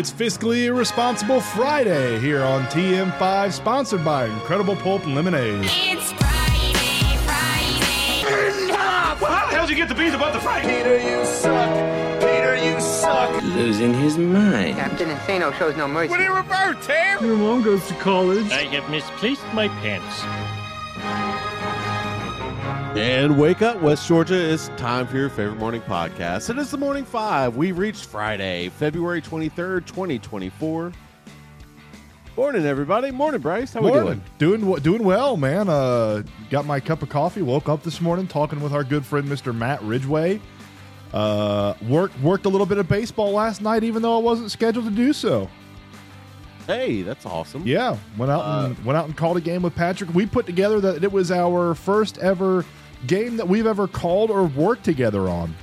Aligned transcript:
It's 0.00 0.10
Fiscally 0.10 0.64
Irresponsible 0.64 1.42
Friday 1.42 2.18
here 2.20 2.42
on 2.42 2.64
TM5, 2.68 3.52
sponsored 3.52 4.02
by 4.02 4.24
Incredible 4.24 4.74
Pulp 4.76 5.04
and 5.04 5.14
Lemonade. 5.14 5.60
It's 5.62 6.12
Friday, 6.12 7.18
Friday. 7.26 8.72
Well, 9.20 9.30
how 9.30 9.50
the 9.50 9.56
hell 9.56 9.66
did 9.66 9.72
you 9.72 9.76
get 9.76 9.90
the 9.90 9.94
beans 9.94 10.14
about 10.14 10.32
the 10.32 10.40
Frank? 10.40 10.66
Peter, 10.66 10.98
you 10.98 11.22
suck. 11.26 12.18
Peter, 12.18 12.56
you 12.56 12.80
suck. 12.80 13.42
losing 13.42 13.92
his 13.92 14.16
mind. 14.16 14.76
Captain 14.76 15.10
Insano 15.10 15.52
shows 15.58 15.76
no 15.76 15.86
mercy. 15.86 16.08
What 16.08 16.16
do 16.16 16.22
you 16.22 16.34
revert, 16.34 16.80
Tim? 16.80 17.22
Your 17.22 17.36
mom 17.36 17.60
goes 17.60 17.86
to 17.88 17.94
college. 17.96 18.50
I 18.50 18.64
have 18.68 18.88
misplaced 18.88 19.44
my 19.52 19.68
pants. 19.68 20.22
And 23.00 23.38
wake 23.38 23.62
up, 23.62 23.80
West 23.80 24.06
Georgia. 24.06 24.34
It's 24.34 24.68
time 24.76 25.06
for 25.06 25.16
your 25.16 25.30
favorite 25.30 25.56
morning 25.56 25.80
podcast. 25.80 26.50
It 26.50 26.58
is 26.58 26.70
the 26.70 26.76
Morning 26.76 27.06
Five. 27.06 27.56
We've 27.56 27.78
reached 27.78 28.04
Friday, 28.04 28.68
February 28.68 29.22
23rd, 29.22 29.86
2024. 29.86 30.92
Morning, 32.36 32.66
everybody. 32.66 33.10
Morning, 33.10 33.40
Bryce. 33.40 33.72
How 33.72 33.80
we 33.80 33.90
Morning. 33.90 34.22
doing? 34.36 34.60
Doing 34.60 34.82
doing 34.82 35.02
well, 35.02 35.38
man. 35.38 35.70
Uh, 35.70 36.24
got 36.50 36.66
my 36.66 36.78
cup 36.78 37.00
of 37.02 37.08
coffee. 37.08 37.40
Woke 37.40 37.70
up 37.70 37.82
this 37.82 38.02
morning 38.02 38.26
talking 38.26 38.60
with 38.60 38.74
our 38.74 38.84
good 38.84 39.06
friend 39.06 39.26
Mr. 39.26 39.56
Matt 39.56 39.82
Ridgway. 39.82 40.38
Uh, 41.14 41.72
worked 41.88 42.20
worked 42.20 42.44
a 42.44 42.50
little 42.50 42.66
bit 42.66 42.76
of 42.76 42.86
baseball 42.86 43.32
last 43.32 43.62
night, 43.62 43.82
even 43.82 44.02
though 44.02 44.18
I 44.18 44.20
wasn't 44.20 44.50
scheduled 44.50 44.84
to 44.84 44.90
do 44.90 45.14
so. 45.14 45.48
Hey, 46.66 47.00
that's 47.00 47.24
awesome. 47.24 47.62
Yeah, 47.66 47.96
went 48.18 48.30
out 48.30 48.44
and 48.44 48.84
went 48.84 48.98
out 48.98 49.06
and 49.06 49.16
called 49.16 49.38
a 49.38 49.40
game 49.40 49.62
with 49.62 49.74
Patrick. 49.74 50.12
We 50.12 50.26
put 50.26 50.44
together 50.44 50.80
that 50.82 51.02
it 51.02 51.10
was 51.10 51.30
our 51.32 51.74
first 51.74 52.18
ever 52.18 52.66
game 53.06 53.36
that 53.36 53.48
we've 53.48 53.66
ever 53.66 53.86
called 53.88 54.30
or 54.30 54.44
worked 54.44 54.84
together 54.84 55.28
on. 55.28 55.54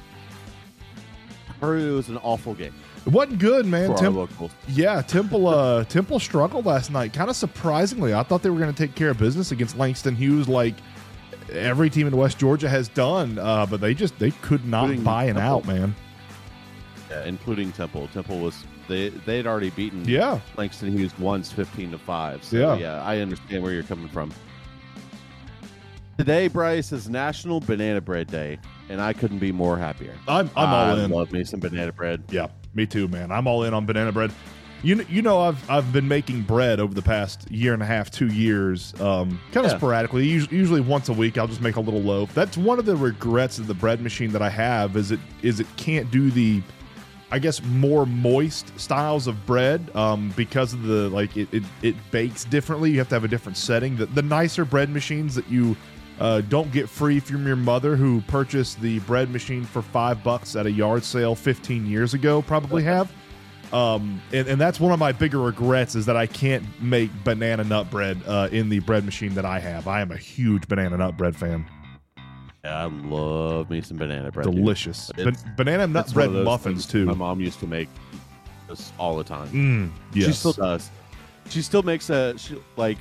Heard 1.61 1.81
it 1.81 1.91
was 1.91 2.07
an 2.09 2.17
awful 2.17 2.53
game 2.53 2.73
It 3.05 3.11
wasn't 3.11 3.39
good, 3.39 3.65
man. 3.65 3.89
our 3.91 4.27
yeah, 4.67 5.01
Temple 5.01 5.47
uh, 5.47 5.83
Temple 5.85 6.19
struggled 6.19 6.65
last 6.67 6.91
night. 6.91 7.13
Kind 7.13 7.29
of 7.29 7.35
surprisingly, 7.35 8.13
I 8.13 8.21
thought 8.23 8.43
they 8.43 8.49
were 8.51 8.59
going 8.59 8.73
to 8.73 8.77
take 8.77 8.93
care 8.95 9.09
of 9.09 9.17
business 9.17 9.51
against 9.51 9.75
Langston 9.77 10.15
Hughes, 10.15 10.47
like 10.47 10.75
every 11.51 11.89
team 11.89 12.05
in 12.05 12.15
West 12.15 12.37
Georgia 12.37 12.69
has 12.69 12.89
done. 12.89 13.39
Uh, 13.39 13.65
but 13.65 13.81
they 13.81 13.93
just 13.95 14.17
they 14.19 14.29
could 14.31 14.65
not 14.65 14.83
Including 14.85 15.03
buy 15.03 15.23
an 15.25 15.35
Temple. 15.37 15.51
out, 15.57 15.65
man. 15.65 15.95
Yeah, 17.09 17.23
including 17.25 17.71
Temple. 17.71 18.07
Temple 18.13 18.39
was 18.39 18.63
they 18.87 19.09
they 19.09 19.37
had 19.37 19.47
already 19.47 19.71
beaten 19.71 20.05
Yeah, 20.07 20.39
Langston 20.57 20.91
Hughes 20.95 21.17
once, 21.17 21.51
fifteen 21.51 21.89
to 21.91 21.97
five. 21.97 22.43
So 22.43 22.57
Yeah. 22.57 22.75
yeah, 22.77 23.03
I 23.03 23.17
understand 23.19 23.63
where 23.63 23.71
you're 23.71 23.81
coming 23.83 24.09
from. 24.09 24.31
Today, 26.17 26.47
Bryce 26.47 26.91
is 26.91 27.07
National 27.07 27.59
Banana 27.59 28.01
Bread 28.01 28.25
Day, 28.27 28.57
and 28.89 28.99
I 28.99 29.13
couldn't 29.13 29.37
be 29.37 29.51
more 29.51 29.77
happier. 29.77 30.15
I'm 30.27 30.49
I'm 30.55 30.69
all 30.69 30.97
I 30.99 31.03
in. 31.03 31.11
love 31.11 31.31
me 31.31 31.43
some 31.43 31.59
banana 31.59 31.91
bread. 31.91 32.23
Yeah, 32.31 32.47
me 32.73 32.87
too, 32.87 33.07
man. 33.07 33.31
I'm 33.31 33.45
all 33.45 33.63
in 33.63 33.73
on 33.75 33.85
banana 33.85 34.11
bread. 34.11 34.31
You 34.81 35.05
you 35.09 35.21
know 35.21 35.39
I've 35.41 35.69
I've 35.69 35.93
been 35.93 36.07
making 36.07 36.41
bread 36.41 36.79
over 36.79 36.95
the 36.95 37.03
past 37.03 37.49
year 37.51 37.75
and 37.75 37.83
a 37.83 37.85
half, 37.85 38.09
two 38.09 38.27
years, 38.27 38.99
um, 38.99 39.39
kind 39.51 39.65
of 39.67 39.71
Yeah. 39.73 39.77
sporadically. 39.77 40.25
Usually, 40.25 40.57
usually 40.57 40.81
once 40.81 41.07
a 41.09 41.13
week, 41.13 41.37
I'll 41.37 41.47
just 41.47 41.61
make 41.61 41.75
a 41.75 41.79
little 41.81 42.01
loaf. 42.01 42.33
That's 42.33 42.57
one 42.57 42.79
of 42.79 42.85
the 42.85 42.95
regrets 42.95 43.59
of 43.59 43.67
the 43.67 43.73
bread 43.75 44.01
machine 44.01 44.31
that 44.31 44.41
I 44.41 44.49
have 44.49 44.97
is 44.97 45.11
it 45.11 45.19
is 45.43 45.59
it 45.59 45.67
can't 45.77 46.09
do 46.09 46.31
the, 46.31 46.63
I 47.31 47.37
guess 47.37 47.61
more 47.63 48.07
moist 48.07 48.71
styles 48.79 49.27
of 49.27 49.45
bread 49.45 49.95
um, 49.95 50.33
because 50.35 50.73
of 50.73 50.81
the 50.81 51.09
like 51.09 51.37
it, 51.37 51.47
it 51.51 51.63
it 51.83 51.95
bakes 52.09 52.43
differently. 52.43 52.89
You 52.89 52.97
have 52.97 53.09
to 53.09 53.15
have 53.15 53.23
a 53.23 53.27
different 53.29 53.57
setting. 53.57 53.97
The, 53.97 54.07
the 54.07 54.23
nicer 54.23 54.65
bread 54.65 54.89
machines 54.89 55.35
that 55.35 55.47
you 55.47 55.75
uh, 56.19 56.41
don't 56.41 56.71
get 56.71 56.89
free 56.89 57.19
from 57.19 57.45
your 57.45 57.55
mother 57.55 57.95
who 57.95 58.21
purchased 58.21 58.81
the 58.81 58.99
bread 58.99 59.29
machine 59.29 59.63
for 59.65 59.81
five 59.81 60.23
bucks 60.23 60.55
at 60.55 60.65
a 60.65 60.71
yard 60.71 61.03
sale 61.03 61.35
15 61.35 61.85
years 61.85 62.13
ago 62.13 62.41
probably 62.41 62.83
have. 62.83 63.11
Um, 63.73 64.21
and, 64.31 64.47
and 64.47 64.61
that's 64.61 64.79
one 64.79 64.93
of 64.93 64.99
my 64.99 65.11
bigger 65.11 65.39
regrets 65.39 65.93
is 65.95 66.05
that 66.05 66.15
I 66.15 66.25
can't 66.25 66.63
make 66.81 67.11
banana 67.25 67.63
nut 67.65 67.91
bread 67.91 68.19
uh, 68.25 68.47
in 68.51 68.69
the 68.69 68.79
bread 68.79 69.03
machine 69.03 69.33
that 69.35 69.45
I 69.45 69.59
have. 69.59 69.87
I 69.87 70.01
am 70.01 70.11
a 70.11 70.17
huge 70.17 70.67
banana 70.67 70.97
nut 70.97 71.17
bread 71.17 71.35
fan. 71.35 71.65
Yeah, 72.63 72.83
I 72.83 72.85
love 72.85 73.69
me 73.69 73.81
some 73.81 73.97
banana 73.97 74.31
bread. 74.31 74.45
Delicious. 74.45 75.11
It's- 75.17 75.43
Ban- 75.43 75.55
banana 75.55 75.85
nut 75.87 76.13
bread 76.13 76.31
muffins 76.31 76.85
too. 76.85 77.05
My 77.05 77.13
mom 77.13 77.41
used 77.41 77.59
to 77.59 77.67
make 77.67 77.89
this 78.69 78.91
all 78.97 79.17
the 79.17 79.23
time. 79.23 79.49
Mm, 79.49 79.91
yes. 80.13 80.27
She 80.27 80.33
still 80.33 80.53
does. 80.53 80.89
She 81.49 81.61
still 81.61 81.83
makes 81.83 82.09
a 82.09 82.37
she, 82.37 82.57
like 82.77 82.97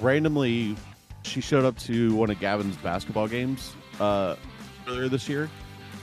randomly. 0.00 0.76
She 1.22 1.40
showed 1.40 1.64
up 1.64 1.76
to 1.80 2.14
one 2.14 2.30
of 2.30 2.40
Gavin's 2.40 2.76
basketball 2.76 3.28
games 3.28 3.74
uh, 4.00 4.36
earlier 4.86 5.08
this 5.08 5.28
year, 5.28 5.50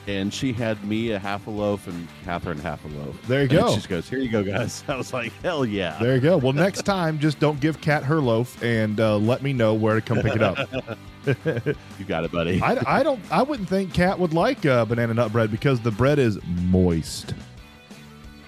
and 0.08 0.34
she 0.34 0.53
had 0.53 0.84
me 0.84 1.12
a 1.12 1.20
half 1.20 1.48
a 1.48 1.50
loaf 1.50 1.88
and 1.88 2.08
Catherine 2.24 2.59
half 2.59 2.84
a 2.86 2.88
loaf. 2.90 3.20
There 3.28 3.40
you 3.44 3.50
And 3.50 3.59
go. 3.59 3.70
She 3.70 3.76
just 3.76 3.90
goes, 3.90 4.09
"Here 4.09 4.20
you 4.20 4.30
go, 4.30 4.44
guys." 4.44 4.84
I 4.88 4.96
was 4.96 5.14
like, 5.14 5.31
"Hell 5.42 5.66
yeah!" 5.66 5.98
There 6.00 6.16
you 6.16 6.22
go. 6.22 6.38
Well, 6.38 6.53
next 6.53 6.84
time, 6.84 7.18
just 7.20 7.40
don't 7.40 7.59
give 7.59 7.81
Kat 7.81 8.03
her 8.03 8.20
loaf 8.22 8.62
and 8.62 9.00
uh, 9.00 9.18
let 9.18 9.42
me 9.42 9.53
know 9.53 9.74
where 9.74 9.96
to 9.96 10.02
come 10.02 10.22
pick 10.22 10.36
it 10.36 10.42
up. 10.44 10.58
You 11.26 12.06
got 12.08 12.24
it, 12.24 12.32
buddy. 12.32 12.62
I, 12.62 13.00
I 13.00 13.02
don't. 13.02 13.20
I 13.32 13.42
wouldn't 13.42 13.68
think 13.68 13.96
Kat 13.96 14.20
would 14.20 14.32
like 14.34 14.64
uh, 14.64 14.86
banana 14.86 15.12
nut 15.12 15.32
bread 15.32 15.50
because 15.50 15.80
the 15.80 15.90
bread 15.90 16.20
is 16.20 16.38
moist. 16.70 17.34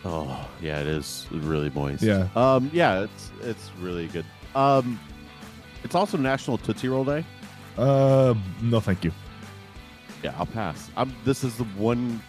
Oh, 0.06 0.48
yeah, 0.62 0.80
it 0.80 0.88
is 0.88 1.26
really 1.32 1.72
moist. 1.72 2.04
Yeah. 2.04 2.28
Um, 2.36 2.70
yeah, 2.72 3.02
it's 3.02 3.32
it's 3.42 3.72
really 3.80 4.06
good. 4.08 4.26
Um, 4.54 5.00
it's 5.88 5.96
also 5.96 6.18
National 6.18 6.58
Tootsie 6.58 6.90
Roll 6.90 7.06
Day. 7.06 7.24
Uh, 7.78 8.34
no, 8.62 8.82
thank 8.82 9.06
you. 9.06 9.12
Yeah, 10.22 10.36
I'll 10.38 10.46
pass. 10.46 10.92
I'm, 10.98 11.16
this 11.24 11.46
is 11.46 11.56
the 11.56 11.64
one 11.64 12.22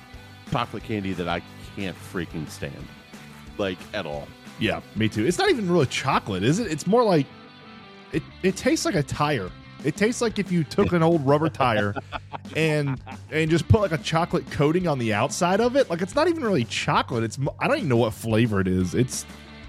chocolate 0.52 0.84
candy 0.84 1.12
that 1.14 1.26
I 1.26 1.42
can't 1.74 1.96
freaking 1.96 2.48
stand, 2.48 2.86
like 3.56 3.78
at 3.94 4.06
all. 4.06 4.28
Yeah, 4.60 4.80
me 4.94 5.08
too. 5.08 5.26
It's 5.26 5.38
not 5.38 5.50
even 5.50 5.68
really 5.68 5.86
chocolate, 5.86 6.44
is 6.44 6.60
it? 6.60 6.70
It's 6.70 6.86
more 6.86 7.02
like 7.02 7.26
it. 8.12 8.22
It 8.44 8.56
tastes 8.56 8.84
like 8.84 8.94
a 8.94 9.02
tire. 9.02 9.50
It 9.82 9.96
tastes 9.96 10.22
like 10.22 10.38
if 10.38 10.52
you 10.52 10.62
took 10.62 10.92
an 10.92 11.02
old 11.02 11.26
rubber 11.26 11.48
tire 11.48 11.96
and 12.56 13.00
and 13.32 13.50
just 13.50 13.66
put 13.66 13.80
like 13.80 13.90
a 13.90 13.98
chocolate 13.98 14.48
coating 14.52 14.86
on 14.86 15.00
the 15.00 15.12
outside 15.12 15.60
of 15.60 15.74
it. 15.74 15.90
Like 15.90 16.00
it's 16.00 16.14
not 16.14 16.28
even 16.28 16.44
really 16.44 16.64
chocolate. 16.64 17.24
It's 17.24 17.40
I 17.58 17.66
don't 17.66 17.78
even 17.78 17.88
know 17.88 17.96
what 17.96 18.14
flavor 18.14 18.60
it 18.60 18.68
is. 18.68 18.94
It's 18.94 19.26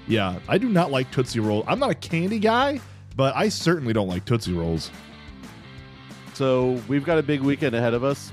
yeah. 0.07 0.38
I 0.47 0.59
do 0.59 0.69
not 0.69 0.91
like 0.91 1.09
Tootsie 1.09 1.39
Roll. 1.39 1.63
I'm 1.67 1.79
not 1.79 1.89
a 1.89 1.95
candy 1.95 2.38
guy, 2.38 2.81
but 3.19 3.35
I 3.35 3.50
certainly 3.50 3.91
don't 3.91 4.07
like 4.07 4.24
Tootsie 4.24 4.53
Rolls. 4.53 4.90
So 6.35 6.81
we've 6.88 7.03
got 7.03 7.18
a 7.18 7.22
big 7.22 7.41
weekend 7.41 7.75
ahead 7.75 7.94
of 7.94 8.02
us, 8.02 8.31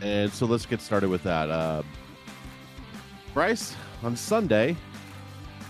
and 0.00 0.28
so 0.32 0.44
let's 0.44 0.66
get 0.66 0.80
started 0.80 1.08
with 1.08 1.22
that. 1.22 1.48
Uh, 1.48 1.84
Bryce, 3.32 3.76
on 4.02 4.16
Sunday, 4.16 4.74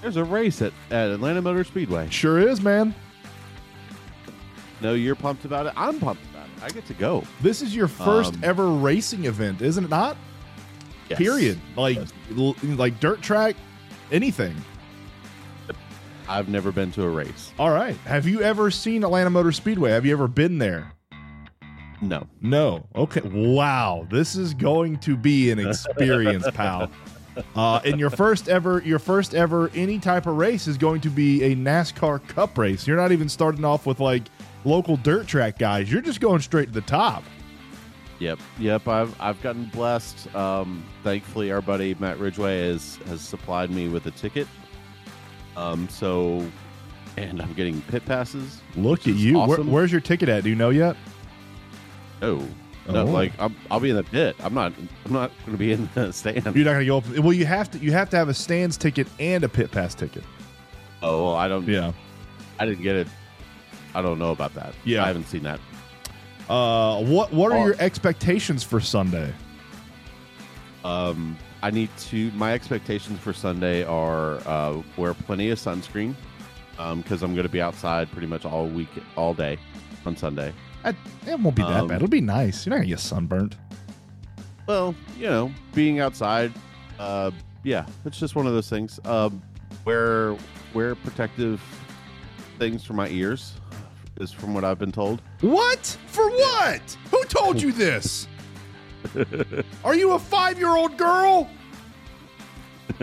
there's 0.00 0.16
a 0.16 0.24
race 0.24 0.62
at, 0.62 0.72
at 0.90 1.10
Atlanta 1.10 1.42
Motor 1.42 1.62
Speedway. 1.62 2.08
Sure 2.08 2.38
is, 2.38 2.62
man. 2.62 2.94
No, 4.80 4.94
you're 4.94 5.14
pumped 5.14 5.44
about 5.44 5.66
it. 5.66 5.74
I'm 5.76 6.00
pumped 6.00 6.24
about 6.30 6.46
it. 6.46 6.64
I 6.64 6.70
get 6.70 6.86
to 6.86 6.94
go. 6.94 7.24
This 7.42 7.60
is 7.60 7.76
your 7.76 7.86
first 7.86 8.32
Um, 8.36 8.40
ever 8.44 8.66
racing 8.68 9.26
event, 9.26 9.60
isn't 9.60 9.84
it 9.84 9.90
not? 9.90 10.16
Yes. 11.10 11.18
Period. 11.18 11.60
Like 11.76 11.96
Yes. 11.98 12.12
l- 12.38 12.56
like 12.62 12.98
dirt 12.98 13.20
track, 13.20 13.56
anything. 14.10 14.56
I've 16.28 16.48
never 16.48 16.72
been 16.72 16.92
to 16.92 17.02
a 17.04 17.08
race. 17.08 17.52
All 17.58 17.70
right. 17.70 17.96
Have 18.04 18.26
you 18.26 18.42
ever 18.42 18.70
seen 18.70 19.04
Atlanta 19.04 19.30
Motor 19.30 19.52
Speedway? 19.52 19.90
Have 19.90 20.06
you 20.06 20.12
ever 20.12 20.28
been 20.28 20.58
there? 20.58 20.92
No. 22.00 22.26
No. 22.40 22.86
Okay. 22.94 23.20
Wow. 23.20 24.06
This 24.10 24.34
is 24.34 24.54
going 24.54 24.98
to 24.98 25.16
be 25.16 25.50
an 25.50 25.58
experience, 25.66 26.46
pal. 26.52 26.90
Uh, 27.54 27.80
and 27.84 27.98
your 27.98 28.10
first 28.10 28.48
ever, 28.48 28.82
your 28.84 28.98
first 28.98 29.34
ever 29.34 29.70
any 29.74 29.98
type 29.98 30.26
of 30.26 30.36
race 30.36 30.66
is 30.66 30.76
going 30.76 31.00
to 31.00 31.08
be 31.08 31.42
a 31.44 31.56
NASCAR 31.56 32.26
Cup 32.28 32.58
race. 32.58 32.86
You're 32.86 32.96
not 32.96 33.12
even 33.12 33.28
starting 33.28 33.64
off 33.64 33.86
with 33.86 34.00
like 34.00 34.24
local 34.64 34.96
dirt 34.96 35.26
track 35.26 35.58
guys. 35.58 35.90
You're 35.90 36.02
just 36.02 36.20
going 36.20 36.40
straight 36.40 36.66
to 36.66 36.72
the 36.72 36.82
top. 36.82 37.22
Yep, 38.18 38.38
yep. 38.58 38.86
I've 38.86 39.20
I've 39.20 39.42
gotten 39.42 39.64
blessed. 39.66 40.32
Um, 40.34 40.84
thankfully, 41.02 41.50
our 41.50 41.60
buddy 41.60 41.96
Matt 41.98 42.18
Ridgway 42.20 42.68
has 42.68 42.96
has 43.06 43.20
supplied 43.20 43.70
me 43.70 43.88
with 43.88 44.06
a 44.06 44.12
ticket. 44.12 44.46
Um, 45.56 45.88
so, 45.88 46.46
and 47.16 47.40
I'm 47.42 47.52
getting 47.54 47.80
pit 47.82 48.04
passes. 48.06 48.60
Look 48.76 49.00
at 49.06 49.14
you. 49.14 49.38
Where, 49.40 49.58
where's 49.58 49.92
your 49.92 50.00
ticket 50.00 50.28
at? 50.28 50.44
Do 50.44 50.50
you 50.50 50.56
know 50.56 50.70
yet? 50.70 50.96
No, 52.20 52.36
no. 52.88 53.02
Oh. 53.02 53.04
Like 53.04 53.32
I'm, 53.38 53.54
I'll 53.70 53.80
be 53.80 53.90
in 53.90 53.96
the 53.96 54.04
pit. 54.04 54.36
I'm 54.40 54.54
not. 54.54 54.72
I'm 55.04 55.12
not 55.12 55.30
going 55.40 55.52
to 55.52 55.58
be 55.58 55.72
in 55.72 55.88
the 55.94 56.12
stand. 56.12 56.36
You're 56.44 56.64
not 56.64 56.72
going 56.72 56.80
to 56.80 56.86
go 56.86 56.96
up. 56.98 57.08
Well, 57.18 57.32
you 57.32 57.46
have 57.46 57.70
to. 57.72 57.78
You 57.78 57.92
have 57.92 58.10
to 58.10 58.16
have 58.16 58.28
a 58.28 58.34
stands 58.34 58.76
ticket 58.76 59.06
and 59.18 59.44
a 59.44 59.48
pit 59.48 59.70
pass 59.70 59.94
ticket. 59.94 60.24
Oh, 61.02 61.24
well, 61.24 61.34
I 61.34 61.48
don't. 61.48 61.66
Yeah. 61.66 61.92
I 62.58 62.66
didn't 62.66 62.82
get 62.82 62.96
it. 62.96 63.08
I 63.94 64.02
don't 64.02 64.18
know 64.18 64.30
about 64.30 64.54
that. 64.54 64.74
Yeah. 64.84 65.04
I 65.04 65.08
haven't 65.08 65.26
seen 65.26 65.42
that. 65.42 65.60
Uh, 66.48 67.02
what 67.04 67.32
What 67.32 67.52
are 67.52 67.58
Oh. 67.58 67.64
your 67.66 67.76
expectations 67.78 68.62
for 68.62 68.80
Sunday? 68.80 69.32
Um, 70.84 71.36
I 71.62 71.70
need 71.70 71.90
to. 72.10 72.30
My 72.32 72.52
expectations 72.52 73.18
for 73.20 73.32
Sunday 73.32 73.84
are 73.84 74.36
uh, 74.46 74.82
wear 74.96 75.14
plenty 75.14 75.50
of 75.50 75.58
sunscreen 75.58 76.14
because 76.96 77.22
I'm 77.22 77.34
going 77.34 77.46
to 77.46 77.52
be 77.52 77.60
outside 77.62 78.10
pretty 78.10 78.26
much 78.26 78.44
all 78.44 78.66
week, 78.66 78.88
all 79.16 79.34
day 79.34 79.58
on 80.04 80.16
Sunday. 80.16 80.52
I, 80.84 80.90
it 81.26 81.38
won't 81.38 81.54
be 81.54 81.62
that 81.62 81.82
Um, 81.82 81.86
bad. 81.88 81.96
It'll 81.96 82.08
be 82.08 82.20
nice. 82.20 82.66
You're 82.66 82.70
not 82.72 82.78
gonna 82.78 82.88
get 82.88 82.98
sunburnt. 82.98 83.56
Well, 84.66 84.94
you 85.16 85.28
know, 85.28 85.52
being 85.74 86.00
outside, 86.00 86.52
uh, 86.98 87.30
yeah, 87.62 87.86
it's 88.04 88.18
just 88.18 88.34
one 88.34 88.46
of 88.48 88.52
those 88.52 88.68
things. 88.68 88.98
Um, 89.04 89.40
wear 89.84 90.36
wear 90.74 90.96
protective 90.96 91.62
things 92.58 92.84
for 92.84 92.94
my 92.94 93.08
ears 93.08 93.54
is 94.18 94.32
from 94.32 94.54
what 94.54 94.64
I've 94.64 94.78
been 94.78 94.90
told. 94.92 95.22
What? 95.40 95.96
For 96.08 96.28
what? 96.30 96.96
Who 97.12 97.22
told 97.24 97.62
you 97.62 97.70
this? 97.70 98.26
Are 99.84 99.94
you 99.94 100.12
a 100.12 100.18
five 100.18 100.58
year 100.58 100.70
old 100.74 100.96
girl? 100.96 101.48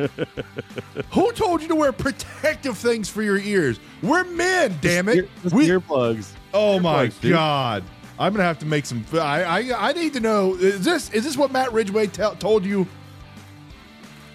Who 1.11 1.31
told 1.33 1.61
you 1.61 1.67
to 1.67 1.75
wear 1.75 1.91
protective 1.91 2.77
things 2.77 3.09
for 3.09 3.21
your 3.21 3.37
ears? 3.37 3.79
We're 4.01 4.23
men, 4.23 4.77
damn 4.81 5.09
it. 5.09 5.15
Ear- 5.17 5.27
just 5.43 5.55
We- 5.55 5.67
earplugs. 5.67 6.31
oh 6.53 6.79
my 6.79 7.07
dude. 7.07 7.33
god. 7.33 7.83
I'm 8.17 8.33
gonna 8.33 8.43
have 8.43 8.59
to 8.59 8.65
make 8.65 8.85
some. 8.85 9.05
I 9.13 9.43
I, 9.71 9.89
I 9.89 9.93
need 9.93 10.13
to 10.13 10.19
know. 10.19 10.55
Is 10.55 10.83
this 10.83 11.09
is 11.11 11.23
this 11.23 11.37
what 11.37 11.51
Matt 11.51 11.71
Ridgway 11.71 12.07
tell 12.07 12.35
told 12.35 12.65
you? 12.65 12.85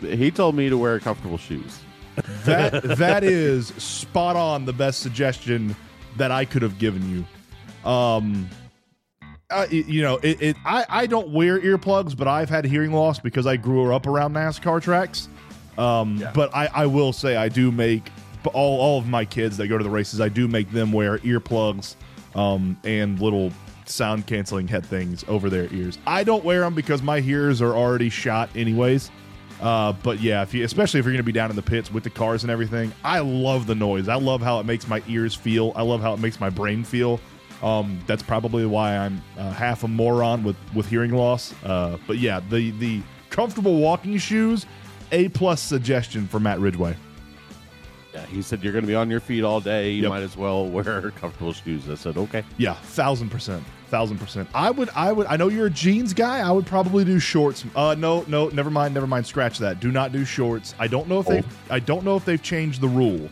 He 0.01 0.31
told 0.31 0.55
me 0.55 0.69
to 0.71 0.77
wear 0.79 0.99
comfortable 1.01 1.39
shoes. 1.39 1.79
That 2.45 2.83
that 2.99 3.25
is 3.25 3.69
spot 3.69 4.37
on. 4.37 4.65
The 4.65 4.73
best 4.73 5.01
suggestion 5.01 5.77
that 6.17 6.31
I 6.31 6.45
could 6.47 6.63
have 6.63 6.79
given 6.79 7.11
you. 7.85 7.91
Um, 7.91 8.49
you 9.71 10.03
know, 10.03 10.17
it, 10.17 10.43
it. 10.43 10.57
I 10.65 10.85
I 10.89 11.07
don't 11.07 11.29
wear 11.29 11.61
earplugs, 11.61 12.17
but 12.17 12.29
I've 12.29 12.49
had 12.49 12.65
hearing 12.65 12.93
loss 12.93 13.19
because 13.19 13.47
I 13.47 13.57
grew 13.57 13.95
up 13.95 14.07
around 14.07 14.35
NASCAR 14.35 14.83
tracks. 14.83 15.29
Um, 15.79 16.25
but 16.35 16.55
I 16.55 16.67
I 16.67 16.87
will 16.87 17.13
say 17.13 17.37
I 17.37 17.49
do 17.49 17.71
make 17.71 18.11
all 18.53 18.81
all 18.81 18.99
of 18.99 19.09
my 19.09 19.25
kids 19.25 19.57
that 19.57 19.69
go 19.69 19.79
to 19.79 19.85
the 19.85 19.91
races. 19.91 20.21
I 20.21 20.29
do 20.29 20.49
make 20.49 20.71
them 20.71 20.93
wear 20.93 21.19
earplugs, 21.19 21.97
um, 22.35 22.79
and 22.85 23.21
little 23.21 23.53
sound 23.87 24.27
canceling 24.27 24.69
head 24.69 24.85
things 24.85 25.25
over 25.29 25.51
their 25.51 25.73
ears. 25.73 25.99
I 26.07 26.25
don't 26.25 26.45
wear 26.45 26.61
them 26.61 26.75
because 26.75 27.03
my 27.03 27.19
ears 27.21 27.61
are 27.61 27.75
already 27.75 28.09
shot 28.09 28.51
anyways. 28.55 29.11
Uh, 29.61 29.93
but 30.03 30.21
yeah, 30.21 30.43
if 30.43 30.53
you, 30.53 30.65
especially 30.65 31.01
if 31.01 31.07
you're 31.07 31.13
going 31.13 31.19
to 31.19 31.23
be 31.23 31.33
down 31.33 31.51
in 31.51 31.57
the 31.57 31.63
pits 31.63 31.91
with 31.91 32.03
the 32.03 32.11
cars 32.11 32.43
and 32.43 32.51
everything, 32.51 32.93
I 33.05 33.21
love 33.21 33.67
the 33.67 33.75
noise. 33.75 34.09
I 34.09 34.17
love 34.17 34.43
how 34.43 34.59
it 34.61 34.67
makes 34.67 34.89
my 34.89 35.03
ears 35.09 35.35
feel. 35.35 35.73
I 35.77 35.83
love 35.83 36.01
how 36.01 36.13
it 36.13 36.21
makes 36.21 36.41
my 36.41 36.51
brain 36.51 36.85
feel. 36.85 37.21
Um, 37.65 37.99
that's 38.07 38.23
probably 38.23 38.67
why 38.67 38.97
I'm 38.97 39.23
uh, 39.39 39.51
half 39.51 39.83
a 39.85 39.89
moron 39.89 40.45
with 40.45 40.57
with 40.75 40.87
hearing 40.87 41.13
loss. 41.13 41.55
Uh, 41.65 41.97
but 42.07 42.19
yeah, 42.19 42.41
the 42.51 42.71
the 42.73 43.01
comfortable 43.31 43.79
walking 43.79 44.19
shoes, 44.19 44.67
a 45.13 45.29
plus 45.31 45.61
suggestion 45.63 46.29
for 46.29 46.39
Matt 46.39 46.61
Ridgway. 46.61 46.95
Yeah, 48.13 48.27
he 48.27 48.43
said 48.43 48.63
you're 48.63 48.73
going 48.73 48.85
to 48.85 48.89
be 48.89 48.95
on 48.95 49.11
your 49.11 49.19
feet 49.19 49.43
all 49.43 49.61
day. 49.61 49.91
You 49.91 50.03
Yep. 50.03 50.09
might 50.11 50.23
as 50.23 50.37
well 50.37 50.67
wear 50.69 51.11
comfortable 51.17 51.53
shoes. 51.53 51.89
I 51.91 51.95
said 51.97 52.17
okay. 52.17 52.45
Yeah, 52.59 52.75
thousand 52.75 53.31
percent, 53.31 53.65
thousand 53.89 54.19
percent. 54.19 54.49
I 54.55 54.71
would, 54.71 54.89
I 54.95 55.11
would. 55.11 55.27
I 55.27 55.37
know 55.37 55.49
you're 55.49 55.67
a 55.67 55.71
jeans 55.71 56.13
guy. 56.15 56.39
I 56.41 56.53
would 56.53 56.67
probably 56.67 57.05
do 57.05 57.19
shorts. 57.19 57.65
Uh, 57.75 57.97
no, 57.99 58.25
no, 58.29 58.49
never 58.51 58.71
mind, 58.71 58.95
never 58.95 59.07
mind. 59.09 59.27
Scratch 59.27 59.59
that. 59.59 59.81
Do 59.81 59.91
not 59.91 60.13
do 60.13 60.25
shorts. 60.25 60.75
I 60.79 60.87
don't 60.87 61.09
know 61.09 61.19
if 61.21 61.27
they, 61.27 61.43
I 61.71 61.81
don't 61.81 62.05
know 62.05 62.15
if 62.17 62.25
they've 62.25 62.43
changed 62.43 62.81
the 62.83 62.89
rule, 62.89 63.29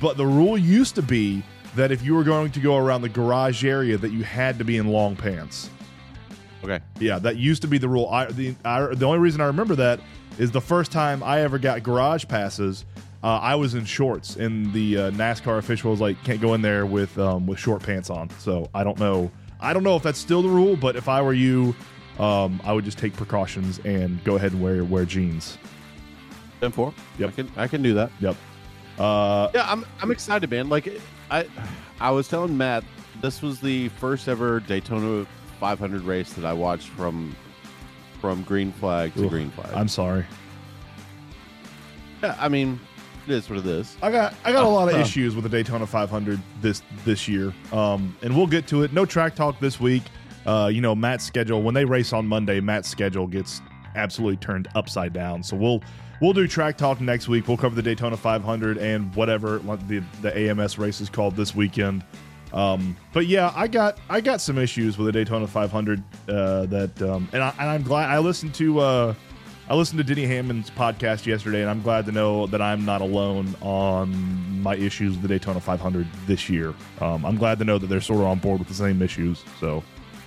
but 0.00 0.16
the 0.18 0.26
rule 0.26 0.58
used 0.58 0.94
to 0.96 1.02
be 1.02 1.42
that 1.74 1.90
if 1.92 2.02
you 2.02 2.14
were 2.14 2.24
going 2.24 2.50
to 2.52 2.60
go 2.60 2.76
around 2.76 3.02
the 3.02 3.08
garage 3.08 3.64
area, 3.64 3.96
that 3.98 4.10
you 4.12 4.24
had 4.24 4.58
to 4.58 4.64
be 4.64 4.76
in 4.78 4.88
long 4.88 5.16
pants. 5.16 5.70
Okay. 6.64 6.80
Yeah, 6.98 7.18
that 7.20 7.36
used 7.36 7.62
to 7.62 7.68
be 7.68 7.78
the 7.78 7.88
rule. 7.88 8.08
I 8.08 8.26
the 8.26 8.54
I, 8.64 8.86
the 8.94 9.06
only 9.06 9.18
reason 9.20 9.40
I 9.40 9.46
remember 9.46 9.76
that 9.76 10.00
is 10.38 10.50
the 10.50 10.60
first 10.60 10.90
time 10.90 11.22
I 11.22 11.40
ever 11.42 11.58
got 11.58 11.82
garage 11.82 12.24
passes. 12.26 12.84
Uh, 13.22 13.38
I 13.38 13.54
was 13.56 13.74
in 13.74 13.84
shorts, 13.84 14.36
and 14.36 14.72
the 14.72 14.96
uh, 14.96 15.10
NASCAR 15.12 15.58
official 15.58 15.90
was 15.90 16.00
like, 16.00 16.22
"Can't 16.24 16.40
go 16.40 16.54
in 16.54 16.62
there 16.62 16.86
with 16.86 17.16
um, 17.18 17.46
with 17.46 17.58
short 17.58 17.82
pants 17.82 18.10
on." 18.10 18.30
So 18.38 18.68
I 18.74 18.82
don't 18.84 18.98
know. 18.98 19.30
I 19.60 19.72
don't 19.72 19.82
know 19.82 19.96
if 19.96 20.02
that's 20.02 20.18
still 20.18 20.42
the 20.42 20.48
rule, 20.48 20.76
but 20.76 20.94
if 20.96 21.08
I 21.08 21.20
were 21.22 21.32
you, 21.32 21.74
um, 22.18 22.60
I 22.64 22.72
would 22.72 22.84
just 22.84 22.98
take 22.98 23.12
precautions 23.14 23.80
and 23.80 24.22
go 24.24 24.36
ahead 24.36 24.52
and 24.52 24.62
wear 24.62 24.84
wear 24.84 25.04
jeans. 25.04 25.58
Ten 26.60 26.72
four. 26.72 26.92
Yep. 27.18 27.28
I 27.28 27.32
can 27.32 27.52
I 27.56 27.68
can 27.68 27.82
do 27.82 27.94
that. 27.94 28.10
Yep. 28.20 28.36
Uh, 28.98 29.48
Yeah, 29.54 29.70
I'm 29.70 29.84
I'm 30.00 30.10
excited, 30.10 30.50
man. 30.50 30.68
Like 30.68 30.86
I 31.30 31.46
I 32.00 32.10
was 32.10 32.28
telling 32.28 32.56
Matt, 32.56 32.84
this 33.20 33.42
was 33.42 33.60
the 33.60 33.88
first 33.90 34.28
ever 34.28 34.60
Daytona 34.60 35.26
500 35.60 36.02
race 36.02 36.32
that 36.34 36.44
I 36.44 36.52
watched 36.52 36.88
from 36.88 37.34
from 38.20 38.42
green 38.42 38.72
flag 38.72 39.14
to 39.14 39.24
Oof, 39.24 39.30
green 39.30 39.50
flag. 39.50 39.70
I'm 39.74 39.88
sorry. 39.88 40.24
yeah, 42.22 42.36
I 42.40 42.48
mean, 42.48 42.80
it 43.26 43.32
is 43.32 43.48
what 43.48 43.58
it 43.60 43.66
is. 43.66 43.96
I 44.02 44.10
got 44.10 44.34
I 44.44 44.52
got 44.52 44.64
a 44.64 44.68
lot 44.68 44.88
of 44.88 44.94
Uh, 44.94 44.98
issues 44.98 45.34
with 45.34 45.44
the 45.44 45.50
Daytona 45.50 45.86
500 45.86 46.40
this 46.60 46.82
this 47.04 47.28
year, 47.28 47.52
um, 47.72 48.16
and 48.22 48.36
we'll 48.36 48.46
get 48.46 48.66
to 48.68 48.82
it. 48.82 48.92
No 48.92 49.04
track 49.04 49.34
talk 49.34 49.58
this 49.60 49.78
week. 49.80 50.02
Uh, 50.46 50.70
you 50.72 50.80
know, 50.80 50.94
Matt's 50.94 51.24
schedule 51.24 51.62
when 51.62 51.74
they 51.74 51.84
race 51.84 52.12
on 52.12 52.26
Monday, 52.26 52.58
Matt's 52.60 52.88
schedule 52.88 53.26
gets 53.26 53.60
absolutely 53.98 54.36
turned 54.38 54.68
upside 54.74 55.12
down. 55.12 55.42
So 55.42 55.56
we'll 55.56 55.82
we'll 56.20 56.32
do 56.32 56.46
track 56.46 56.76
talk 56.78 57.00
next 57.00 57.28
week. 57.28 57.48
We'll 57.48 57.56
cover 57.56 57.74
the 57.74 57.82
Daytona 57.82 58.16
500 58.16 58.78
and 58.78 59.14
whatever 59.14 59.58
the 59.58 60.02
the 60.22 60.36
AMS 60.36 60.78
race 60.78 61.00
is 61.00 61.10
called 61.10 61.36
this 61.36 61.54
weekend. 61.54 62.04
Um, 62.52 62.96
but 63.12 63.26
yeah, 63.26 63.52
I 63.54 63.68
got 63.68 63.98
I 64.08 64.20
got 64.20 64.40
some 64.40 64.58
issues 64.58 64.96
with 64.96 65.06
the 65.06 65.12
Daytona 65.12 65.46
500 65.46 66.02
uh, 66.28 66.66
that, 66.66 67.02
um, 67.02 67.28
and, 67.32 67.42
I, 67.42 67.52
and 67.58 67.68
I'm 67.68 67.82
glad 67.82 68.10
I 68.10 68.18
listened 68.18 68.54
to. 68.54 68.80
Uh, 68.80 69.14
I 69.70 69.74
listened 69.74 69.98
to 69.98 70.04
Denny 70.04 70.26
Hamlin's 70.26 70.70
podcast 70.70 71.26
yesterday, 71.26 71.60
and 71.60 71.68
I'm 71.68 71.82
glad 71.82 72.06
to 72.06 72.12
know 72.12 72.46
that 72.46 72.62
I'm 72.62 72.86
not 72.86 73.02
alone 73.02 73.54
on 73.60 74.62
my 74.62 74.74
issues 74.74 75.12
with 75.12 75.20
the 75.20 75.28
Daytona 75.28 75.60
500 75.60 76.06
this 76.26 76.48
year. 76.48 76.72
Um, 77.02 77.26
I'm 77.26 77.36
glad 77.36 77.58
to 77.58 77.66
know 77.66 77.76
that 77.76 77.86
they're 77.86 78.00
sort 78.00 78.20
of 78.20 78.26
on 78.28 78.38
board 78.38 78.60
with 78.60 78.68
the 78.68 78.74
same 78.74 79.02
issues. 79.02 79.44
So, 79.60 79.84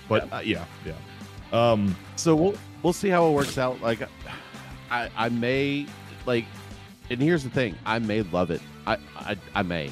but 0.08 0.32
uh, 0.32 0.42
yeah, 0.44 0.64
yeah. 0.86 0.92
Um, 1.52 1.96
So 2.14 2.36
we'll 2.36 2.54
we'll 2.82 2.92
see 2.92 3.08
how 3.08 3.28
it 3.28 3.32
works 3.32 3.58
out. 3.58 3.80
Like, 3.80 4.00
I 4.90 5.10
I 5.16 5.28
may 5.28 5.86
like, 6.26 6.44
and 7.10 7.20
here's 7.20 7.44
the 7.44 7.50
thing: 7.50 7.76
I 7.86 7.98
may 7.98 8.22
love 8.22 8.50
it. 8.50 8.60
I 8.86 8.98
I, 9.16 9.36
I 9.54 9.62
may, 9.62 9.90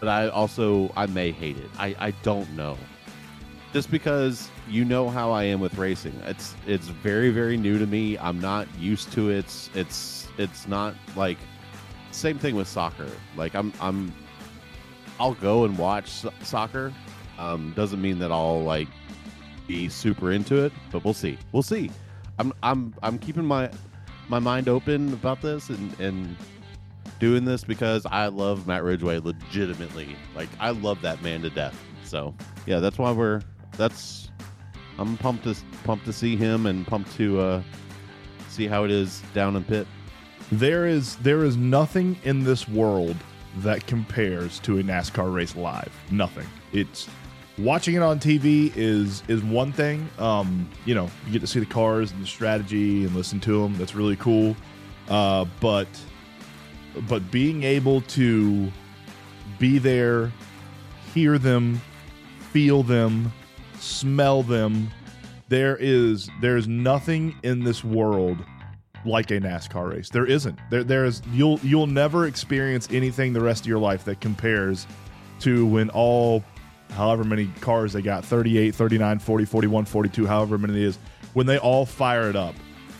but 0.00 0.08
I 0.08 0.28
also 0.28 0.92
I 0.96 1.06
may 1.06 1.30
hate 1.32 1.56
it. 1.58 1.70
I 1.78 1.94
I 1.98 2.10
don't 2.22 2.50
know. 2.56 2.76
Just 3.72 3.90
because 3.90 4.50
you 4.68 4.84
know 4.84 5.08
how 5.08 5.30
I 5.30 5.44
am 5.44 5.60
with 5.60 5.78
racing, 5.78 6.14
it's 6.26 6.54
it's 6.66 6.88
very 6.88 7.30
very 7.30 7.56
new 7.56 7.78
to 7.78 7.86
me. 7.86 8.18
I'm 8.18 8.40
not 8.40 8.68
used 8.78 9.12
to 9.12 9.30
it. 9.30 9.38
It's 9.38 9.70
it's 9.74 10.28
it's 10.38 10.68
not 10.68 10.94
like 11.16 11.38
same 12.10 12.38
thing 12.38 12.54
with 12.54 12.68
soccer. 12.68 13.08
Like 13.36 13.54
I'm 13.54 13.72
I'm 13.80 14.12
I'll 15.18 15.34
go 15.34 15.64
and 15.64 15.78
watch 15.78 16.10
so- 16.10 16.32
soccer. 16.42 16.92
Um, 17.38 17.72
doesn't 17.74 18.00
mean 18.00 18.18
that 18.18 18.30
I'll 18.30 18.62
like 18.62 18.88
be 19.72 19.88
super 19.88 20.32
into 20.32 20.62
it, 20.62 20.72
but 20.90 21.02
we'll 21.02 21.14
see. 21.14 21.38
We'll 21.52 21.62
see. 21.62 21.90
I'm 22.38 22.52
I'm 22.62 22.94
I'm 23.02 23.18
keeping 23.18 23.44
my 23.44 23.70
my 24.28 24.38
mind 24.38 24.68
open 24.68 25.12
about 25.14 25.40
this 25.40 25.70
and 25.70 25.98
and 25.98 26.36
doing 27.18 27.44
this 27.44 27.64
because 27.64 28.04
I 28.06 28.26
love 28.26 28.66
Matt 28.66 28.82
Ridgway 28.84 29.18
legitimately. 29.18 30.14
Like 30.34 30.50
I 30.60 30.70
love 30.70 31.00
that 31.02 31.22
man 31.22 31.40
to 31.42 31.50
death. 31.50 31.78
So 32.04 32.34
yeah, 32.66 32.80
that's 32.80 32.98
why 32.98 33.12
we're 33.12 33.40
that's 33.78 34.30
I'm 34.98 35.16
pumped 35.16 35.44
to 35.44 35.56
pumped 35.84 36.04
to 36.04 36.12
see 36.12 36.36
him 36.36 36.66
and 36.66 36.86
pumped 36.86 37.14
to 37.16 37.40
uh 37.40 37.62
see 38.50 38.66
how 38.66 38.84
it 38.84 38.90
is 38.90 39.22
down 39.32 39.56
in 39.56 39.64
pit. 39.64 39.86
there 40.50 40.86
is 40.86 41.16
there 41.16 41.44
is 41.44 41.56
nothing 41.56 42.18
in 42.24 42.44
this 42.44 42.68
world 42.68 43.16
that 43.58 43.86
compares 43.86 44.58
to 44.60 44.78
a 44.78 44.82
NASCAR 44.82 45.32
race 45.32 45.56
live. 45.56 45.92
Nothing. 46.10 46.46
It's 46.72 47.08
watching 47.58 47.94
it 47.94 48.02
on 48.02 48.18
TV 48.18 48.72
is 48.76 49.22
is 49.28 49.42
one 49.42 49.72
thing. 49.72 50.08
Um, 50.18 50.68
you 50.84 50.94
know, 50.94 51.10
you 51.26 51.32
get 51.32 51.40
to 51.40 51.46
see 51.46 51.60
the 51.60 51.66
cars 51.66 52.12
and 52.12 52.22
the 52.22 52.26
strategy 52.26 53.04
and 53.04 53.14
listen 53.14 53.40
to 53.40 53.62
them. 53.62 53.76
That's 53.78 53.94
really 53.94 54.16
cool. 54.16 54.56
Uh, 55.08 55.46
but 55.60 55.88
but 57.08 57.30
being 57.30 57.62
able 57.62 58.00
to 58.02 58.70
be 59.58 59.78
there, 59.78 60.32
hear 61.14 61.38
them, 61.38 61.80
feel 62.50 62.82
them, 62.82 63.32
smell 63.78 64.42
them, 64.42 64.90
there 65.48 65.76
is 65.80 66.30
there's 66.40 66.68
nothing 66.68 67.34
in 67.42 67.64
this 67.64 67.84
world 67.84 68.38
like 69.04 69.30
a 69.30 69.40
NASCAR 69.40 69.92
race. 69.92 70.08
There 70.08 70.26
isn't. 70.26 70.58
There 70.70 70.84
there's 70.84 71.22
you'll 71.32 71.58
you'll 71.60 71.86
never 71.86 72.26
experience 72.26 72.88
anything 72.90 73.32
the 73.32 73.40
rest 73.40 73.62
of 73.62 73.66
your 73.66 73.78
life 73.78 74.04
that 74.04 74.20
compares 74.20 74.86
to 75.40 75.66
when 75.66 75.90
all 75.90 76.44
however 76.92 77.24
many 77.24 77.46
cars 77.60 77.92
they 77.92 78.02
got 78.02 78.24
38, 78.24 78.74
39, 78.74 79.18
40, 79.18 79.44
41, 79.44 79.84
42, 79.84 80.26
however 80.26 80.58
many 80.58 80.74
it 80.74 80.82
is 80.82 80.98
when 81.32 81.46
they 81.46 81.58
all 81.58 81.86
fire 81.86 82.28
it 82.28 82.36
up 82.36 82.54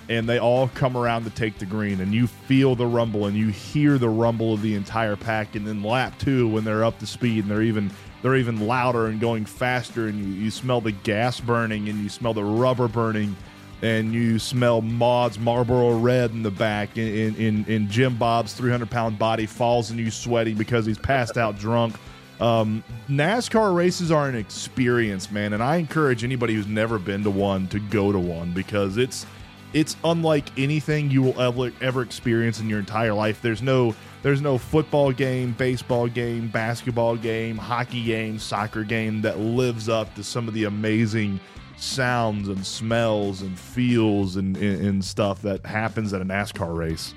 and 0.09 0.29
they 0.29 0.39
all 0.39 0.69
come 0.69 0.97
around 0.97 1.25
to 1.25 1.31
take 1.31 1.59
the 1.59 1.67
green 1.67 2.01
and 2.01 2.13
you 2.13 2.27
feel 2.27 2.75
the 2.75 2.87
rumble 2.87 3.27
and 3.27 3.37
you 3.37 3.49
hear 3.49 3.99
the 3.99 4.09
rumble 4.09 4.55
of 4.55 4.63
the 4.63 4.75
entire 4.75 5.17
pack 5.17 5.55
and 5.55 5.67
then 5.67 5.83
lap 5.83 6.19
2 6.19 6.49
when 6.49 6.65
they're 6.65 6.85
up 6.85 6.99
to 6.99 7.07
speed 7.07 7.45
and 7.45 7.51
they're 7.51 7.63
even 7.63 7.91
they're 8.21 8.37
even 8.37 8.67
louder 8.67 9.07
and 9.07 9.21
going 9.21 9.45
faster 9.45 10.09
and 10.09 10.19
you, 10.19 10.45
you 10.45 10.51
smell 10.51 10.81
the 10.81 10.93
gas 10.93 11.41
burning 11.41 11.89
and 11.89 12.03
you 12.03 12.09
smell 12.09 12.35
the 12.35 12.43
rubber 12.43 12.89
burning 12.89 13.37
and 13.83 14.13
you 14.13 14.39
smell 14.39 14.81
Maud's 14.81 15.39
Marlboro 15.39 15.99
Red 15.99 16.31
in 16.31 16.45
the 16.45 16.53
back, 16.53 16.97
and 16.97 17.37
in, 17.37 17.65
in 17.67 17.91
Jim 17.91 18.17
Bob's 18.17 18.55
300 18.55 18.89
pound 18.89 19.19
body 19.19 19.45
falls 19.45 19.91
and 19.91 19.99
you 19.99 20.11
sweating 20.11 20.57
because 20.57 20.87
he's 20.87 20.99
passed 20.99 21.37
out 21.37 21.59
drunk. 21.59 21.97
Um, 22.41 22.83
NASCAR 23.09 23.75
races 23.75 24.11
are 24.11 24.29
an 24.29 24.35
experience, 24.35 25.31
man, 25.31 25.53
and 25.53 25.63
I 25.63 25.77
encourage 25.77 26.25
anybody 26.25 26.55
who's 26.55 26.67
never 26.67 26.99
been 26.99 27.23
to 27.25 27.31
one 27.31 27.69
to 27.69 27.79
go 27.79 28.11
to 28.11 28.19
one 28.19 28.53
because 28.53 28.97
it's 28.97 29.27
it's 29.73 29.97
unlike 30.05 30.47
anything 30.59 31.11
you 31.11 31.23
will 31.23 31.41
ever 31.41 31.73
ever 31.81 32.03
experience 32.03 32.61
in 32.61 32.69
your 32.69 32.79
entire 32.79 33.15
life. 33.15 33.41
There's 33.41 33.63
no 33.63 33.95
there's 34.23 34.41
no 34.41 34.59
football 34.59 35.13
game, 35.13 35.53
baseball 35.53 36.09
game, 36.09 36.49
basketball 36.49 37.17
game, 37.17 37.57
hockey 37.57 38.05
game, 38.05 38.39
soccer 38.39 38.85
game 38.85 39.23
that 39.23 39.39
lives 39.39 39.89
up 39.89 40.15
to 40.15 40.25
some 40.25 40.49
of 40.49 40.55
the 40.55 40.65
amazing 40.65 41.41
sounds 41.77 42.49
and 42.49 42.65
smells 42.65 43.43
and 43.43 43.59
feels 43.59 44.37
and, 44.37 44.57
and, 44.57 44.87
and 44.87 45.05
stuff 45.05 45.43
that 45.43 45.65
happens 45.67 46.13
at 46.13 46.21
a 46.21 46.25
NASCAR 46.25 46.77
race. 46.77 47.15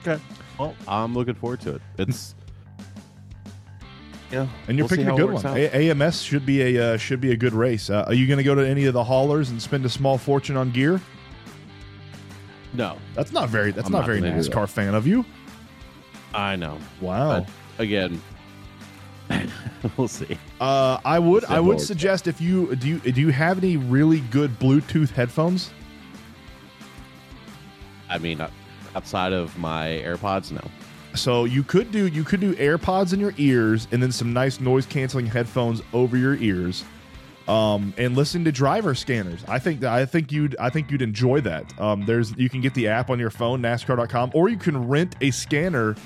Okay. 0.00 0.20
Well, 0.58 0.74
I'm 0.86 1.14
looking 1.14 1.34
forward 1.34 1.60
to 1.62 1.76
it. 1.76 1.82
It's 1.98 2.34
yeah, 4.30 4.46
And 4.68 4.76
you're 4.78 4.84
we'll 4.84 4.88
picking 4.88 5.08
a 5.08 5.16
good 5.16 5.32
one. 5.32 5.44
A- 5.46 5.90
AMS 5.90 6.22
should 6.22 6.46
be 6.46 6.76
a 6.76 6.94
uh, 6.94 6.96
should 6.96 7.20
be 7.20 7.32
a 7.32 7.36
good 7.36 7.52
race. 7.52 7.90
Uh, 7.90 8.04
are 8.06 8.14
you 8.14 8.26
going 8.26 8.38
to 8.38 8.44
go 8.44 8.54
to 8.54 8.66
any 8.66 8.86
of 8.86 8.94
the 8.94 9.02
haulers 9.04 9.50
and 9.50 9.60
spend 9.60 9.84
a 9.84 9.88
small 9.88 10.18
fortune 10.18 10.56
on 10.56 10.70
gear? 10.70 11.00
no, 12.72 12.98
That's 13.14 13.32
not 13.32 13.48
very. 13.48 13.72
That's 13.72 13.86
I'm 13.86 13.92
not, 13.92 14.00
not 14.00 14.06
very 14.06 14.20
NASCAR 14.20 14.68
fan 14.68 14.94
of 14.94 15.06
you. 15.06 15.24
I 16.32 16.54
know. 16.54 16.78
Wow. 17.00 17.40
But 17.76 17.82
again, 17.82 18.22
we'll 19.96 20.06
see. 20.08 20.38
Uh, 20.60 20.98
I 21.04 21.18
would. 21.18 21.44
I 21.46 21.58
would 21.58 21.80
suggest 21.80 22.28
if 22.28 22.40
you 22.40 22.76
do. 22.76 22.88
You, 22.88 22.98
do 23.00 23.20
you 23.20 23.30
have 23.30 23.58
any 23.58 23.76
really 23.76 24.20
good 24.20 24.58
Bluetooth 24.60 25.10
headphones? 25.10 25.70
I 28.08 28.18
mean, 28.18 28.44
outside 28.94 29.32
of 29.32 29.56
my 29.58 29.86
AirPods, 30.04 30.52
no. 30.52 30.60
So 31.14 31.44
you 31.44 31.62
could 31.62 31.90
do. 31.90 32.06
You 32.06 32.24
could 32.24 32.40
do 32.40 32.54
AirPods 32.54 33.12
in 33.12 33.20
your 33.20 33.34
ears 33.36 33.88
and 33.90 34.02
then 34.02 34.12
some 34.12 34.32
nice 34.32 34.60
noise 34.60 34.86
canceling 34.86 35.26
headphones 35.26 35.82
over 35.92 36.16
your 36.16 36.36
ears, 36.36 36.84
um, 37.48 37.92
and 37.98 38.16
listen 38.16 38.44
to 38.44 38.52
driver 38.52 38.94
scanners. 38.94 39.44
I 39.48 39.58
think 39.58 39.80
that 39.80 39.92
I 39.92 40.06
think 40.06 40.30
you'd. 40.30 40.56
I 40.58 40.70
think 40.70 40.90
you'd 40.90 41.02
enjoy 41.02 41.40
that. 41.42 41.78
Um, 41.80 42.06
there's. 42.06 42.36
You 42.36 42.48
can 42.48 42.60
get 42.60 42.74
the 42.74 42.88
app 42.88 43.10
on 43.10 43.18
your 43.18 43.30
phone, 43.30 43.60
NASCAR.com, 43.60 44.30
or 44.34 44.48
you 44.48 44.56
can 44.56 44.88
rent 44.88 45.16
a 45.20 45.30
scanner. 45.30 45.96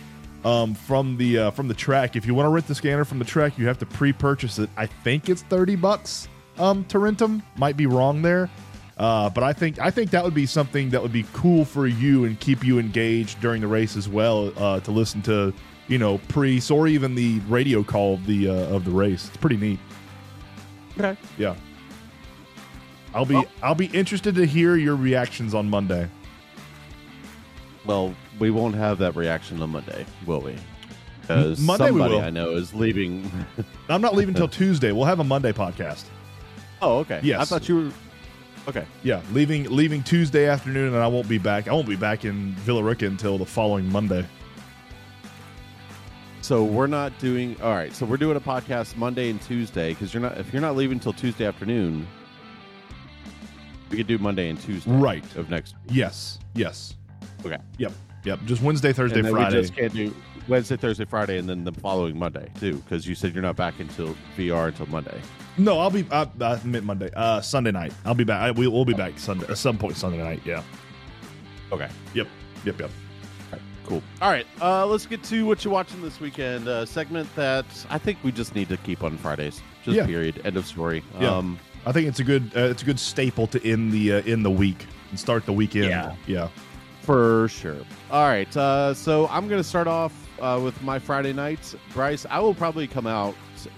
Um, 0.45 0.75
from 0.75 1.17
the 1.17 1.39
uh, 1.39 1.51
from 1.53 1.69
the 1.69 1.75
track. 1.75 2.17
If 2.17 2.27
you 2.27 2.35
want 2.35 2.45
to 2.45 2.51
rent 2.51 2.67
the 2.67 2.75
scanner 2.75 3.07
from 3.07 3.19
the 3.19 3.25
track, 3.25 3.57
you 3.57 3.67
have 3.67 3.79
to 3.79 3.87
pre-purchase 3.87 4.59
it. 4.59 4.69
I 4.77 4.85
think 4.85 5.31
it's 5.31 5.41
thirty 5.41 5.75
bucks 5.75 6.29
um, 6.59 6.85
to 6.87 6.99
rent 6.99 7.17
them. 7.17 7.43
Might 7.57 7.79
be 7.79 7.87
wrong 7.87 8.21
there, 8.21 8.51
uh, 8.99 9.29
but 9.31 9.43
I 9.45 9.53
think 9.53 9.79
I 9.81 9.91
think 9.91 10.11
that 10.11 10.23
would 10.25 10.35
be 10.35 10.47
something 10.47 10.91
that 10.91 11.03
would 11.03 11.13
be 11.13 11.25
cool 11.33 11.65
for 11.65 11.87
you 11.87 12.25
and 12.25 12.39
keep 12.39 12.65
you 12.65 12.79
engaged 12.79 13.41
during 13.41 13.61
the 13.61 13.67
race 13.67 13.97
as 13.97 14.09
well. 14.09 14.53
Uh, 14.57 14.81
to 14.81 14.91
listen 14.91 15.23
to 15.23 15.53
you 15.89 15.99
know 15.99 16.19
pre 16.29 16.61
or 16.71 16.87
even 16.87 17.15
the 17.15 17.41
radio 17.49 17.83
call 17.83 18.15
of 18.15 18.27
the 18.27 18.49
uh, 18.49 18.53
of 18.75 18.85
the 18.85 18.91
race. 18.91 19.29
It's 19.29 19.37
pretty 19.37 19.57
neat. 19.57 19.79
Okay. 20.99 21.17
Yeah. 21.39 21.57
I'll 23.15 23.25
be 23.25 23.43
I'll 23.63 23.75
be 23.75 23.87
interested 23.87 24.35
to 24.37 24.47
hear 24.47 24.77
your 24.77 24.97
reactions 24.97 25.55
on 25.55 25.69
Monday. 25.71 26.09
Well, 27.85 28.15
we 28.39 28.51
won't 28.51 28.75
have 28.75 28.99
that 28.99 29.15
reaction 29.15 29.61
on 29.63 29.71
Monday, 29.71 30.07
will 30.27 30.41
we? 30.41 30.57
Because 31.21 31.59
M- 31.61 31.67
Monday 31.67 31.91
we 31.91 32.01
somebody 32.01 32.15
will. 32.15 32.21
I 32.23 32.31
know 32.31 32.51
is 32.53 32.75
leaving. 32.75 33.31
I'm 33.89 34.01
not 34.01 34.15
leaving 34.15 34.35
until 34.35 34.49
Tuesday. 34.61 34.93
We'll 34.93 35.05
have 35.05 35.21
a 35.21 35.25
Monday 35.25 35.53
podcast. 35.53 36.05
oh, 36.83 36.99
okay. 36.99 37.21
Yes. 37.23 37.41
I 37.41 37.45
thought 37.45 37.69
you 37.69 37.77
were. 37.77 37.91
Okay. 38.67 38.87
Yeah, 39.03 39.21
leaving 39.33 39.65
leaving 39.75 40.03
Tuesday 40.03 40.47
afternoon, 40.49 40.95
and 40.95 41.03
I 41.03 41.07
won't 41.07 41.29
be 41.29 41.39
back. 41.39 41.69
I 41.69 41.73
won't 41.73 41.89
be 41.89 41.97
back 41.97 42.25
in 42.25 42.53
Villa 42.57 42.83
Rica 42.83 43.07
until 43.07 43.37
the 43.39 43.45
following 43.47 43.87
Monday. 43.91 44.27
So 46.41 46.65
we're 46.65 46.87
not 46.87 47.19
doing. 47.19 47.61
All 47.63 47.75
right. 47.75 47.93
So 47.95 48.05
we're 48.07 48.17
doing 48.17 48.37
a 48.37 48.41
podcast 48.41 48.97
Monday 48.97 49.31
and 49.31 49.41
Tuesday 49.43 49.91
because 49.91 50.13
you're 50.15 50.23
not. 50.23 50.39
If 50.39 50.53
you're 50.53 50.63
not 50.63 50.77
leaving 50.77 50.97
until 50.97 51.13
Tuesday 51.13 51.47
afternoon, 51.47 52.07
we 53.91 53.97
could 53.99 54.07
do 54.07 54.19
Monday 54.19 54.49
and 54.51 54.61
Tuesday. 54.61 54.91
Right. 54.91 55.25
Of 55.37 55.51
next. 55.51 55.75
Yes, 55.89 56.39
yes, 56.55 56.95
Okay. 57.45 57.59
yep, 57.79 57.93
yep. 58.25 58.41
Just 58.45 58.63
Wednesday, 58.63 58.93
Thursday, 58.93 59.21
and 59.21 59.29
Friday. 59.29 59.57
we 59.57 59.63
just 59.63 59.77
can't 59.77 59.93
do 59.93 60.15
Wednesday, 60.49 60.77
Thursday, 60.77 61.05
Friday, 61.05 61.39
and 61.39 61.49
then 61.49 61.65
the 61.65 61.73
following 61.73 62.19
Monday 62.19 62.51
too, 62.59 62.77
because 62.79 63.07
you 63.07 63.15
said 63.15 63.35
you're 63.35 63.43
not 63.43 63.57
back 63.57 63.79
until 63.81 64.15
VR 64.37 64.69
until 64.69 64.87
Monday. 64.87 65.21
No, 65.57 65.79
I'll 65.79 65.91
be. 65.91 66.05
I, 66.11 66.29
I 66.41 66.55
admit 66.55 66.85
Monday, 66.85 67.11
uh, 67.15 67.41
Sunday 67.41 67.71
night. 67.71 67.93
I'll 68.05 68.15
be 68.15 68.25
back. 68.25 68.43
I, 68.43 68.51
we, 68.51 68.67
we'll 68.67 68.85
be 68.85 68.95
back 68.95 69.19
Sunday 69.19 69.47
at 69.49 69.59
some 69.59 69.79
point 69.79 69.97
Sunday 69.97 70.19
night. 70.19 70.41
Yeah. 70.45 70.63
Okay. 71.73 71.89
Yep. 72.15 72.27
Yep. 72.65 72.81
Yep. 72.81 72.91
Cool. 73.87 74.03
All 74.23 74.31
right. 74.31 74.47
Uh, 74.63 74.87
let's 74.87 75.05
get 75.07 75.23
to 75.25 75.45
what 75.47 75.65
you're 75.65 75.73
watching 75.73 76.01
this 76.01 76.19
weekend. 76.19 76.69
A 76.69 76.87
segment 76.87 77.29
that 77.37 77.67
I 77.91 77.99
think 77.99 78.19
we 78.23 78.33
just 78.33 78.55
need 78.55 78.69
to 78.71 78.77
keep 78.79 79.05
on 79.05 79.19
Fridays. 79.19 79.61
Just 79.85 79.97
Yeah. 79.97 80.07
period. 80.07 80.41
End 80.45 80.57
of 80.57 80.67
story. 80.67 81.05
Yeah. 81.21 81.37
Um, 81.37 81.59
I 81.87 81.93
think 81.93 82.09
it's 82.09 82.19
a 82.19 82.25
good. 82.25 82.51
Uh, 82.57 82.61
it's 82.61 82.83
a 82.83 82.87
good 82.87 82.99
staple 82.99 83.47
to 83.49 83.65
end 83.67 83.93
the 83.93 84.15
uh, 84.15 84.21
in 84.23 84.43
the 84.43 84.51
week 84.51 84.87
and 85.11 85.21
start 85.21 85.45
the 85.45 85.53
weekend. 85.53 85.87
Yeah. 85.87 86.15
Yeah. 86.27 86.49
For 87.05 87.49
sure. 87.49 87.77
All 88.11 88.27
right. 88.27 88.57
Uh, 88.57 88.95
so 88.95 89.29
I'm 89.29 89.47
going 89.47 89.61
to 89.61 89.69
start 89.69 89.87
off 89.87 90.13
uh, 90.41 90.59
with 90.63 90.81
my 90.83 90.99
Friday 90.99 91.33
nights. 91.33 91.77
Bryce, 91.93 92.25
I 92.31 92.41
will 92.41 92.55
probably 92.55 92.87
come 92.87 93.07
out 93.07 93.35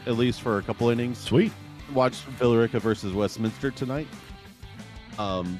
at 0.06 0.16
least 0.16 0.42
for 0.42 0.58
a 0.58 0.62
couple 0.62 0.88
innings. 0.90 1.18
Sweet. 1.18 1.52
Watch 1.92 2.24
Villarica 2.38 2.80
versus 2.80 3.12
Westminster 3.12 3.70
tonight. 3.70 4.06
Um, 5.18 5.58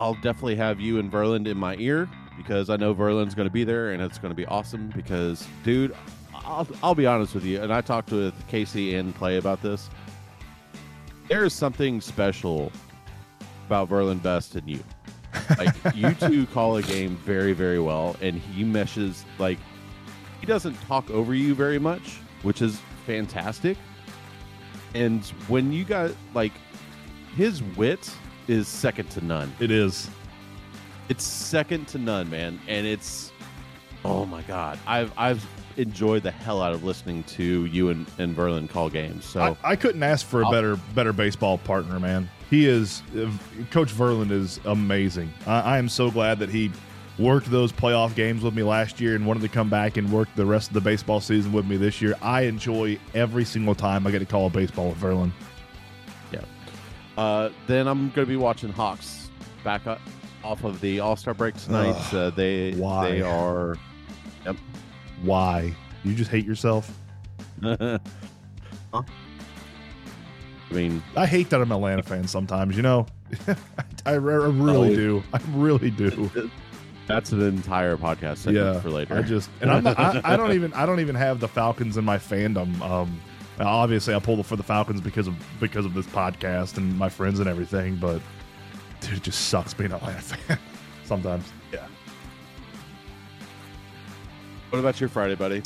I'll 0.00 0.14
definitely 0.14 0.56
have 0.56 0.80
you 0.80 0.98
and 0.98 1.10
Verland 1.12 1.46
in 1.46 1.56
my 1.56 1.76
ear 1.76 2.08
because 2.36 2.70
I 2.70 2.76
know 2.76 2.94
Verland's 2.94 3.34
going 3.34 3.48
to 3.48 3.52
be 3.52 3.64
there 3.64 3.92
and 3.92 4.02
it's 4.02 4.18
going 4.18 4.30
to 4.30 4.36
be 4.36 4.46
awesome. 4.46 4.90
Because, 4.94 5.46
dude, 5.64 5.94
I'll, 6.34 6.66
I'll 6.82 6.94
be 6.94 7.06
honest 7.06 7.34
with 7.34 7.44
you, 7.44 7.62
and 7.62 7.72
I 7.72 7.80
talked 7.82 8.10
with 8.12 8.34
Casey 8.48 8.94
and 8.94 9.14
Clay 9.14 9.36
about 9.36 9.62
this. 9.62 9.90
There 11.28 11.44
is 11.44 11.52
something 11.52 12.00
special 12.00 12.72
about 13.66 13.88
Verland 13.88 14.22
Best 14.22 14.54
and 14.54 14.68
you. 14.68 14.82
Like 15.58 15.74
you 15.94 16.14
two 16.14 16.46
call 16.46 16.76
a 16.76 16.82
game 16.82 17.16
very, 17.24 17.52
very 17.52 17.80
well, 17.80 18.16
and 18.20 18.36
he 18.36 18.64
meshes 18.64 19.24
like 19.38 19.58
he 20.40 20.46
doesn't 20.46 20.74
talk 20.82 21.10
over 21.10 21.34
you 21.34 21.54
very 21.54 21.78
much, 21.78 22.18
which 22.42 22.62
is 22.62 22.80
fantastic. 23.06 23.76
And 24.94 25.24
when 25.48 25.72
you 25.72 25.84
got 25.84 26.12
like 26.34 26.52
his 27.36 27.62
wit 27.76 28.14
is 28.48 28.68
second 28.68 29.08
to 29.10 29.24
none. 29.24 29.52
It 29.60 29.70
is. 29.70 30.10
It's 31.08 31.24
second 31.24 31.88
to 31.88 31.98
none, 31.98 32.28
man. 32.30 32.60
And 32.68 32.86
it's 32.86 33.32
oh 34.04 34.24
my 34.26 34.42
god. 34.42 34.78
I've 34.86 35.12
I've 35.16 35.46
enjoyed 35.78 36.22
the 36.22 36.30
hell 36.30 36.60
out 36.60 36.74
of 36.74 36.84
listening 36.84 37.22
to 37.24 37.64
you 37.66 37.88
and, 37.88 38.06
and 38.18 38.36
Verlin 38.36 38.68
call 38.68 38.90
games. 38.90 39.24
So 39.24 39.56
I, 39.64 39.70
I 39.72 39.76
couldn't 39.76 40.02
ask 40.02 40.26
for 40.26 40.42
a 40.42 40.44
I'll- 40.46 40.52
better 40.52 40.76
better 40.94 41.12
baseball 41.12 41.56
partner, 41.58 41.98
man. 41.98 42.28
He 42.52 42.66
is 42.66 43.02
uh, 43.16 43.30
Coach 43.70 43.94
Verlin 43.94 44.30
is 44.30 44.60
amazing. 44.66 45.32
I, 45.46 45.60
I 45.60 45.78
am 45.78 45.88
so 45.88 46.10
glad 46.10 46.38
that 46.40 46.50
he 46.50 46.70
worked 47.18 47.50
those 47.50 47.72
playoff 47.72 48.14
games 48.14 48.42
with 48.42 48.52
me 48.52 48.62
last 48.62 49.00
year 49.00 49.14
and 49.14 49.26
wanted 49.26 49.40
to 49.40 49.48
come 49.48 49.70
back 49.70 49.96
and 49.96 50.12
work 50.12 50.28
the 50.36 50.44
rest 50.44 50.68
of 50.68 50.74
the 50.74 50.82
baseball 50.82 51.18
season 51.18 51.54
with 51.54 51.64
me 51.64 51.78
this 51.78 52.02
year. 52.02 52.14
I 52.20 52.42
enjoy 52.42 52.98
every 53.14 53.46
single 53.46 53.74
time 53.74 54.06
I 54.06 54.10
get 54.10 54.18
to 54.18 54.26
call 54.26 54.48
a 54.48 54.50
baseball 54.50 54.90
with 54.90 55.00
Verlin. 55.00 55.32
yeah. 56.30 56.42
Uh, 57.16 57.48
then 57.66 57.88
I'm 57.88 58.10
gonna 58.10 58.26
be 58.26 58.36
watching 58.36 58.70
Hawks 58.70 59.30
back 59.64 59.86
up 59.86 60.02
off 60.44 60.62
of 60.62 60.78
the 60.82 61.00
All 61.00 61.16
Star 61.16 61.32
break 61.32 61.56
tonight. 61.56 61.96
Ugh, 61.96 62.14
uh, 62.14 62.30
they 62.36 62.72
why? 62.72 63.12
they 63.12 63.22
are 63.22 63.78
Yep. 64.44 64.56
Why? 65.22 65.74
You 66.04 66.14
just 66.14 66.30
hate 66.30 66.44
yourself? 66.44 66.94
Huh? 68.92 69.02
I 70.72 70.74
mean, 70.76 71.02
I 71.16 71.26
hate 71.26 71.50
that 71.50 71.60
I'm 71.60 71.70
an 71.70 71.76
Atlanta 71.76 72.02
fan 72.02 72.26
sometimes, 72.26 72.76
you 72.76 72.82
know? 72.82 73.06
I, 74.06 74.12
I 74.12 74.12
really 74.14 74.92
Oh. 74.92 74.94
do. 74.94 75.22
I 75.32 75.40
really 75.54 75.90
do. 75.90 76.30
that's 77.06 77.32
an 77.32 77.42
entire 77.42 77.96
podcast 77.96 78.38
segment 78.38 78.74
yeah, 78.76 78.80
for 78.80 78.90
later. 78.90 79.14
I 79.14 79.22
just 79.22 79.50
and 79.60 79.70
I'm 79.70 79.84
not, 79.84 79.98
I, 79.98 80.20
I 80.24 80.36
don't 80.36 80.52
even 80.52 80.72
I 80.72 80.86
don't 80.86 81.00
even 81.00 81.14
have 81.14 81.40
the 81.40 81.48
Falcons 81.48 81.96
in 81.96 82.04
my 82.04 82.16
fandom. 82.18 82.80
Um, 82.80 83.20
obviously 83.60 84.14
I 84.14 84.18
pulled 84.18 84.44
for 84.46 84.56
the 84.56 84.62
Falcons 84.62 85.00
because 85.00 85.26
of 85.26 85.34
because 85.60 85.84
of 85.84 85.94
this 85.94 86.06
podcast 86.06 86.76
and 86.78 86.98
my 86.98 87.08
friends 87.08 87.38
and 87.40 87.48
everything. 87.48 87.96
But 87.96 88.20
dude, 89.00 89.18
it 89.18 89.22
just 89.22 89.48
sucks 89.48 89.74
being 89.74 89.90
an 89.90 89.96
Atlanta 89.96 90.20
fan 90.22 90.58
sometimes. 91.04 91.52
Yeah. 91.72 91.86
what 94.70 94.78
about 94.78 95.00
your 95.00 95.08
Friday, 95.08 95.34
buddy? 95.34 95.62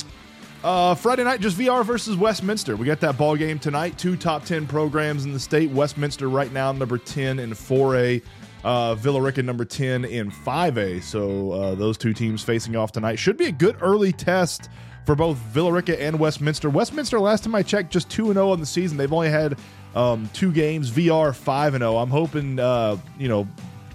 Uh, 0.63 0.95
Friday 0.95 1.23
night, 1.23 1.39
just 1.39 1.57
VR 1.57 1.85
versus 1.85 2.15
Westminster. 2.15 2.75
We 2.75 2.85
got 2.85 2.99
that 3.01 3.17
ball 3.17 3.35
game 3.35 3.59
tonight. 3.59 3.97
Two 3.97 4.15
top 4.15 4.43
ten 4.43 4.65
programs 4.65 5.23
in 5.23 5.31
the 5.31 5.39
state. 5.39 5.69
Westminster 5.69 6.29
right 6.29 6.51
now 6.51 6.71
number 6.71 6.97
ten 6.97 7.39
in 7.39 7.53
four 7.53 7.95
A. 7.95 8.21
Uh, 8.63 8.95
Villa 8.95 9.21
Rica 9.21 9.43
number 9.43 9.65
ten 9.65 10.03
in 10.03 10.31
five 10.31 10.77
A. 10.77 10.99
So 10.99 11.51
uh, 11.51 11.75
those 11.75 11.97
two 11.97 12.13
teams 12.13 12.43
facing 12.43 12.75
off 12.75 12.91
tonight 12.91 13.19
should 13.19 13.37
be 13.37 13.45
a 13.45 13.51
good 13.51 13.77
early 13.81 14.11
test 14.11 14.69
for 15.05 15.15
both 15.15 15.37
Villa 15.37 15.71
Rica 15.71 16.01
and 16.01 16.19
Westminster. 16.19 16.69
Westminster, 16.69 17.19
last 17.19 17.43
time 17.43 17.55
I 17.55 17.61
checked, 17.63 17.93
just 17.93 18.09
two 18.09 18.25
and 18.25 18.33
zero 18.33 18.51
on 18.51 18.59
the 18.59 18.65
season. 18.65 18.97
They've 18.97 19.13
only 19.13 19.29
had 19.29 19.57
um, 19.95 20.29
two 20.33 20.51
games. 20.51 20.89
VR 20.89 21.35
five 21.35 21.75
and 21.75 21.81
zero. 21.81 21.97
I'm 21.97 22.09
hoping 22.09 22.59
uh, 22.59 22.97
you 23.19 23.29
know 23.29 23.47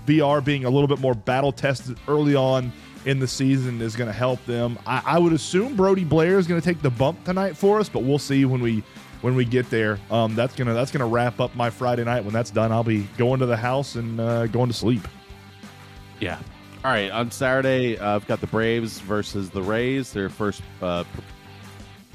VR 0.07 0.43
being 0.45 0.65
a 0.65 0.71
little 0.71 0.89
bit 0.89 1.01
more 1.01 1.15
battle 1.15 1.53
tested 1.53 1.99
early 2.07 2.37
on 2.37 2.73
in 3.05 3.19
the 3.19 3.27
season 3.27 3.81
is 3.81 3.97
going 3.97 4.09
to 4.09 4.17
help 4.17 4.45
them. 4.47 4.79
I, 4.87 5.03
I 5.05 5.19
would 5.19 5.33
assume 5.33 5.77
Brody 5.77 6.05
Blair 6.05 6.39
is 6.39 6.47
going 6.47 6.61
to 6.61 6.65
take 6.65 6.83
the 6.83 6.91
bump 6.91 7.25
tonight 7.25 7.57
for 7.57 7.81
us, 7.81 7.89
but 7.89 8.05
we'll 8.05 8.19
see 8.19 8.45
when 8.45 8.61
we 8.61 8.83
when 9.23 9.35
we 9.35 9.45
get 9.45 9.71
there. 9.71 9.99
Um, 10.11 10.35
that's 10.35 10.55
gonna 10.55 10.75
that's 10.75 10.91
gonna 10.91 11.07
wrap 11.07 11.41
up 11.41 11.55
my 11.57 11.71
Friday 11.71 12.05
night. 12.05 12.25
When 12.25 12.35
that's 12.35 12.51
done, 12.51 12.71
I'll 12.73 12.85
be 12.85 13.03
going 13.17 13.41
to 13.41 13.47
the 13.47 13.57
house 13.57 13.95
and 13.95 14.21
uh, 14.21 14.47
going 14.49 14.69
to 14.69 14.75
sleep. 14.75 15.07
Yeah. 16.21 16.39
All 16.85 16.91
right. 16.91 17.11
On 17.11 17.31
Saturday, 17.31 17.99
uh, 17.99 18.17
I've 18.17 18.27
got 18.27 18.41
the 18.41 18.47
Braves 18.49 18.99
versus 19.01 19.51
the 19.51 19.63
Rays. 19.63 20.13
Their 20.13 20.29
first 20.29 20.63
uh, 20.81 21.05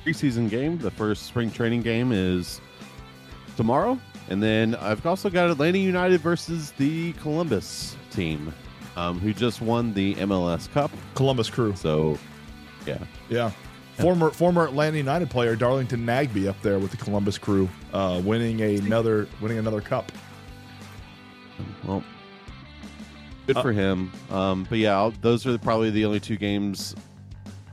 pre- 0.03 0.13
preseason 0.13 0.49
game. 0.49 0.77
The 0.77 0.91
first 0.91 1.23
spring 1.25 1.49
training 1.49 1.81
game 1.81 2.11
is 2.11 2.61
tomorrow, 3.55 3.99
and 4.29 4.43
then 4.43 4.75
I've 4.75 5.05
also 5.05 5.29
got 5.29 5.49
Atlanta 5.49 5.77
United 5.77 6.21
versus 6.21 6.71
the 6.71 7.13
Columbus 7.13 7.95
team, 8.11 8.53
um, 8.97 9.19
who 9.19 9.33
just 9.33 9.61
won 9.61 9.93
the 9.93 10.15
MLS 10.15 10.69
Cup. 10.73 10.91
Columbus 11.15 11.49
Crew. 11.49 11.75
So, 11.75 12.17
yeah. 12.85 12.97
Yeah. 13.29 13.51
Former 13.99 14.29
former 14.29 14.65
Atlanta 14.65 14.97
United 14.97 15.29
player 15.29 15.55
Darlington 15.55 16.05
Nagbe 16.05 16.47
up 16.47 16.61
there 16.61 16.77
with 16.77 16.91
the 16.91 16.97
Columbus 16.97 17.39
Crew, 17.39 17.67
uh, 17.93 18.21
winning 18.23 18.61
another 18.61 19.27
winning 19.41 19.57
another 19.57 19.81
cup. 19.81 20.11
Well, 21.83 22.03
good 23.47 23.57
for 23.57 23.71
him. 23.71 24.11
Um, 24.29 24.67
but 24.69 24.77
yeah, 24.77 24.95
I'll, 24.95 25.09
those 25.21 25.47
are 25.47 25.57
probably 25.57 25.89
the 25.89 26.05
only 26.05 26.19
two 26.19 26.37
games, 26.37 26.95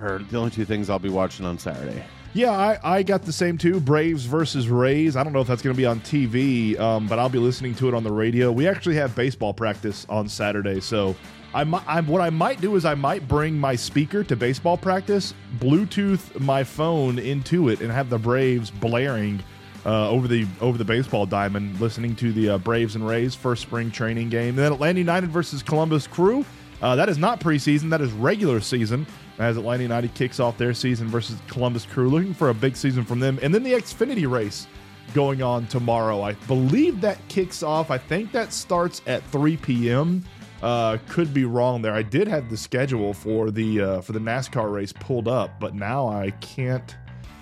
or 0.01 0.21
the 0.31 0.39
only 0.39 0.51
two 0.51 0.65
things 0.65 0.89
I'll 0.89 0.99
be 0.99 1.11
watching 1.11 1.45
on 1.45 1.59
Saturday. 1.59 2.03
Yeah, 2.35 2.51
I, 2.51 2.79
I 2.83 3.03
got 3.05 3.23
the 3.23 3.33
same 3.33 3.57
too. 3.57 3.79
Braves 3.79 4.25
versus 4.25 4.69
Rays. 4.69 5.15
I 5.15 5.23
don't 5.23 5.33
know 5.33 5.41
if 5.41 5.47
that's 5.47 5.63
going 5.63 5.73
to 5.73 5.79
be 5.79 5.87
on 5.87 6.01
TV, 6.01 6.77
um, 6.81 7.07
but 7.07 7.21
I'll 7.21 7.29
be 7.29 7.39
listening 7.39 7.77
to 7.77 7.87
it 7.87 7.95
on 7.95 8.03
the 8.03 8.11
radio. 8.11 8.51
We 8.51 8.67
actually 8.67 8.97
have 8.97 9.15
baseball 9.15 9.55
practice 9.55 10.05
on 10.09 10.29
Saturday, 10.29 10.81
so 10.81 11.15
I, 11.55 11.63
I 11.87 12.01
what 12.01 12.21
I 12.21 12.31
might 12.31 12.61
do 12.61 12.75
is 12.75 12.85
I 12.85 12.95
might 12.95 13.29
bring 13.29 13.57
my 13.57 13.77
speaker 13.77 14.25
to 14.25 14.35
baseball 14.35 14.77
practice, 14.77 15.33
Bluetooth 15.59 16.41
my 16.41 16.65
phone 16.65 17.21
into 17.21 17.69
it, 17.69 17.81
and 17.81 17.93
have 17.93 18.11
the 18.11 18.19
Braves 18.19 18.69
blaring 18.69 19.41
uh, 19.87 20.11
over 20.11 20.27
the 20.27 20.45
over 20.61 20.77
the 20.77 20.85
baseball 20.85 21.27
diamond, 21.27 21.81
listening 21.81 22.17
to 22.17 22.33
the 22.33 22.51
uh, 22.51 22.59
Braves 22.59 22.97
and 22.97 23.07
Rays 23.07 23.37
first 23.37 23.63
spring 23.63 23.93
training 23.93 24.29
game. 24.31 24.51
And 24.51 24.59
then 24.59 24.73
Atlanta 24.73 24.99
United 24.99 25.31
versus 25.31 25.63
Columbus 25.63 26.09
Crew. 26.09 26.45
Uh, 26.83 26.97
that 26.97 27.09
is 27.09 27.17
not 27.17 27.39
preseason. 27.39 27.91
That 27.91 28.01
is 28.01 28.11
regular 28.13 28.61
season. 28.61 29.07
As 29.39 29.57
Atlanta 29.57 29.83
United 29.83 30.15
kicks 30.15 30.39
off 30.39 30.57
their 30.59 30.75
season 30.75 31.09
versus 31.09 31.39
Columbus 31.49 31.87
Crew, 31.87 32.09
looking 32.09 32.35
for 32.35 32.51
a 32.51 32.55
big 32.55 32.77
season 32.77 33.05
from 33.05 33.19
them. 33.19 33.39
And 33.43 33.53
then 33.53 33.63
the 33.63 33.73
Xfinity 33.73 34.31
race 34.31 34.67
going 35.13 35.43
on 35.43 35.67
tomorrow. 35.67 36.23
I 36.23 36.33
believe 36.47 37.01
that 37.01 37.19
kicks 37.29 37.63
off. 37.63 37.91
I 37.91 37.99
think 37.99 38.33
that 38.33 38.53
starts 38.53 39.03
at 39.07 39.23
3 39.25 39.57
p.m. 39.59 40.25
Uh, 40.63 40.99
could 41.09 41.35
be 41.35 41.45
wrong 41.45 41.83
there. 41.83 41.95
I 41.95 42.03
did 42.03 42.29
have 42.29 42.49
the 42.49 42.57
schedule 42.57 43.13
for 43.13 43.51
the 43.51 43.81
uh, 43.81 44.01
for 44.01 44.13
the 44.13 44.19
NASCAR 44.19 44.73
race 44.73 44.93
pulled 44.93 45.29
up, 45.29 45.61
but 45.61 45.75
now 45.75 46.09
I 46.09 46.31
can't 46.41 46.97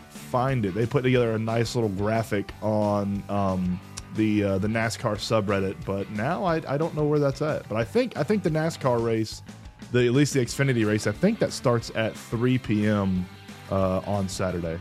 find 0.09 0.67
it. 0.67 0.75
They 0.75 0.87
put 0.87 1.03
together 1.03 1.33
a 1.33 1.39
nice 1.39 1.75
little 1.75 1.91
graphic 1.91 2.53
on 2.63 3.23
um, 3.29 3.81
the 4.17 4.45
uh, 4.45 4.59
the 4.59 4.69
NASCAR 4.69 5.17
subreddit, 5.17 5.77
but 5.85 6.11
now 6.11 6.45
I, 6.45 6.63
I 6.67 6.77
don't 6.77 6.95
know 6.97 7.05
where 7.05 7.19
that's 7.19 7.43
at. 7.43 7.69
But 7.69 7.77
I 7.77 7.85
think 7.85 8.17
I 8.17 8.23
think 8.23 8.43
the 8.43 8.51
NASCAR 8.51 9.05
race, 9.05 9.43
the 9.91 10.07
at 10.07 10.13
least 10.13 10.35
the 10.35 10.41
Xfinity 10.41 10.87
race, 10.87 11.07
I 11.07 11.13
think 11.13 11.39
that 11.41 11.53
starts 11.53 11.91
at 11.95 12.15
3 12.15 12.59
p.m. 12.59 13.27
Uh, 13.71 14.01
on 14.07 14.29
Saturday. 14.29 14.79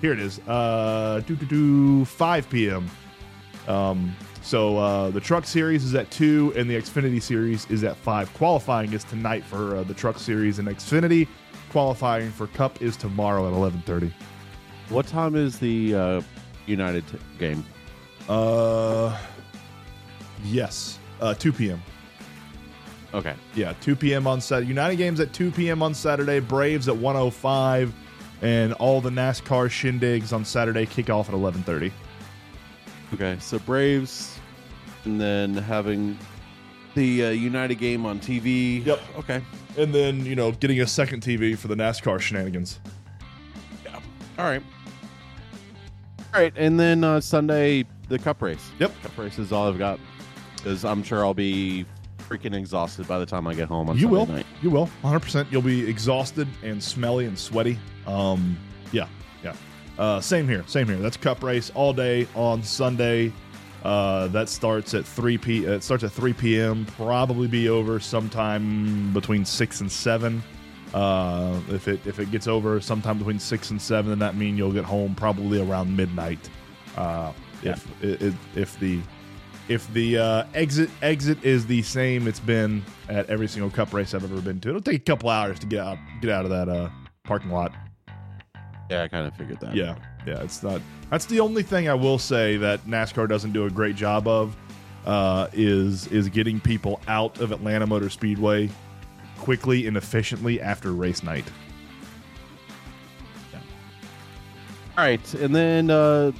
Here 0.00 0.12
it 0.12 0.20
is. 0.20 0.38
Uh, 0.40 1.22
do 1.26 1.34
do 1.34 1.46
do 1.46 2.04
5 2.04 2.50
p.m. 2.50 2.90
Um, 3.66 4.14
so 4.42 4.76
uh, 4.76 5.08
the 5.10 5.20
Truck 5.20 5.46
Series 5.46 5.84
is 5.84 5.94
at 5.94 6.10
two, 6.10 6.52
and 6.54 6.68
the 6.68 6.74
Xfinity 6.74 7.22
Series 7.22 7.68
is 7.70 7.82
at 7.82 7.96
five. 7.96 8.32
Qualifying 8.34 8.92
is 8.92 9.02
tonight 9.02 9.42
for 9.42 9.76
uh, 9.76 9.84
the 9.84 9.94
Truck 9.94 10.18
Series 10.18 10.58
and 10.58 10.68
Xfinity. 10.68 11.26
Qualifying 11.70 12.30
for 12.30 12.46
Cup 12.48 12.82
is 12.82 12.96
tomorrow 12.96 13.48
at 13.48 13.54
11:30. 13.54 14.12
What 14.90 15.06
time 15.06 15.34
is 15.34 15.58
the 15.58 15.94
uh, 15.94 16.22
United 16.66 17.06
t- 17.08 17.16
game? 17.38 17.64
Uh, 18.28 19.18
yes, 20.44 20.98
uh, 21.22 21.32
2 21.32 21.52
p.m. 21.52 21.82
Okay. 23.14 23.34
Yeah, 23.54 23.74
2 23.80 23.94
p.m. 23.94 24.26
on 24.26 24.40
Saturday. 24.40 24.68
United 24.68 24.96
games 24.96 25.20
at 25.20 25.32
2 25.32 25.52
p.m. 25.52 25.82
on 25.82 25.94
Saturday. 25.94 26.40
Braves 26.40 26.88
at 26.88 26.96
105, 26.96 27.94
and 28.42 28.72
all 28.74 29.00
the 29.00 29.10
NASCAR 29.10 29.68
shindigs 29.68 30.32
on 30.32 30.44
Saturday 30.44 30.84
kick 30.84 31.08
off 31.08 31.28
at 31.28 31.34
11:30. 31.34 31.92
Okay. 33.14 33.36
So 33.40 33.60
Braves, 33.60 34.38
and 35.04 35.20
then 35.20 35.54
having 35.54 36.18
the 36.94 37.26
uh, 37.26 37.30
United 37.30 37.76
game 37.76 38.04
on 38.04 38.18
TV. 38.18 38.84
Yep. 38.84 39.00
Okay. 39.18 39.42
And 39.78 39.94
then 39.94 40.26
you 40.26 40.34
know 40.34 40.50
getting 40.50 40.80
a 40.80 40.86
second 40.86 41.22
TV 41.22 41.56
for 41.56 41.68
the 41.68 41.76
NASCAR 41.76 42.20
shenanigans. 42.20 42.80
Yeah. 43.84 44.00
All 44.38 44.44
right. 44.44 44.62
All 46.32 46.40
right, 46.40 46.52
and 46.56 46.80
then 46.80 47.04
uh, 47.04 47.20
Sunday 47.20 47.84
the 48.08 48.18
Cup 48.18 48.42
race. 48.42 48.72
Yep. 48.80 48.92
Cup 49.02 49.18
race 49.18 49.38
is 49.38 49.52
all 49.52 49.68
I've 49.68 49.78
got. 49.78 50.00
Because 50.56 50.84
I'm 50.84 51.04
sure 51.04 51.24
I'll 51.24 51.34
be 51.34 51.84
freaking 52.28 52.54
exhausted 52.54 53.06
by 53.06 53.18
the 53.18 53.26
time 53.26 53.46
I 53.46 53.54
get 53.54 53.68
home 53.68 53.88
on 53.88 53.96
You 53.96 54.02
Sunday 54.02 54.16
will. 54.16 54.26
night. 54.26 54.46
You 54.62 54.70
will. 54.70 54.88
100%. 55.02 55.50
You'll 55.50 55.62
be 55.62 55.88
exhausted 55.88 56.48
and 56.62 56.82
smelly 56.82 57.26
and 57.26 57.38
sweaty. 57.38 57.78
Um, 58.06 58.56
yeah, 58.92 59.08
yeah. 59.42 59.54
Uh, 59.98 60.20
same 60.20 60.48
here. 60.48 60.64
Same 60.66 60.86
here. 60.86 60.96
That's 60.96 61.16
cup 61.16 61.42
race 61.42 61.70
all 61.74 61.92
day 61.92 62.26
on 62.34 62.62
Sunday. 62.62 63.32
Uh, 63.84 64.28
that 64.28 64.48
starts 64.48 64.94
at 64.94 65.04
3 65.04 65.36
p. 65.38 65.64
It 65.66 65.82
starts 65.82 66.04
at 66.04 66.12
3 66.12 66.32
p.m. 66.32 66.86
Probably 66.96 67.46
be 67.46 67.68
over 67.68 68.00
sometime 68.00 69.12
between 69.12 69.44
six 69.44 69.80
and 69.82 69.92
seven. 69.92 70.42
Uh, 70.94 71.60
if 71.70 71.88
it 71.88 72.00
if 72.06 72.18
it 72.20 72.30
gets 72.30 72.46
over 72.46 72.80
sometime 72.80 73.18
between 73.18 73.38
six 73.38 73.70
and 73.70 73.82
seven, 73.82 74.10
then 74.10 74.18
that 74.20 74.36
means 74.36 74.56
you'll 74.56 74.72
get 74.72 74.84
home 74.84 75.14
probably 75.14 75.60
around 75.60 75.94
midnight. 75.94 76.48
Uh, 76.96 77.32
if 77.62 77.86
if 78.02 78.34
if 78.56 78.78
the 78.80 79.00
if 79.68 79.90
the 79.92 80.18
uh, 80.18 80.44
exit 80.54 80.90
exit 81.02 81.42
is 81.44 81.66
the 81.66 81.82
same 81.82 82.28
it's 82.28 82.40
been 82.40 82.84
at 83.08 83.28
every 83.30 83.48
single 83.48 83.70
cup 83.70 83.92
race 83.92 84.14
I've 84.14 84.24
ever 84.24 84.40
been 84.40 84.60
to, 84.60 84.70
it'll 84.70 84.80
take 84.80 84.96
a 84.96 85.04
couple 85.04 85.30
hours 85.30 85.58
to 85.60 85.66
get 85.66 85.80
out 85.80 85.98
get 86.20 86.30
out 86.30 86.44
of 86.44 86.50
that 86.50 86.68
uh, 86.68 86.90
parking 87.24 87.50
lot. 87.50 87.72
Yeah, 88.90 89.02
I 89.02 89.08
kind 89.08 89.26
of 89.26 89.34
figured 89.34 89.60
that. 89.60 89.74
Yeah, 89.74 89.96
yeah, 90.26 90.42
it's 90.42 90.62
not. 90.62 90.80
That's 91.10 91.24
the 91.24 91.40
only 91.40 91.62
thing 91.62 91.88
I 91.88 91.94
will 91.94 92.18
say 92.18 92.56
that 92.58 92.84
NASCAR 92.86 93.28
doesn't 93.28 93.52
do 93.52 93.64
a 93.64 93.70
great 93.70 93.96
job 93.96 94.28
of 94.28 94.56
uh, 95.06 95.48
is 95.52 96.06
is 96.08 96.28
getting 96.28 96.60
people 96.60 97.00
out 97.08 97.40
of 97.40 97.52
Atlanta 97.52 97.86
Motor 97.86 98.10
Speedway 98.10 98.68
quickly 99.38 99.86
and 99.86 99.96
efficiently 99.96 100.60
after 100.60 100.92
race 100.92 101.22
night. 101.22 101.44
All 104.96 105.02
right, 105.02 105.34
and 105.34 105.54
then 105.54 105.90
uh, 105.90 106.30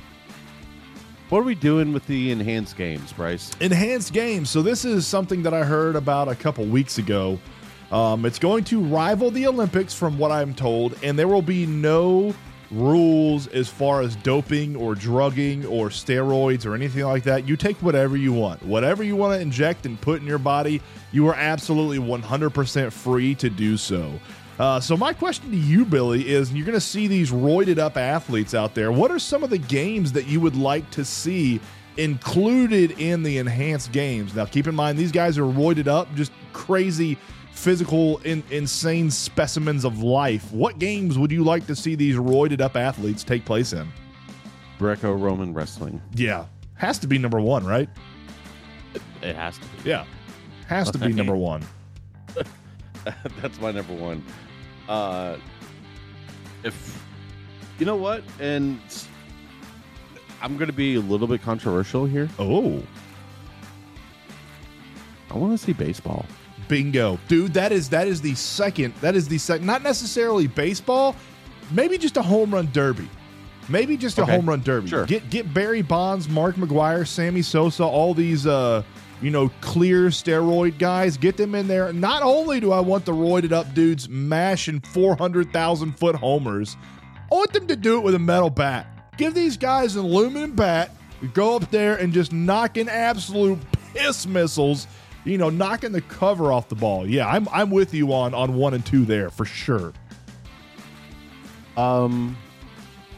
what 1.30 1.40
are 1.40 1.44
we 1.44 1.54
doing 1.54 1.92
with 1.92 2.06
the 2.06 2.30
enhanced 2.30 2.76
games, 2.76 3.12
Bryce? 3.12 3.50
enhanced 3.60 4.12
games. 4.12 4.50
So 4.50 4.62
this 4.62 4.84
is 4.84 5.06
something 5.06 5.42
that 5.42 5.54
I 5.54 5.64
heard 5.64 5.96
about 5.96 6.28
a 6.28 6.34
couple 6.34 6.64
weeks 6.64 6.98
ago. 6.98 7.38
Um, 7.90 8.24
it's 8.24 8.38
going 8.38 8.64
to 8.64 8.80
rival 8.80 9.30
the 9.30 9.46
Olympics, 9.46 9.94
from 9.94 10.18
what 10.18 10.32
I'm 10.32 10.54
told, 10.54 10.98
and 11.02 11.18
there 11.18 11.28
will 11.28 11.42
be 11.42 11.66
no 11.66 12.34
rules 12.70 13.46
as 13.48 13.68
far 13.68 14.00
as 14.00 14.16
doping 14.16 14.74
or 14.74 14.94
drugging 14.94 15.64
or 15.66 15.88
steroids 15.88 16.66
or 16.66 16.74
anything 16.74 17.04
like 17.04 17.22
that. 17.24 17.46
You 17.46 17.56
take 17.56 17.76
whatever 17.82 18.16
you 18.16 18.32
want, 18.32 18.62
whatever 18.64 19.04
you 19.04 19.16
want 19.16 19.34
to 19.34 19.40
inject 19.40 19.86
and 19.86 20.00
put 20.00 20.20
in 20.20 20.26
your 20.26 20.38
body. 20.38 20.82
You 21.12 21.28
are 21.28 21.34
absolutely 21.34 21.98
100% 21.98 22.92
free 22.92 23.34
to 23.36 23.48
do 23.48 23.76
so. 23.76 24.12
Uh, 24.58 24.78
so 24.78 24.96
my 24.96 25.12
question 25.12 25.50
to 25.50 25.56
you, 25.56 25.84
Billy, 25.84 26.28
is: 26.28 26.52
You're 26.52 26.66
going 26.66 26.76
to 26.76 26.80
see 26.80 27.08
these 27.08 27.30
roided 27.30 27.78
up 27.78 27.96
athletes 27.96 28.54
out 28.54 28.74
there. 28.74 28.92
What 28.92 29.10
are 29.10 29.18
some 29.18 29.42
of 29.42 29.50
the 29.50 29.58
games 29.58 30.12
that 30.12 30.26
you 30.26 30.40
would 30.40 30.56
like 30.56 30.88
to 30.92 31.04
see 31.04 31.60
included 31.96 32.92
in 33.00 33.22
the 33.22 33.38
enhanced 33.38 33.90
games? 33.92 34.34
Now, 34.34 34.44
keep 34.44 34.66
in 34.66 34.74
mind 34.74 34.96
these 34.96 35.12
guys 35.12 35.38
are 35.38 35.44
roided 35.44 35.88
up, 35.88 36.12
just 36.14 36.30
crazy, 36.52 37.18
physical, 37.52 38.18
in, 38.18 38.44
insane 38.50 39.10
specimens 39.10 39.84
of 39.84 40.02
life. 40.02 40.52
What 40.52 40.78
games 40.78 41.18
would 41.18 41.32
you 41.32 41.42
like 41.42 41.66
to 41.66 41.74
see 41.74 41.96
these 41.96 42.14
roided 42.16 42.60
up 42.60 42.76
athletes 42.76 43.24
take 43.24 43.44
place 43.44 43.72
in? 43.72 43.88
Greco-Roman 44.78 45.52
wrestling. 45.52 46.00
Yeah, 46.14 46.46
has 46.74 46.98
to 47.00 47.08
be 47.08 47.18
number 47.18 47.40
one, 47.40 47.66
right? 47.66 47.88
It 49.20 49.34
has 49.34 49.58
to 49.58 49.66
be. 49.66 49.90
Yeah, 49.90 50.04
has 50.68 50.92
to 50.92 50.98
be 50.98 51.12
number 51.12 51.34
one. 51.34 51.64
That's 53.42 53.60
my 53.60 53.70
number 53.72 53.94
one. 53.94 54.22
Uh, 54.88 55.36
if 56.62 57.02
you 57.78 57.86
know 57.86 57.96
what, 57.96 58.22
and 58.40 58.78
I'm 60.40 60.56
going 60.56 60.66
to 60.68 60.72
be 60.74 60.94
a 60.96 61.00
little 61.00 61.26
bit 61.26 61.42
controversial 61.42 62.06
here. 62.06 62.28
Oh, 62.38 62.82
I 65.30 65.36
want 65.36 65.58
to 65.58 65.64
see 65.64 65.72
baseball. 65.72 66.26
Bingo, 66.68 67.18
dude. 67.28 67.52
That 67.54 67.72
is 67.72 67.88
that 67.90 68.08
is 68.08 68.20
the 68.20 68.34
second. 68.34 68.94
That 69.00 69.14
is 69.14 69.28
the 69.28 69.38
second. 69.38 69.66
Not 69.66 69.82
necessarily 69.82 70.46
baseball. 70.46 71.14
Maybe 71.70 71.98
just 71.98 72.16
a 72.16 72.22
home 72.22 72.54
run 72.54 72.68
derby. 72.72 73.08
Maybe 73.68 73.96
just 73.96 74.18
a 74.18 74.22
Okay. 74.22 74.32
home 74.36 74.48
run 74.48 74.62
derby. 74.62 74.88
Sure. 74.88 75.04
Get 75.06 75.28
get 75.30 75.52
Barry 75.52 75.82
Bonds, 75.82 76.28
Mark 76.28 76.56
McGwire, 76.56 77.06
Sammy 77.06 77.42
Sosa, 77.42 77.84
all 77.84 78.14
these 78.14 78.46
uh 78.46 78.82
you 79.24 79.30
know 79.30 79.50
clear 79.60 80.08
steroid 80.08 80.78
guys. 80.78 81.16
Get 81.16 81.36
them 81.36 81.54
in 81.54 81.66
there. 81.66 81.92
Not 81.92 82.22
only 82.22 82.60
do 82.60 82.72
I 82.72 82.80
want 82.80 83.04
the 83.04 83.12
roided 83.12 83.52
up 83.52 83.72
dudes 83.74 84.08
mashing 84.08 84.80
four 84.80 85.16
hundred 85.16 85.52
thousand 85.52 85.98
foot 85.98 86.14
homers, 86.14 86.76
I 87.32 87.34
want 87.34 87.52
them 87.52 87.66
to 87.68 87.76
do 87.76 87.96
it 87.98 88.04
with 88.04 88.14
a 88.14 88.18
metal 88.18 88.50
bat. 88.50 88.86
Give 89.16 89.34
these 89.34 89.56
guys 89.56 89.96
an 89.96 90.04
aluminum 90.04 90.52
bat. 90.52 90.90
Go 91.32 91.56
up 91.56 91.70
there 91.70 91.96
and 91.96 92.12
just 92.12 92.32
knock 92.32 92.76
in 92.76 92.88
absolute 92.88 93.58
piss 93.94 94.26
missiles 94.26 94.86
you 95.24 95.38
know, 95.38 95.48
knocking 95.50 95.92
the 95.92 96.02
cover 96.02 96.52
off 96.52 96.68
the 96.68 96.74
ball. 96.74 97.06
Yeah, 97.06 97.26
I'm 97.26 97.48
I'm 97.50 97.70
with 97.70 97.94
you 97.94 98.12
on 98.12 98.34
on 98.34 98.54
one 98.54 98.74
and 98.74 98.84
two 98.84 99.04
there 99.04 99.30
for 99.30 99.44
sure. 99.44 99.92
Um, 101.76 102.36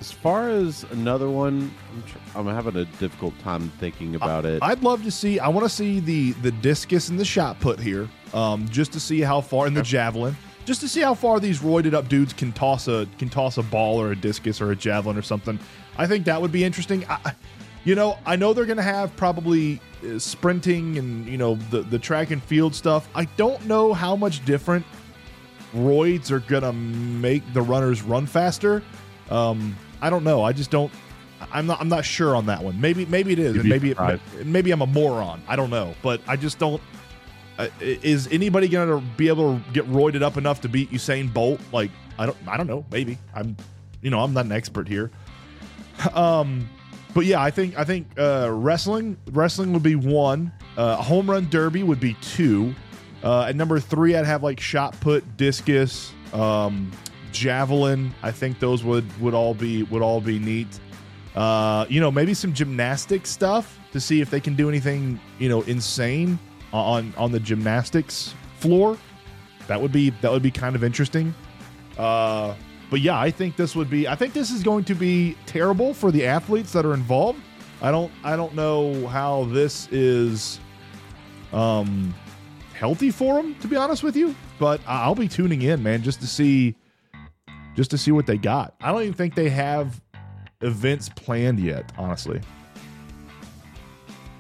as 0.01 0.13
far 0.13 0.51
as 0.51 0.85
another 0.91 1.31
one, 1.31 1.73
I'm, 1.93 2.03
tr- 2.03 2.19
I'm 2.35 2.47
having 2.47 2.77
a 2.77 2.85
difficult 2.99 3.39
time 3.41 3.71
thinking 3.79 4.15
about 4.15 4.45
it. 4.45 4.63
I'd 4.63 4.83
love 4.83 5.03
to 5.05 5.11
see. 5.11 5.39
I 5.39 5.49
want 5.49 5.65
to 5.65 5.75
see 5.75 6.01
the 6.01 6.33
the 6.33 6.51
discus 6.51 7.09
and 7.09 7.19
the 7.19 7.25
shot 7.25 7.61
put 7.61 7.81
here, 7.81 8.09
um, 8.35 8.69
just 8.69 8.93
to 8.93 9.01
see 9.01 9.21
how 9.21 9.41
far, 9.41 9.67
and 9.67 9.77
the 9.77 9.83
javelin, 9.83 10.37
just 10.65 10.81
to 10.83 10.89
see 10.89 11.01
how 11.01 11.15
far 11.15 11.41
these 11.41 11.61
roided 11.61 11.95
up 11.95 12.09
dudes 12.09 12.33
can 12.33 12.53
toss 12.53 12.89
a 12.89 13.09
can 13.19 13.29
toss 13.29 13.57
a 13.59 13.63
ball 13.63 14.01
or 14.01 14.13
a 14.13 14.17
discus 14.17 14.61
or 14.61 14.71
a 14.73 14.77
javelin 14.77 15.17
or 15.17 15.23
something. 15.23 15.59
I 15.97 16.07
think 16.07 16.27
that 16.27 16.41
would 16.41 16.53
be 16.53 16.63
interesting. 16.63 17.05
I, 17.09 17.33
you 17.85 17.95
know, 17.95 18.19
I 18.27 18.37
know 18.37 18.53
they're 18.53 18.67
going 18.67 18.77
to 18.77 18.83
have 18.83 19.17
probably 19.17 19.81
uh, 20.05 20.19
sprinting 20.19 20.99
and 20.99 21.27
you 21.27 21.39
know 21.39 21.55
the 21.71 21.83
the 21.83 21.99
track 21.99 22.31
and 22.33 22.43
field 22.43 22.75
stuff. 22.75 23.09
I 23.15 23.25
don't 23.37 23.65
know 23.67 23.95
how 23.95 24.15
much 24.15 24.45
different 24.45 24.85
roids 25.75 26.31
are 26.31 26.41
going 26.41 26.63
to 26.63 26.73
make 26.73 27.43
the 27.55 27.63
runners 27.63 28.03
run 28.03 28.27
faster. 28.27 28.83
Um, 29.31 29.77
I 30.01 30.11
don't 30.11 30.25
know. 30.25 30.43
I 30.43 30.53
just 30.53 30.71
don't. 30.71 30.93
I'm 31.53 31.67
not. 31.67 31.81
I'm 31.81 31.89
not 31.89 32.05
sure 32.05 32.35
on 32.35 32.47
that 32.47 32.63
one. 32.63 32.81
Maybe. 32.81 33.07
Maybe 33.07 33.33
it 33.33 33.39
is. 33.39 33.57
And 33.57 33.69
maybe. 33.69 33.93
It, 33.93 34.21
maybe 34.45 34.71
I'm 34.71 34.83
a 34.83 34.87
moron. 34.87 35.43
I 35.49 35.57
don't 35.57 35.71
know. 35.71 35.95
But 36.03 36.21
I 36.27 36.37
just 36.37 36.59
don't. 36.59 36.83
Uh, 37.59 37.69
is 37.81 38.29
anybody 38.29 38.69
going 38.69 38.89
to 38.89 39.07
be 39.17 39.29
able 39.29 39.59
to 39.59 39.73
get 39.73 39.87
roided 39.91 40.23
up 40.23 40.37
enough 40.37 40.61
to 40.63 40.69
beat 40.69 40.91
Usain 40.91 41.33
Bolt? 41.33 41.61
Like 41.73 41.91
I 42.19 42.27
don't. 42.27 42.37
I 42.47 42.57
don't 42.57 42.67
know. 42.67 42.85
Maybe 42.91 43.19
I'm. 43.35 43.57
You 44.03 44.11
know, 44.11 44.21
I'm 44.21 44.33
not 44.33 44.45
an 44.45 44.53
expert 44.53 44.89
here. 44.89 45.11
Um, 46.13 46.69
but 47.15 47.25
yeah, 47.25 47.43
I 47.43 47.51
think 47.51 47.79
I 47.79 47.85
think 47.85 48.09
uh, 48.19 48.51
wrestling 48.53 49.17
wrestling 49.33 49.73
would 49.73 49.83
be 49.83 49.95
one. 49.95 50.53
Uh, 50.77 50.97
home 50.97 51.31
run 51.31 51.49
derby 51.49 51.83
would 51.83 51.99
be 51.99 52.13
two. 52.21 52.75
Uh, 53.23 53.45
at 53.49 53.57
number 53.57 53.81
three, 53.81 54.15
I'd 54.15 54.27
have 54.27 54.43
like 54.43 54.61
shot 54.61 55.01
put, 55.01 55.39
discus, 55.39 56.13
um, 56.35 56.93
javelin. 57.37 58.15
I 58.23 58.31
think 58.31 58.59
those 58.59 58.85
would 58.85 59.05
would 59.21 59.35
all 59.35 59.55
be 59.55 59.83
would 59.85 60.03
all 60.03 60.21
be 60.21 60.39
neat. 60.39 60.81
Uh, 61.35 61.85
you 61.89 62.01
know, 62.01 62.11
maybe 62.11 62.33
some 62.35 62.53
gymnastic 62.53 63.27
stuff 63.27 63.79
to 63.93 64.01
see 64.01 64.21
if 64.21 64.31
they 64.31 64.41
can 64.41 64.55
do 64.55 64.69
anything 64.69 65.21
you 65.39 65.49
know 65.49 65.63
insane 65.63 66.39
on 66.73 67.13
on 67.17 67.33
the 67.33 67.41
gymnastics 67.41 68.35
floor. 68.59 68.97
That 69.67 69.81
would 69.81 69.93
be 69.93 70.11
that 70.21 70.31
would 70.31 70.43
be 70.43 70.51
kind 70.51 70.77
of 70.77 70.85
interesting. 70.85 71.35
Uh, 71.99 72.55
but 72.91 73.01
yeah, 73.01 73.19
I 73.19 73.31
think 73.31 73.57
this 73.57 73.75
would 73.75 73.91
be. 73.91 74.07
I 74.07 74.15
think 74.15 74.33
this 74.33 74.51
is 74.51 74.63
going 74.63 74.85
to 74.85 74.95
be 74.95 75.37
terrible 75.47 75.93
for 75.93 76.11
the 76.11 76.25
athletes 76.27 76.73
that 76.73 76.87
are 76.87 76.95
involved. 76.95 77.41
I 77.83 77.91
don't. 77.91 78.13
I 78.23 78.37
don't 78.37 78.55
know 78.55 79.07
how 79.09 79.45
this 79.47 79.89
is, 79.91 80.61
um, 81.53 82.15
healthy 82.75 83.11
for 83.11 83.43
them. 83.43 83.55
To 83.57 83.69
be 83.69 83.77
honest 83.77 84.03
with 84.03 84.17
you, 84.17 84.35
but 84.59 84.81
I'll 84.87 85.15
be 85.15 85.29
tuning 85.29 85.63
in, 85.63 85.83
man, 85.83 86.03
just 86.03 86.21
to 86.21 86.27
see, 86.27 86.77
just 87.77 87.91
to 87.93 87.99
see 87.99 88.11
what 88.11 88.27
they 88.27 88.37
got. 88.39 88.75
I 88.81 88.91
don't 88.91 89.03
even 89.03 89.15
think 89.15 89.35
they 89.37 89.49
have 89.51 90.01
events 90.63 91.09
planned 91.11 91.61
yet. 91.61 91.93
Honestly, 91.97 92.41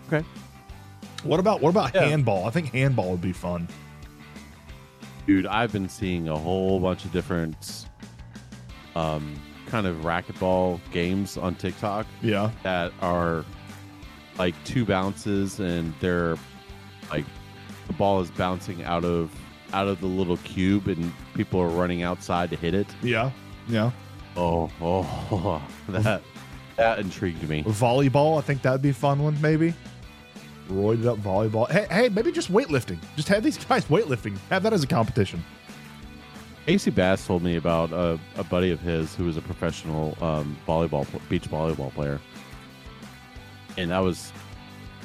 okay. 0.09 0.27
what 1.22 1.38
about 1.40 1.61
what 1.61 1.70
about 1.70 1.94
Yeah. 1.94 2.07
handball? 2.07 2.46
I 2.46 2.51
think 2.51 2.72
handball 2.72 3.11
would 3.12 3.20
be 3.20 3.33
fun. 3.33 3.68
Dude, 5.27 5.46
I've 5.46 5.72
been 5.72 5.88
seeing 5.88 6.29
a 6.29 6.37
whole 6.38 6.79
bunch 6.81 7.05
of 7.05 7.12
different 7.12 7.87
um, 8.94 9.35
kind 9.66 9.87
of 9.87 9.96
racquetball 9.99 10.81
games 10.92 11.37
on 11.37 11.55
TikTok 11.57 12.07
Yeah, 12.22 12.51
that 12.62 12.92
are 13.01 13.44
like 14.38 14.55
two 14.64 14.85
bounces 14.85 15.59
and 15.61 15.92
they're 16.01 16.37
like 17.11 17.25
the 17.88 17.92
ball 17.94 18.20
is 18.20 18.31
bouncing 18.31 18.83
out 18.85 19.05
of 19.05 19.31
out 19.72 19.88
of 19.88 20.01
the 20.01 20.07
little 20.07 20.37
cube 20.38 20.87
and 20.88 21.12
people 21.37 21.61
are 21.61 21.68
running 21.68 22.03
outside 22.03 22.51
to 22.51 22.57
hit 22.57 22.75
it. 22.75 22.87
yeah, 23.03 23.31
yeah. 23.68 23.90
Oh, 24.37 24.70
oh, 24.81 25.62
that 25.88 26.22
that 26.77 26.99
intrigued 26.99 27.49
me. 27.49 27.62
volleyball. 27.64 28.38
I 28.38 28.42
think 28.42 28.62
that'd 28.62 28.83
be 28.83 28.90
a 28.90 28.94
fun 28.94 29.22
one, 29.22 29.40
maybe. 29.40 29.75
Roided 30.68 31.07
up 31.07 31.18
volleyball. 31.18 31.70
Hey, 31.70 31.87
hey, 31.90 32.09
maybe 32.09 32.33
just 32.33 32.51
weightlifting. 32.53 32.99
Just 33.14 33.29
have 33.29 33.42
these 33.42 33.57
guys 33.57 33.85
weightlifting. 33.87 34.37
Have 34.51 34.62
that 34.64 34.72
as 34.72 34.83
a 34.83 34.87
competition. 34.87 35.42
Casey 36.66 36.90
Bass 36.90 37.25
told 37.25 37.42
me 37.44 37.55
about 37.57 37.92
a, 37.92 38.18
a 38.37 38.42
buddy 38.44 38.72
of 38.72 38.81
his 38.81 39.14
who 39.14 39.25
was 39.25 39.37
a 39.37 39.40
professional 39.42 40.18
um, 40.20 40.57
volleyball 40.66 41.07
beach 41.29 41.44
volleyball 41.49 41.92
player, 41.94 42.20
and 43.79 43.90
that 43.92 44.01
was 44.01 44.33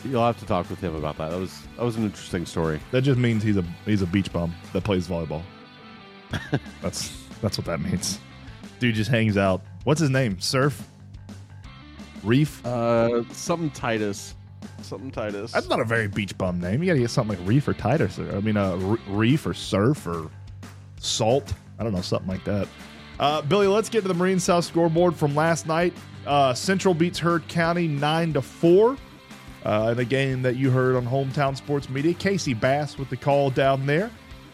you'll 0.04 0.26
have 0.26 0.40
to 0.40 0.46
talk 0.48 0.68
with 0.72 0.80
him 0.80 0.96
about 0.96 1.18
that. 1.20 1.30
That 1.30 1.40
was 1.40 1.62
that 1.78 1.84
was 1.86 1.96
an 1.96 2.04
interesting 2.06 2.46
story. 2.48 2.80
That 2.90 3.04
just 3.04 3.20
means 3.20 3.44
he's 3.44 3.58
a 3.58 3.64
he's 3.86 4.02
a 4.02 4.08
beach 4.08 4.34
bum 4.34 4.54
that 4.74 4.84
plays 4.84 5.08
volleyball. 5.08 5.44
that's 6.82 7.26
that's 7.42 7.58
what 7.58 7.66
that 7.66 7.80
means. 7.82 8.20
Dude 8.80 8.96
just 8.96 9.12
hangs 9.12 9.38
out. 9.38 9.62
What's 9.84 10.00
his 10.00 10.10
name? 10.10 10.40
Surf? 10.40 10.88
Reef? 12.24 12.66
Uh, 12.66 13.24
something 13.32 13.72
Titus, 13.72 14.36
something 14.82 15.12
Titus. 15.12 15.52
That's 15.52 15.70
not 15.70 15.80
a 15.80 15.86
very 15.86 16.08
beach 16.08 16.38
bum 16.38 16.60
name. 16.60 16.82
You 16.82 16.88
got 16.88 16.94
to 16.94 17.00
get 17.00 17.10
something 17.10 17.38
like 17.38 17.48
Reef 17.48 17.68
or 17.68 17.74
Titus. 17.74 18.20
Or, 18.20 18.36
I 18.36 18.40
mean, 18.42 18.58
uh, 18.58 18.76
Reef 19.08 19.46
or 19.46 19.54
Surf 19.54 20.06
or 20.06 20.30
Salt. 21.00 21.54
I 21.80 21.84
don't 21.84 21.94
know, 21.94 22.02
something 22.02 22.30
like 22.30 22.44
that. 22.44 22.68
Uh, 23.20 23.42
Billy, 23.42 23.68
let's 23.68 23.90
get 23.90 24.02
to 24.02 24.08
the 24.08 24.14
Marine 24.14 24.40
South 24.40 24.66
scoreboard 24.66 25.16
from 25.16 25.36
last 25.36 25.68
night. 25.68 25.94
Uh, 26.26 26.54
Central 26.54 26.94
beats 26.94 27.20
Heard 27.20 27.48
County 27.48 27.88
nine 27.88 28.34
to 28.34 28.42
four. 28.42 28.98
Uh, 29.64 29.90
in 29.92 30.00
a 30.00 30.06
game 30.06 30.42
that 30.42 30.56
you 30.56 30.72
heard 30.72 30.96
on 30.96 31.06
Hometown 31.06 31.56
Sports 31.56 31.88
Media, 31.88 32.16
Casey 32.16 32.56
Bass 32.56 32.98
with 32.98 33.12
the 33.12 33.18
call 33.18 33.52
down 33.52 33.86
there. 33.86 34.10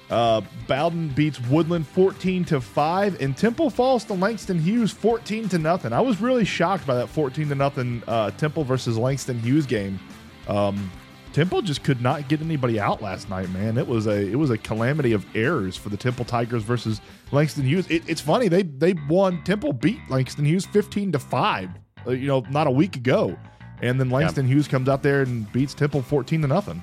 Uh, 0.09 0.41
Bowden 0.67 1.09
beats 1.09 1.39
Woodland 1.41 1.85
14 1.85 2.45
to 2.45 2.61
5 2.61 3.21
and 3.21 3.35
Temple 3.35 3.69
falls 3.69 4.05
to 4.05 4.13
Langston 4.13 4.57
Hughes 4.57 4.91
14 4.91 5.49
to 5.49 5.57
nothing. 5.57 5.91
I 5.91 5.99
was 5.99 6.21
really 6.21 6.45
shocked 6.45 6.87
by 6.87 6.95
that 6.95 7.07
14 7.07 7.49
to 7.49 7.55
nothing 7.55 8.01
uh, 8.07 8.31
Temple 8.31 8.63
versus 8.63 8.97
Langston 8.97 9.39
Hughes 9.39 9.65
game. 9.65 9.99
Um, 10.47 10.89
Temple 11.33 11.61
just 11.61 11.83
could 11.83 12.01
not 12.01 12.29
get 12.29 12.41
anybody 12.41 12.79
out 12.79 13.01
last 13.01 13.29
night, 13.29 13.49
man. 13.49 13.77
It 13.77 13.85
was 13.85 14.07
a 14.07 14.15
it 14.15 14.35
was 14.35 14.49
a 14.49 14.57
calamity 14.57 15.11
of 15.11 15.25
errors 15.35 15.75
for 15.75 15.89
the 15.89 15.97
Temple 15.97 16.25
Tigers 16.25 16.63
versus 16.63 16.99
Langston 17.31 17.63
Hughes. 17.63 17.85
It, 17.89 18.03
it's 18.07 18.21
funny 18.21 18.47
they 18.47 18.63
they 18.63 18.95
won. 19.07 19.43
Temple 19.43 19.73
beat 19.73 19.99
Langston 20.09 20.45
Hughes 20.45 20.65
15 20.65 21.11
to 21.11 21.19
5, 21.19 21.69
uh, 22.07 22.11
you 22.11 22.27
know, 22.27 22.43
not 22.49 22.65
a 22.65 22.71
week 22.71 22.95
ago. 22.95 23.37
And 23.81 23.99
then 23.99 24.09
Langston 24.09 24.47
Hughes 24.47 24.67
comes 24.67 24.89
out 24.89 25.03
there 25.03 25.21
and 25.21 25.51
beats 25.51 25.75
Temple 25.75 26.01
14 26.01 26.41
to 26.41 26.47
nothing. 26.47 26.81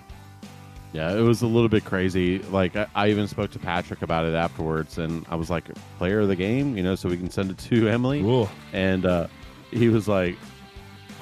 Yeah, 0.94 1.12
it 1.12 1.20
was 1.22 1.42
a 1.42 1.46
little 1.48 1.68
bit 1.68 1.85
crazy. 1.85 2.38
Like 2.38 2.76
I, 2.76 2.87
I 2.94 3.09
even 3.11 3.26
spoke 3.26 3.50
to 3.50 3.59
Patrick 3.59 4.00
about 4.02 4.24
it 4.26 4.35
afterwards, 4.35 4.96
and 4.98 5.26
I 5.28 5.35
was 5.35 5.50
like, 5.50 5.64
"Player 5.98 6.20
of 6.20 6.28
the 6.28 6.37
game," 6.37 6.76
you 6.76 6.85
know, 6.85 6.94
so 6.94 7.09
we 7.09 7.16
can 7.16 7.28
send 7.30 7.50
it 7.50 7.59
to 7.59 7.88
Emily. 7.90 8.22
Ooh. 8.22 8.48
And 8.72 9.04
uh, 9.04 9.26
he 9.72 9.88
was 9.88 10.07
like, 10.07 10.37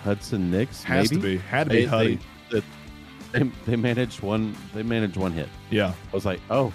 "Hudson 0.04 0.50
Nix 0.50 0.82
Has 0.85 1.08
to 1.11 1.18
be. 1.18 1.38
Had 1.38 1.64
to 1.64 1.70
be 1.70 1.80
They, 1.80 1.87
Huddy. 1.87 2.18
they, 2.50 2.62
they, 3.32 3.50
they 3.66 3.76
managed 3.76 4.20
one. 4.22 4.54
They 4.74 4.82
managed 4.82 5.16
one 5.16 5.32
hit. 5.32 5.48
Yeah. 5.70 5.94
I 6.12 6.14
was 6.14 6.26
like, 6.26 6.40
"Oh, 6.50 6.70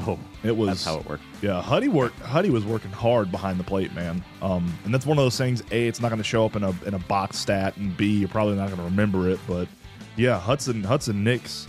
oh, 0.00 0.18
It 0.44 0.54
was 0.54 0.68
that's 0.68 0.84
how 0.84 0.98
it 0.98 1.06
worked." 1.08 1.22
Yeah, 1.40 1.62
Huddy 1.62 1.88
worked. 1.88 2.18
Huddy 2.20 2.50
was 2.50 2.66
working 2.66 2.90
hard 2.92 3.30
behind 3.32 3.58
the 3.58 3.64
plate, 3.64 3.94
man. 3.94 4.22
Um, 4.42 4.70
and 4.84 4.92
that's 4.92 5.06
one 5.06 5.16
of 5.16 5.24
those 5.24 5.38
things. 5.38 5.62
A, 5.70 5.86
it's 5.88 6.00
not 6.02 6.10
going 6.10 6.18
to 6.18 6.24
show 6.24 6.44
up 6.44 6.54
in 6.54 6.64
a 6.64 6.74
in 6.84 6.92
a 6.92 6.98
box 6.98 7.38
stat, 7.38 7.78
and 7.78 7.96
B, 7.96 8.18
you're 8.18 8.28
probably 8.28 8.56
not 8.56 8.66
going 8.66 8.76
to 8.76 8.84
remember 8.84 9.30
it. 9.30 9.40
But 9.48 9.68
yeah, 10.16 10.38
Hudson 10.38 10.84
Hudson 10.84 11.24
Nix, 11.24 11.66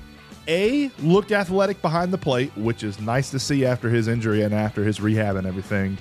A 0.48 0.92
looked 1.00 1.32
athletic 1.32 1.82
behind 1.82 2.12
the 2.12 2.18
plate, 2.18 2.56
which 2.58 2.84
is 2.84 3.00
nice 3.00 3.32
to 3.32 3.40
see 3.40 3.66
after 3.66 3.90
his 3.90 4.08
injury 4.08 4.44
and 4.44 4.54
after 4.54 4.84
his 4.84 5.00
rehab 5.00 5.36
and 5.36 5.48
everything. 5.48 5.98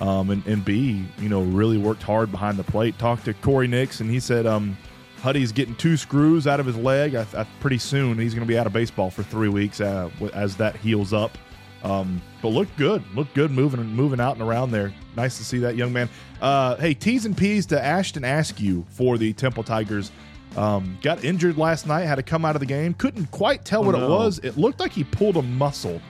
Um, 0.00 0.30
and, 0.30 0.46
and 0.46 0.64
B, 0.64 1.06
you 1.18 1.28
know, 1.28 1.42
really 1.42 1.78
worked 1.78 2.02
hard 2.02 2.30
behind 2.30 2.58
the 2.58 2.64
plate. 2.64 2.98
Talked 2.98 3.24
to 3.24 3.34
Corey 3.34 3.66
Nix, 3.66 4.00
and 4.00 4.10
he 4.10 4.20
said, 4.20 4.46
um, 4.46 4.76
Huddy's 5.22 5.52
getting 5.52 5.74
two 5.76 5.96
screws 5.96 6.46
out 6.46 6.60
of 6.60 6.66
his 6.66 6.76
leg. 6.76 7.14
I, 7.14 7.26
I, 7.34 7.46
pretty 7.60 7.78
soon, 7.78 8.18
he's 8.18 8.34
going 8.34 8.46
to 8.46 8.48
be 8.48 8.58
out 8.58 8.66
of 8.66 8.72
baseball 8.72 9.10
for 9.10 9.22
three 9.22 9.48
weeks 9.48 9.80
uh, 9.80 10.10
as 10.34 10.56
that 10.56 10.76
heals 10.76 11.12
up. 11.14 11.38
Um, 11.82 12.20
but 12.42 12.48
looked 12.48 12.76
good, 12.76 13.02
looked 13.14 13.34
good 13.34 13.50
moving 13.50 13.84
moving 13.86 14.18
out 14.18 14.32
and 14.32 14.42
around 14.42 14.72
there. 14.72 14.92
Nice 15.16 15.38
to 15.38 15.44
see 15.44 15.58
that 15.58 15.76
young 15.76 15.92
man. 15.92 16.08
Uh, 16.40 16.76
hey, 16.76 16.94
T's 16.94 17.26
and 17.26 17.36
P's 17.36 17.64
to 17.66 17.82
Ashton 17.82 18.24
Askew 18.24 18.84
for 18.90 19.18
the 19.18 19.32
Temple 19.32 19.62
Tigers. 19.62 20.10
Um, 20.56 20.98
got 21.02 21.24
injured 21.24 21.58
last 21.58 21.86
night, 21.86 22.04
had 22.04 22.14
to 22.14 22.22
come 22.22 22.44
out 22.44 22.56
of 22.56 22.60
the 22.60 22.66
game. 22.66 22.94
Couldn't 22.94 23.30
quite 23.30 23.64
tell 23.64 23.84
what 23.84 23.94
it 23.94 23.98
no. 23.98 24.08
was. 24.08 24.38
It 24.38 24.56
looked 24.56 24.80
like 24.80 24.92
he 24.92 25.04
pulled 25.04 25.36
a 25.36 25.42
muscle 25.42 26.00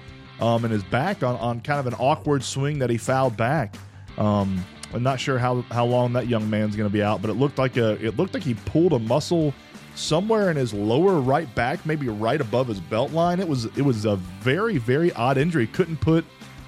um, 0.41 0.65
in 0.65 0.71
his 0.71 0.85
back 0.85 1.23
on, 1.23 1.37
on 1.37 1.61
kind 1.61 1.81
of 1.81 1.87
an 1.87 1.95
awkward 1.95 2.45
swing 2.45 2.79
that 2.79 2.91
he 2.91 2.97
fouled 2.97 3.37
back. 3.37 3.75
Um, 4.19 4.65
I'm 4.95 5.03
not 5.03 5.19
sure 5.19 5.39
how 5.39 5.63
how 5.63 5.85
long 5.85 6.13
that 6.13 6.29
young 6.29 6.49
man's 6.49 6.77
going 6.77 6.89
to 6.89 6.93
be 6.93 7.03
out, 7.03 7.21
but 7.21 7.31
it 7.31 7.35
looked 7.35 7.59
like 7.59 7.77
a 7.77 7.93
it 8.05 8.17
looked 8.17 8.35
like 8.35 8.43
he 8.43 8.55
pulled 8.55 8.93
a 8.93 8.99
muscle 8.99 9.53
somewhere 9.95 10.51
in 10.51 10.57
his 10.57 10.73
lower 10.73 11.21
right 11.21 11.53
back, 11.55 11.85
maybe 11.85 12.09
right 12.09 12.41
above 12.41 12.69
his 12.69 12.81
belt 12.81 13.13
line. 13.13 13.41
It 13.41 13.49
was 13.49 13.65
it 13.65 13.83
was 13.83 14.05
a 14.05 14.17
very 14.17 14.79
very 14.79 15.13
odd 15.13 15.39
injury. 15.39 15.67
Couldn't 15.67 16.01
put 16.01 16.25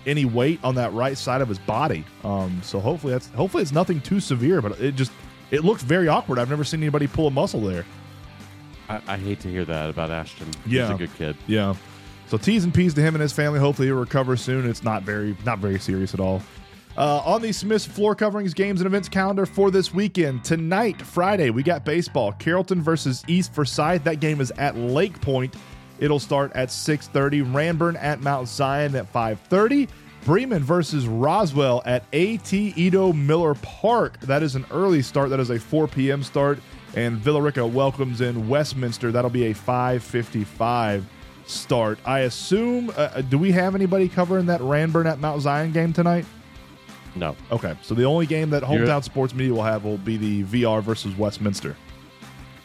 any 0.07 0.25
weight 0.25 0.59
on 0.65 0.75
that 0.75 0.93
right 0.93 1.17
side 1.17 1.41
of 1.41 1.49
his 1.49 1.59
body. 1.59 2.05
Um, 2.25 2.61
so 2.63 2.81
hopefully 2.81 3.13
that's 3.13 3.29
hopefully 3.29 3.63
it's 3.63 3.73
nothing 3.73 4.01
too 4.01 4.21
severe, 4.21 4.61
but 4.61 4.81
it 4.81 4.95
just 4.95 5.13
it 5.51 5.65
looked 5.65 5.83
very 5.83 6.09
awkward. 6.09 6.39
I've 6.39 6.51
never 6.51 6.65
seen 6.65 6.81
anybody 6.81 7.07
pull 7.07 7.27
a 7.27 7.31
muscle 7.31 7.61
there. 7.61 7.85
I, 8.89 9.01
I 9.07 9.17
hate 9.17 9.41
to 9.41 9.49
hear 9.51 9.65
that 9.65 9.91
about 9.91 10.11
Ashton. 10.11 10.49
Yeah. 10.67 10.87
He's 10.87 10.95
a 10.95 10.99
good 10.99 11.15
kid. 11.17 11.37
Yeah. 11.47 11.75
So 12.27 12.37
T's 12.37 12.65
and 12.65 12.75
P's 12.75 12.95
to 12.95 13.01
him 13.01 13.15
and 13.15 13.23
his 13.23 13.33
family. 13.33 13.59
Hopefully 13.59 13.89
he'll 13.89 13.97
recover 13.97 14.37
soon. 14.37 14.69
It's 14.69 14.83
not 14.83 15.03
very 15.03 15.37
not 15.45 15.59
very 15.59 15.79
serious 15.79 16.15
at 16.15 16.21
all. 16.21 16.43
Uh, 16.97 17.23
on 17.25 17.41
the 17.41 17.53
Smith's 17.53 17.87
floor 17.87 18.15
coverings, 18.15 18.53
games 18.53 18.81
and 18.81 18.87
events 18.87 19.09
calendar 19.09 19.47
for 19.47 19.71
this 19.71 19.95
weekend. 19.95 20.43
Tonight, 20.45 21.01
Friday, 21.01 21.51
we 21.51 21.63
got 21.63 21.85
baseball. 21.85 22.33
Carrollton 22.33 22.83
versus 22.83 23.25
East 23.29 23.55
Forsyth. 23.55 24.03
That 24.03 24.19
game 24.19 24.41
is 24.41 24.51
at 24.59 24.77
Lake 24.77 25.21
Point. 25.21 25.55
It'll 26.01 26.19
start 26.19 26.53
at 26.55 26.69
6:30. 26.69 27.43
Ranburne 27.53 27.97
at 28.01 28.21
Mount 28.21 28.49
Zion 28.49 28.95
at 28.95 29.11
5:30. 29.13 29.89
Bremen 30.29 30.63
versus 30.63 31.07
Roswell 31.09 31.81
at 31.87 32.03
AT 32.13 32.53
Edo 32.53 33.15
Miller 33.15 33.55
Park. 33.55 34.21
That 34.21 34.43
is 34.43 34.57
an 34.57 34.67
early 34.71 35.01
start. 35.01 35.31
That 35.31 35.41
is 35.41 35.49
a 35.49 35.59
4 35.59 35.89
p.m. 35.89 36.23
start. 36.23 36.59
And 36.95 37.19
Villarica 37.19 37.67
welcomes 37.67 38.21
in 38.21 38.47
Westminster. 38.47 39.11
That'll 39.11 39.31
be 39.31 39.45
a 39.47 39.55
5:55 39.55 41.05
start. 41.47 41.99
I 42.05 42.21
assume. 42.21 42.93
Uh, 42.95 43.23
do 43.23 43.39
we 43.39 43.53
have 43.53 43.75
anybody 43.75 44.07
covering 44.07 44.45
that 44.47 44.61
Ranburne 44.61 45.07
at 45.07 45.19
Mount 45.19 45.41
Zion 45.41 45.73
game 45.73 45.95
tonight? 45.95 46.27
No. 47.15 47.35
Okay, 47.51 47.75
so 47.81 47.95
the 47.95 48.05
only 48.05 48.27
game 48.27 48.51
that 48.51 48.69
You're- 48.71 48.87
Hometown 48.87 49.03
Sports 49.05 49.33
Media 49.35 49.55
will 49.55 49.63
have 49.63 49.83
will 49.85 49.97
be 49.97 50.19
the 50.19 50.45
VR 50.45 50.83
versus 50.83 51.17
Westminster. 51.17 51.75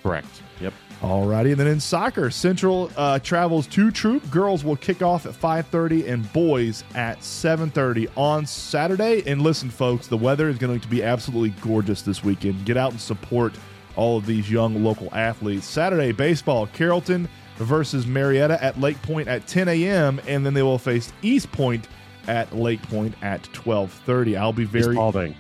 Correct. 0.04 0.41
Yep. 0.60 0.73
Alrighty, 1.04 1.52
and 1.52 1.60
then 1.60 1.68
in 1.68 1.82
soccer, 1.82 2.30
Central 2.30 2.89
uh, 2.96 3.20
travels 3.20 3.68
to 3.68 3.92
Troup. 3.92 4.32
Girls 4.32 4.63
will 4.63 4.78
kick 4.78 5.02
off 5.02 5.26
at 5.26 5.34
5:30, 5.34 6.08
and 6.08 6.32
boys 6.32 6.86
at 6.96 7.20
7:30 7.20 8.08
on 8.16 8.46
Saturday. 8.46 9.22
And 9.30 9.42
listen, 9.42 9.70
folks, 9.70 10.08
the 10.08 10.16
weather 10.16 10.48
is 10.48 10.58
going 10.58 10.80
to 10.80 10.88
be 10.88 11.04
absolutely 11.04 11.50
gorgeous 11.60 12.04
this 12.04 12.24
weekend. 12.24 12.63
Get 12.63 12.78
out 12.78 12.92
and 12.92 13.02
support 13.02 13.52
all 13.98 14.18
of 14.18 14.26
these 14.26 14.50
young 14.50 14.82
local 14.82 15.10
athletes. 15.12 15.66
Saturday, 15.66 16.13
baseball, 16.13 16.68
Carrollton 16.68 17.28
versus 17.58 18.08
Marietta 18.08 18.63
at 18.63 18.80
Lake 18.80 19.00
Point 19.02 19.28
at 19.28 19.46
10 19.46 19.68
a.m., 19.68 20.22
and 20.26 20.46
then 20.46 20.54
they 20.54 20.63
will 20.63 20.80
face 20.80 21.12
East 21.22 21.52
Point 21.52 21.89
at 22.30 22.56
Lake 22.56 22.82
Point 22.84 23.13
at 23.22 23.44
12:30. 23.52 24.38
I'll 24.38 24.54
be 24.54 24.63
very 24.63 24.94
East 24.94 24.98
Paulding. 24.98 25.36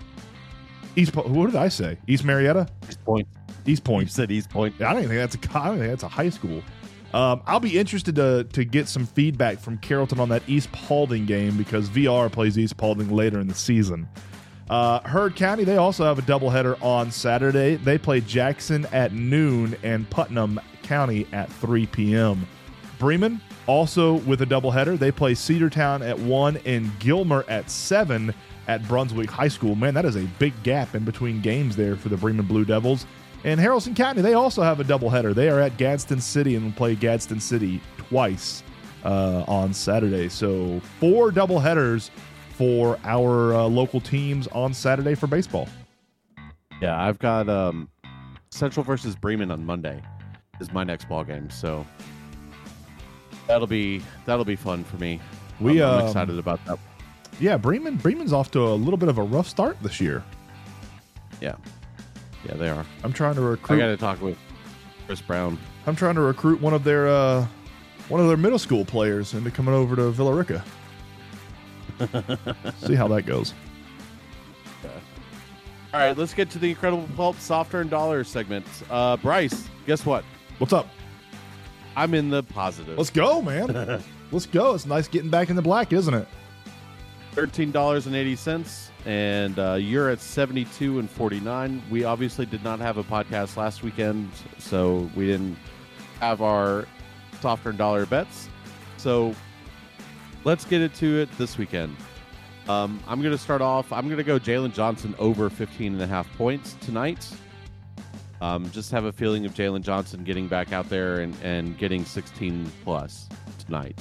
East. 0.97 1.15
What 1.15 1.45
did 1.45 1.55
I 1.55 1.69
say? 1.69 1.99
East 2.05 2.25
Marietta, 2.25 2.67
East 2.89 3.01
Point. 3.05 3.29
East 3.65 3.81
You 3.81 3.93
Point. 3.93 4.11
said 4.11 4.31
East 4.31 4.49
Point. 4.49 4.75
I 4.81 4.93
don't 4.93 5.03
even 5.03 5.17
think 5.17 5.31
that's 5.31 5.53
a. 5.55 5.59
I 5.59 5.67
don't 5.67 5.77
think 5.79 5.89
that's 5.89 6.03
a 6.03 6.07
high 6.07 6.29
school. 6.29 6.61
Um, 7.13 7.41
I'll 7.45 7.59
be 7.59 7.77
interested 7.77 8.15
to 8.15 8.43
to 8.45 8.65
get 8.65 8.87
some 8.87 9.05
feedback 9.05 9.59
from 9.59 9.77
Carrollton 9.77 10.19
on 10.19 10.29
that 10.29 10.43
East 10.47 10.71
Paulding 10.71 11.25
game 11.25 11.57
because 11.57 11.89
VR 11.89 12.31
plays 12.31 12.57
East 12.57 12.77
Paulding 12.77 13.09
later 13.09 13.39
in 13.39 13.47
the 13.47 13.53
season. 13.53 14.07
Uh, 14.69 14.99
Heard 15.01 15.35
County 15.35 15.63
they 15.63 15.77
also 15.77 16.05
have 16.05 16.17
a 16.17 16.23
doubleheader 16.23 16.81
on 16.81 17.11
Saturday. 17.11 17.75
They 17.75 17.97
play 17.97 18.21
Jackson 18.21 18.87
at 18.91 19.13
noon 19.13 19.75
and 19.83 20.09
Putnam 20.09 20.59
County 20.81 21.27
at 21.31 21.51
3 21.51 21.85
p.m. 21.87 22.47
Bremen 22.97 23.41
also 23.67 24.15
with 24.15 24.41
a 24.41 24.45
doubleheader. 24.45 24.97
They 24.97 25.11
play 25.11 25.33
Cedartown 25.33 26.07
at 26.07 26.17
one 26.17 26.57
and 26.65 26.91
Gilmer 26.99 27.45
at 27.47 27.69
seven 27.69 28.33
at 28.67 28.87
Brunswick 28.87 29.29
High 29.29 29.47
School. 29.49 29.75
Man, 29.75 29.93
that 29.93 30.05
is 30.05 30.15
a 30.15 30.23
big 30.39 30.53
gap 30.63 30.95
in 30.95 31.03
between 31.03 31.41
games 31.41 31.75
there 31.75 31.95
for 31.95 32.09
the 32.09 32.17
Bremen 32.17 32.45
Blue 32.45 32.65
Devils. 32.65 33.05
And 33.43 33.59
Haralson 33.59 33.95
County, 33.95 34.21
they 34.21 34.33
also 34.33 34.61
have 34.61 34.79
a 34.79 34.83
doubleheader. 34.83 35.35
They 35.35 35.49
are 35.49 35.59
at 35.59 35.77
Gadsden 35.77 36.21
City 36.21 36.55
and 36.55 36.65
will 36.65 36.71
play 36.73 36.95
Gadsden 36.95 37.39
City 37.39 37.81
twice 37.97 38.63
uh, 39.03 39.43
on 39.47 39.73
Saturday. 39.73 40.29
So 40.29 40.79
four 40.99 41.31
doubleheaders 41.31 42.09
for 42.51 42.97
our 43.03 43.53
uh, 43.53 43.63
local 43.63 43.99
teams 43.99 44.47
on 44.47 44.73
Saturday 44.73 45.15
for 45.15 45.27
baseball. 45.27 45.67
Yeah, 46.81 47.01
I've 47.01 47.19
got 47.19 47.49
um, 47.49 47.89
Central 48.51 48.83
versus 48.83 49.15
Bremen 49.15 49.51
on 49.51 49.65
Monday 49.65 50.01
is 50.59 50.71
my 50.71 50.83
next 50.83 51.09
ball 51.09 51.23
game, 51.23 51.49
so 51.49 51.85
that'll 53.47 53.67
be 53.67 54.01
that'll 54.25 54.45
be 54.45 54.55
fun 54.55 54.83
for 54.83 54.97
me. 54.97 55.19
We, 55.59 55.81
I'm, 55.81 55.89
I'm 55.89 56.01
um, 56.01 56.07
excited 56.07 56.39
about 56.39 56.63
that. 56.65 56.79
Yeah, 57.39 57.57
Bremen 57.57 57.95
Bremen's 57.95 58.33
off 58.33 58.51
to 58.51 58.59
a 58.61 58.75
little 58.75 58.97
bit 58.97 59.09
of 59.09 59.17
a 59.17 59.23
rough 59.23 59.47
start 59.47 59.77
this 59.81 59.99
year. 59.99 60.23
Yeah, 61.41 61.55
yeah, 62.45 62.55
they 62.55 62.69
are. 62.69 62.85
I'm 63.03 63.13
trying 63.13 63.35
to 63.35 63.41
recruit. 63.41 63.77
I 63.77 63.79
got 63.79 63.87
to 63.87 63.97
talk 63.97 64.21
with 64.21 64.37
Chris 65.05 65.21
Brown. 65.21 65.57
I'm 65.85 65.95
trying 65.95 66.15
to 66.15 66.21
recruit 66.21 66.61
one 66.61 66.73
of 66.73 66.83
their 66.83 67.07
uh, 67.07 67.45
one 68.09 68.21
of 68.21 68.27
their 68.27 68.37
middle 68.37 68.59
school 68.59 68.85
players 68.85 69.33
into 69.33 69.51
coming 69.51 69.73
over 69.73 69.95
to 69.95 70.11
Villarica. 70.11 70.63
See 72.79 72.95
how 72.95 73.07
that 73.09 73.23
goes. 73.25 73.53
All 75.93 75.99
right, 75.99 76.17
let's 76.17 76.33
get 76.33 76.49
to 76.51 76.59
the 76.59 76.71
incredible 76.71 77.07
pulp 77.15 77.39
soft 77.39 77.73
earned 77.75 77.91
dollar 77.91 78.23
segment. 78.23 78.65
Uh, 78.89 79.15
Bryce, 79.17 79.69
guess 79.85 80.05
what? 80.05 80.23
What's 80.57 80.73
up? 80.73 80.87
I'm 81.95 82.15
in 82.15 82.29
the 82.29 82.41
positive. 82.41 82.97
Let's 82.97 83.11
go, 83.11 83.41
man. 83.43 84.01
Let's 84.31 84.47
go. 84.47 84.73
It's 84.73 84.87
nice 84.87 85.07
getting 85.07 85.29
back 85.29 85.51
in 85.51 85.55
the 85.55 85.61
black, 85.61 85.93
isn't 85.93 86.13
it? 86.13 86.27
Thirteen 87.33 87.71
dollars 87.71 88.05
and 88.05 88.15
eighty 88.15 88.35
cents, 88.35 88.91
and 89.05 89.57
uh, 89.57 89.73
you're 89.73 90.09
at 90.09 90.19
seventy 90.19 90.65
two 90.65 90.99
and 90.99 91.09
forty 91.09 91.39
nine. 91.39 91.81
We 91.89 92.03
obviously 92.03 92.45
did 92.45 92.63
not 92.63 92.79
have 92.79 92.97
a 92.97 93.03
podcast 93.03 93.57
last 93.57 93.81
weekend, 93.81 94.29
so 94.59 95.09
we 95.15 95.25
didn't 95.25 95.57
have 96.19 96.41
our 96.41 96.87
soft 97.41 97.65
earned 97.65 97.79
dollar 97.79 98.05
bets. 98.05 98.49
So 98.97 99.33
let's 100.43 100.63
get 100.63 100.81
into 100.81 101.19
it 101.19 101.29
this 101.37 101.57
weekend. 101.57 101.95
Um, 102.69 103.03
I'm 103.07 103.19
going 103.21 103.33
to 103.33 103.37
start 103.37 103.61
off. 103.61 103.91
I'm 103.91 104.05
going 104.05 104.17
to 104.17 104.23
go 104.23 104.39
Jalen 104.39 104.73
Johnson 104.73 105.13
over 105.19 105.49
15 105.49 105.93
and 105.93 106.01
a 106.01 106.07
half 106.07 106.31
points 106.37 106.77
tonight. 106.79 107.27
Um, 108.41 108.69
just 108.71 108.91
have 108.91 109.05
a 109.05 109.11
feeling 109.11 109.45
of 109.45 109.53
Jalen 109.53 109.81
Johnson 109.81 110.23
getting 110.23 110.47
back 110.47 110.71
out 110.71 110.89
there 110.89 111.19
and, 111.19 111.35
and 111.43 111.77
getting 111.77 112.05
16 112.05 112.71
plus 112.83 113.27
tonight. 113.65 113.99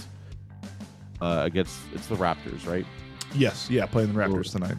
Uh, 1.21 1.42
against 1.45 1.79
it's 1.92 2.07
the 2.07 2.16
Raptors, 2.16 2.66
right? 2.66 2.87
Yes. 3.35 3.68
Yeah, 3.71 3.87
playing 3.87 4.12
the 4.12 4.18
Raptors 4.18 4.53
tonight. 4.53 4.77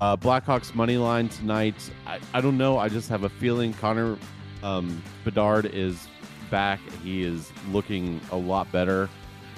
Uh, 0.00 0.16
Blackhawks 0.16 0.74
money 0.74 0.96
line 0.96 1.28
tonight. 1.28 1.90
I, 2.06 2.18
I 2.32 2.40
don't 2.40 2.56
know. 2.56 2.78
I 2.78 2.88
just 2.88 3.08
have 3.10 3.24
a 3.24 3.28
feeling 3.28 3.74
Connor 3.74 4.16
um, 4.62 5.02
Bedard 5.24 5.66
is 5.66 6.08
back. 6.50 6.80
He 7.02 7.22
is 7.22 7.52
looking 7.70 8.20
a 8.32 8.36
lot 8.36 8.70
better, 8.72 9.10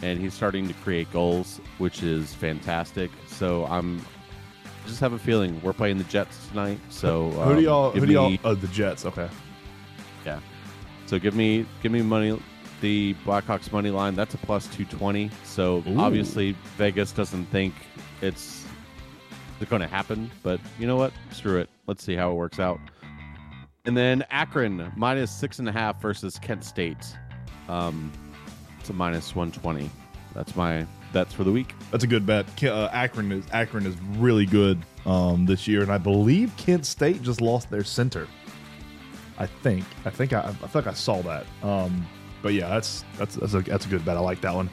and 0.02 0.18
he's 0.18 0.34
starting 0.34 0.66
to 0.66 0.74
create 0.74 1.10
goals, 1.12 1.60
which 1.78 2.02
is 2.02 2.34
fantastic. 2.34 3.10
So 3.28 3.66
I'm 3.66 4.04
I 4.84 4.88
just 4.88 5.00
have 5.00 5.12
a 5.12 5.18
feeling 5.18 5.60
we're 5.62 5.72
playing 5.72 5.98
the 5.98 6.04
Jets 6.04 6.48
tonight. 6.48 6.80
So 6.88 7.30
who 7.30 7.52
do 7.52 7.58
um, 7.58 7.64
y'all? 7.64 7.90
Who 7.92 8.06
do 8.06 8.12
y'all? 8.12 8.36
Oh, 8.44 8.54
the 8.54 8.68
Jets. 8.68 9.06
Okay. 9.06 9.28
yeah. 10.26 10.40
So 11.06 11.18
give 11.18 11.34
me 11.34 11.66
give 11.82 11.92
me 11.92 12.02
money. 12.02 12.40
The 12.82 13.14
Blackhawks 13.24 13.72
money 13.72 13.90
line. 13.90 14.14
That's 14.14 14.34
a 14.34 14.38
plus 14.38 14.66
two 14.66 14.84
twenty. 14.84 15.30
So 15.44 15.82
Ooh. 15.88 16.00
obviously 16.00 16.52
Vegas 16.76 17.12
doesn't 17.12 17.46
think 17.46 17.72
it's 18.20 18.66
going 19.70 19.80
to 19.80 19.88
happen. 19.88 20.28
But 20.42 20.60
you 20.78 20.88
know 20.88 20.96
what? 20.96 21.12
Screw 21.30 21.58
it. 21.60 21.70
Let's 21.86 22.02
see 22.04 22.16
how 22.16 22.32
it 22.32 22.34
works 22.34 22.58
out. 22.58 22.80
And 23.84 23.96
then 23.96 24.24
Akron 24.30 24.92
minus 24.96 25.30
six 25.30 25.60
and 25.60 25.68
a 25.68 25.72
half 25.72 26.02
versus 26.02 26.38
Kent 26.40 26.64
State. 26.64 27.16
Um, 27.68 28.12
it's 28.80 28.90
a 28.90 28.92
minus 28.92 29.34
one 29.34 29.52
twenty. 29.52 29.88
That's 30.34 30.56
my 30.56 30.84
bets 31.12 31.32
for 31.32 31.44
the 31.44 31.52
week. 31.52 31.74
That's 31.92 32.02
a 32.02 32.08
good 32.08 32.26
bet. 32.26 32.46
Uh, 32.64 32.88
Akron 32.92 33.30
is 33.30 33.44
Akron 33.52 33.86
is 33.86 33.94
really 34.16 34.46
good 34.46 34.82
um, 35.06 35.46
this 35.46 35.68
year, 35.68 35.82
and 35.82 35.92
I 35.92 35.98
believe 35.98 36.52
Kent 36.56 36.84
State 36.84 37.22
just 37.22 37.40
lost 37.40 37.70
their 37.70 37.84
center. 37.84 38.26
I 39.38 39.46
think. 39.46 39.84
I 40.04 40.10
think 40.10 40.32
I, 40.32 40.40
I 40.40 40.52
feel 40.52 40.82
like 40.82 40.86
I 40.88 40.94
saw 40.94 41.22
that. 41.22 41.46
Um, 41.62 42.04
but 42.42 42.54
yeah, 42.54 42.68
that's 42.68 43.04
that's 43.16 43.36
that's 43.36 43.54
a 43.54 43.60
that's 43.60 43.86
a 43.86 43.88
good 43.88 44.04
bet. 44.04 44.16
I 44.16 44.20
like 44.20 44.40
that 44.42 44.54
one. 44.54 44.68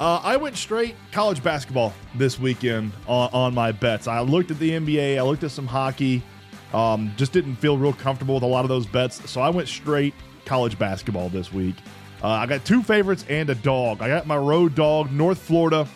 Uh, 0.00 0.20
I 0.22 0.36
went 0.36 0.56
straight 0.56 0.96
college 1.12 1.42
basketball 1.42 1.94
this 2.16 2.38
weekend 2.38 2.92
on, 3.06 3.30
on 3.32 3.54
my 3.54 3.70
bets. 3.70 4.08
I 4.08 4.20
looked 4.20 4.50
at 4.50 4.58
the 4.58 4.70
NBA. 4.72 5.18
I 5.18 5.22
looked 5.22 5.44
at 5.44 5.52
some 5.52 5.66
hockey. 5.66 6.22
Um, 6.72 7.12
just 7.16 7.32
didn't 7.32 7.56
feel 7.56 7.78
real 7.78 7.92
comfortable 7.92 8.34
with 8.34 8.42
a 8.42 8.48
lot 8.48 8.64
of 8.64 8.68
those 8.68 8.86
bets, 8.86 9.30
so 9.30 9.40
I 9.40 9.50
went 9.50 9.68
straight 9.68 10.12
college 10.44 10.76
basketball 10.76 11.28
this 11.28 11.52
week. 11.52 11.76
Uh, 12.22 12.28
I 12.28 12.46
got 12.46 12.64
two 12.64 12.82
favorites 12.82 13.24
and 13.28 13.48
a 13.50 13.54
dog. 13.54 14.02
I 14.02 14.08
got 14.08 14.26
my 14.26 14.36
road 14.36 14.74
dog, 14.74 15.12
North 15.12 15.38
Florida. 15.38 15.86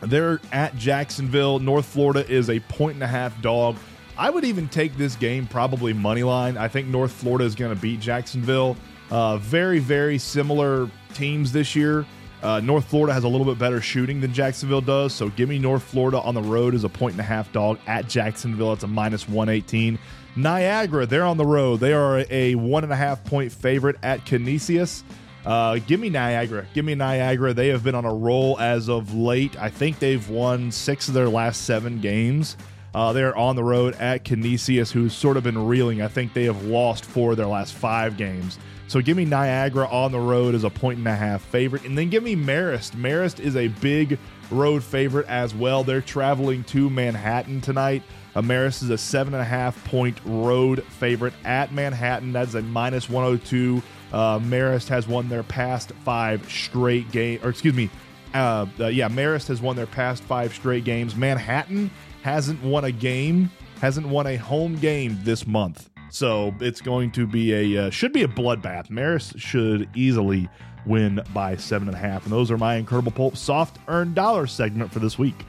They're 0.00 0.40
at 0.52 0.76
Jacksonville. 0.76 1.58
North 1.58 1.86
Florida 1.86 2.28
is 2.30 2.50
a 2.50 2.60
point 2.60 2.94
and 2.94 3.02
a 3.02 3.08
half 3.08 3.40
dog. 3.42 3.76
I 4.16 4.30
would 4.30 4.44
even 4.44 4.68
take 4.68 4.96
this 4.96 5.16
game 5.16 5.46
probably 5.46 5.92
money 5.92 6.22
line. 6.22 6.56
I 6.56 6.68
think 6.68 6.88
North 6.88 7.12
Florida 7.12 7.44
is 7.44 7.54
going 7.54 7.74
to 7.74 7.80
beat 7.80 7.98
Jacksonville. 8.00 8.76
Uh, 9.10 9.38
very, 9.38 9.78
very 9.78 10.18
similar 10.18 10.90
teams 11.14 11.52
this 11.52 11.74
year. 11.74 12.04
Uh, 12.42 12.60
North 12.60 12.84
Florida 12.84 13.12
has 13.12 13.24
a 13.24 13.28
little 13.28 13.46
bit 13.46 13.58
better 13.58 13.80
shooting 13.80 14.20
than 14.20 14.32
Jacksonville 14.32 14.80
does, 14.80 15.12
so 15.12 15.28
give 15.30 15.48
me 15.48 15.58
North 15.58 15.82
Florida 15.82 16.20
on 16.20 16.34
the 16.34 16.42
road 16.42 16.74
as 16.74 16.84
a 16.84 16.88
point 16.88 17.12
and 17.12 17.20
a 17.20 17.24
half 17.24 17.50
dog 17.52 17.78
at 17.86 18.08
Jacksonville. 18.08 18.72
It's 18.72 18.84
a 18.84 18.86
minus 18.86 19.28
118. 19.28 19.98
Niagara, 20.36 21.04
they're 21.04 21.24
on 21.24 21.36
the 21.36 21.44
road. 21.44 21.80
They 21.80 21.92
are 21.92 22.24
a 22.30 22.54
one 22.54 22.84
and 22.84 22.92
a 22.92 22.96
half 22.96 23.24
point 23.24 23.50
favorite 23.50 23.96
at 24.04 24.24
Canisius. 24.24 25.02
Uh, 25.44 25.78
give 25.86 25.98
me 25.98 26.10
Niagara. 26.10 26.66
Give 26.74 26.84
me 26.84 26.94
Niagara. 26.94 27.54
They 27.54 27.68
have 27.68 27.82
been 27.82 27.94
on 27.94 28.04
a 28.04 28.14
roll 28.14 28.58
as 28.60 28.88
of 28.88 29.14
late. 29.14 29.58
I 29.60 29.70
think 29.70 29.98
they've 29.98 30.28
won 30.28 30.70
six 30.70 31.08
of 31.08 31.14
their 31.14 31.28
last 31.28 31.62
seven 31.62 32.00
games. 32.00 32.56
Uh, 32.94 33.12
they're 33.12 33.36
on 33.36 33.56
the 33.56 33.64
road 33.64 33.94
at 33.96 34.24
Canisius, 34.24 34.92
who's 34.92 35.12
sort 35.14 35.36
of 35.36 35.42
been 35.42 35.66
reeling. 35.66 36.02
I 36.02 36.08
think 36.08 36.34
they 36.34 36.44
have 36.44 36.64
lost 36.64 37.04
four 37.04 37.32
of 37.32 37.36
their 37.36 37.46
last 37.46 37.74
five 37.74 38.16
games. 38.16 38.58
So 38.88 39.02
give 39.02 39.18
me 39.18 39.26
Niagara 39.26 39.86
on 39.86 40.12
the 40.12 40.18
road 40.18 40.54
as 40.54 40.64
a 40.64 40.70
point 40.70 40.98
and 40.98 41.06
a 41.06 41.14
half 41.14 41.42
favorite. 41.42 41.84
And 41.84 41.96
then 41.96 42.08
give 42.08 42.22
me 42.22 42.34
Marist. 42.34 42.92
Marist 42.92 43.38
is 43.38 43.54
a 43.54 43.68
big 43.68 44.18
road 44.50 44.82
favorite 44.82 45.26
as 45.28 45.54
well. 45.54 45.84
They're 45.84 46.00
traveling 46.00 46.64
to 46.64 46.88
Manhattan 46.88 47.60
tonight. 47.60 48.02
Uh, 48.34 48.40
Marist 48.40 48.82
is 48.82 48.88
a 48.88 48.96
seven 48.96 49.34
and 49.34 49.42
a 49.42 49.46
half 49.46 49.84
point 49.84 50.18
road 50.24 50.82
favorite 50.84 51.34
at 51.44 51.70
Manhattan. 51.70 52.32
That's 52.32 52.54
a 52.54 52.62
minus 52.62 53.10
102. 53.10 53.82
Uh, 54.10 54.38
Marist 54.38 54.88
has 54.88 55.06
won 55.06 55.28
their 55.28 55.42
past 55.42 55.92
five 56.02 56.50
straight 56.50 57.10
game, 57.12 57.40
or 57.42 57.50
excuse 57.50 57.74
me, 57.74 57.90
uh, 58.32 58.64
uh, 58.80 58.86
yeah, 58.86 59.08
Marist 59.08 59.48
has 59.48 59.60
won 59.60 59.76
their 59.76 59.86
past 59.86 60.22
five 60.22 60.54
straight 60.54 60.84
games. 60.84 61.14
Manhattan 61.14 61.90
hasn't 62.22 62.62
won 62.62 62.84
a 62.84 62.92
game, 62.92 63.50
hasn't 63.82 64.08
won 64.08 64.26
a 64.26 64.36
home 64.36 64.76
game 64.76 65.18
this 65.24 65.46
month. 65.46 65.87
So 66.10 66.54
it's 66.60 66.80
going 66.80 67.10
to 67.12 67.26
be 67.26 67.52
a 67.76 67.86
uh, 67.86 67.90
should 67.90 68.12
be 68.12 68.22
a 68.22 68.28
bloodbath. 68.28 68.88
Marist 68.88 69.38
should 69.38 69.88
easily 69.94 70.48
win 70.86 71.20
by 71.34 71.56
seven 71.56 71.88
and 71.88 71.96
a 71.96 72.00
half. 72.00 72.24
And 72.24 72.32
those 72.32 72.50
are 72.50 72.58
my 72.58 72.76
incredible 72.76 73.12
pulp 73.12 73.36
soft 73.36 73.78
earned 73.88 74.14
dollar 74.14 74.46
segment 74.46 74.92
for 74.92 74.98
this 75.00 75.18
week. 75.18 75.44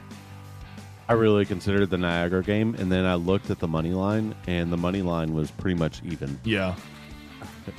I 1.08 1.14
really 1.14 1.44
considered 1.44 1.90
the 1.90 1.98
Niagara 1.98 2.42
game, 2.42 2.76
and 2.76 2.92
then 2.92 3.04
I 3.04 3.16
looked 3.16 3.50
at 3.50 3.58
the 3.58 3.66
money 3.66 3.90
line, 3.92 4.32
and 4.46 4.72
the 4.72 4.76
money 4.76 5.02
line 5.02 5.34
was 5.34 5.50
pretty 5.50 5.76
much 5.76 6.00
even. 6.04 6.38
Yeah, 6.44 6.76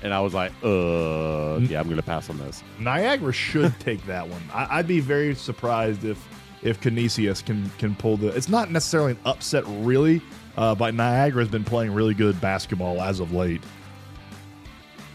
And 0.03 0.13
I 0.13 0.19
was 0.19 0.33
like, 0.33 0.51
uh, 0.61 1.59
yeah, 1.61 1.79
I'm 1.79 1.85
going 1.85 1.95
to 1.95 2.03
pass 2.03 2.29
on 2.29 2.37
this. 2.39 2.61
Niagara 2.77 3.31
should 3.31 3.73
take 3.79 4.05
that 4.05 4.27
one. 4.27 4.41
I, 4.53 4.79
I'd 4.79 4.87
be 4.87 4.99
very 4.99 5.33
surprised 5.35 6.03
if 6.03 6.27
if 6.61 6.81
Canisius 6.81 7.41
can 7.41 7.69
can 7.77 7.95
pull 7.95 8.17
the. 8.17 8.27
It's 8.27 8.49
not 8.49 8.69
necessarily 8.69 9.11
an 9.13 9.19
upset, 9.23 9.63
really, 9.67 10.21
uh, 10.57 10.75
but 10.75 10.93
Niagara 10.93 11.41
has 11.41 11.49
been 11.49 11.63
playing 11.63 11.93
really 11.93 12.13
good 12.13 12.39
basketball 12.41 13.01
as 13.01 13.19
of 13.19 13.33
late. 13.33 13.61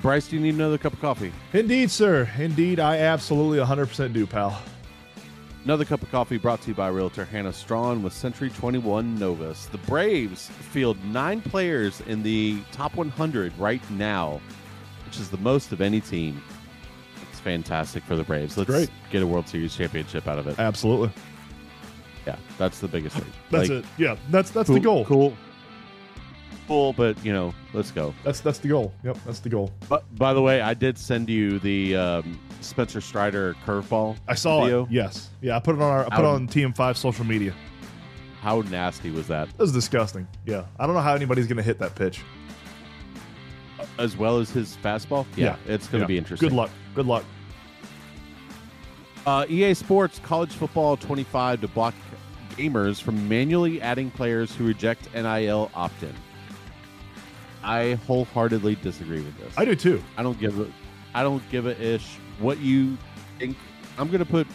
Bryce, 0.02 0.28
do 0.28 0.36
you 0.36 0.42
need 0.42 0.54
another 0.54 0.78
cup 0.78 0.92
of 0.92 1.00
coffee? 1.00 1.32
Indeed, 1.52 1.90
sir. 1.90 2.30
Indeed, 2.38 2.78
I 2.80 2.98
absolutely 2.98 3.58
100% 3.58 4.12
do, 4.12 4.26
pal. 4.26 4.60
Another 5.64 5.84
cup 5.84 6.00
of 6.02 6.10
coffee 6.12 6.38
brought 6.38 6.60
to 6.60 6.68
you 6.68 6.74
by 6.74 6.86
Realtor 6.88 7.24
Hannah 7.24 7.52
Strawn 7.52 8.02
with 8.02 8.12
Century 8.12 8.50
21 8.50 9.18
Novus. 9.18 9.66
The 9.66 9.78
Braves 9.78 10.46
field 10.48 10.96
nine 11.06 11.40
players 11.40 12.02
in 12.02 12.22
the 12.22 12.60
top 12.70 12.94
100 12.94 13.52
right 13.58 13.82
now, 13.90 14.40
which 15.04 15.18
is 15.18 15.28
the 15.28 15.38
most 15.38 15.72
of 15.72 15.80
any 15.80 16.00
team. 16.00 16.40
It's 17.28 17.40
fantastic 17.40 18.04
for 18.04 18.14
the 18.14 18.22
Braves. 18.22 18.56
Let's 18.56 18.70
great. 18.70 18.90
get 19.10 19.22
a 19.22 19.26
World 19.26 19.48
Series 19.48 19.74
championship 19.74 20.28
out 20.28 20.38
of 20.38 20.46
it. 20.46 20.56
Absolutely. 20.60 21.10
Yeah, 22.26 22.36
that's 22.58 22.80
the 22.80 22.88
biggest 22.88 23.16
thing. 23.16 23.32
That's 23.50 23.68
Like, 23.68 23.78
it. 23.78 23.84
Yeah, 23.98 24.16
that's 24.30 24.50
that's 24.50 24.66
cool, 24.68 24.74
the 24.74 24.80
goal. 24.80 25.04
Cool. 25.04 25.36
Cool, 26.66 26.92
but 26.94 27.24
you 27.24 27.32
know, 27.32 27.54
let's 27.72 27.92
go. 27.92 28.12
That's 28.24 28.40
that's 28.40 28.58
the 28.58 28.66
goal. 28.68 28.92
Yep, 29.04 29.18
that's 29.24 29.38
the 29.38 29.48
goal. 29.48 29.70
But 29.88 30.02
by 30.16 30.34
the 30.34 30.42
way, 30.42 30.60
I 30.60 30.74
did 30.74 30.98
send 30.98 31.28
you 31.30 31.60
the 31.60 31.94
um, 31.96 32.40
Spencer 32.60 33.00
Strider 33.00 33.54
curveball. 33.64 34.16
I 34.26 34.34
saw 34.34 34.62
video. 34.64 34.84
it. 34.86 34.90
Yes. 34.90 35.30
Yeah, 35.40 35.56
I 35.56 35.60
put 35.60 35.76
it 35.76 35.82
on 35.82 35.88
our 35.90 36.06
I 36.06 36.08
put 36.16 36.24
it 36.24 36.24
on 36.24 36.48
TM5 36.48 36.96
social 36.96 37.24
media. 37.24 37.54
How 38.40 38.62
nasty 38.62 39.10
was 39.12 39.28
that? 39.28 39.48
It 39.48 39.58
was 39.58 39.72
disgusting. 39.72 40.26
Yeah. 40.44 40.64
I 40.78 40.86
don't 40.86 40.94
know 40.94 41.00
how 41.02 41.14
anybody's 41.14 41.46
going 41.46 41.56
to 41.56 41.62
hit 41.62 41.78
that 41.78 41.94
pitch. 41.94 42.20
As 43.98 44.16
well 44.16 44.38
as 44.38 44.50
his 44.50 44.76
fastball. 44.82 45.26
Yeah, 45.36 45.56
it's 45.66 45.86
going 45.88 46.00
to 46.00 46.04
Yeah. 46.04 46.06
be 46.06 46.18
interesting. 46.18 46.48
Good 46.48 46.54
luck. 46.56 46.70
Good 46.94 47.06
luck. 47.06 47.24
Uh, 49.26 49.44
EA 49.48 49.74
Sports 49.74 50.20
College 50.22 50.52
Football 50.52 50.96
25 50.96 51.62
to 51.62 51.68
block 51.68 51.94
gamers 52.56 53.00
from 53.00 53.28
manually 53.28 53.80
adding 53.82 54.10
players 54.10 54.54
who 54.54 54.66
reject 54.66 55.12
NIL 55.14 55.70
opt-in. 55.74 56.14
I 57.62 57.94
wholeheartedly 58.06 58.76
disagree 58.76 59.20
with 59.20 59.36
this. 59.38 59.52
I 59.56 59.64
do 59.64 59.74
too. 59.74 60.02
I 60.16 60.22
don't 60.22 60.38
give 60.38 60.58
a 60.60 60.70
I 61.14 61.22
don't 61.22 61.42
give 61.50 61.66
a 61.66 61.80
ish 61.82 62.16
what 62.38 62.58
you 62.58 62.96
think. 63.38 63.56
I'm 63.98 64.08
going 64.08 64.20
to 64.20 64.24
put 64.30 64.46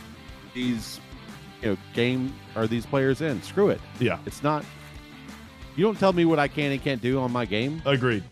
these 0.53 0.99
you 1.61 1.69
know 1.71 1.77
game 1.93 2.33
or 2.55 2.67
these 2.67 2.85
players 2.85 3.21
in. 3.21 3.41
Screw 3.41 3.69
it. 3.69 3.81
Yeah. 3.99 4.19
It's 4.25 4.43
not. 4.43 4.63
You 5.75 5.83
don't 5.85 5.97
tell 5.99 6.13
me 6.13 6.25
what 6.25 6.39
I 6.39 6.47
can 6.47 6.71
and 6.71 6.81
can't 6.81 7.01
do 7.01 7.19
on 7.19 7.31
my 7.31 7.45
game. 7.45 7.81
Agreed. 7.85 8.23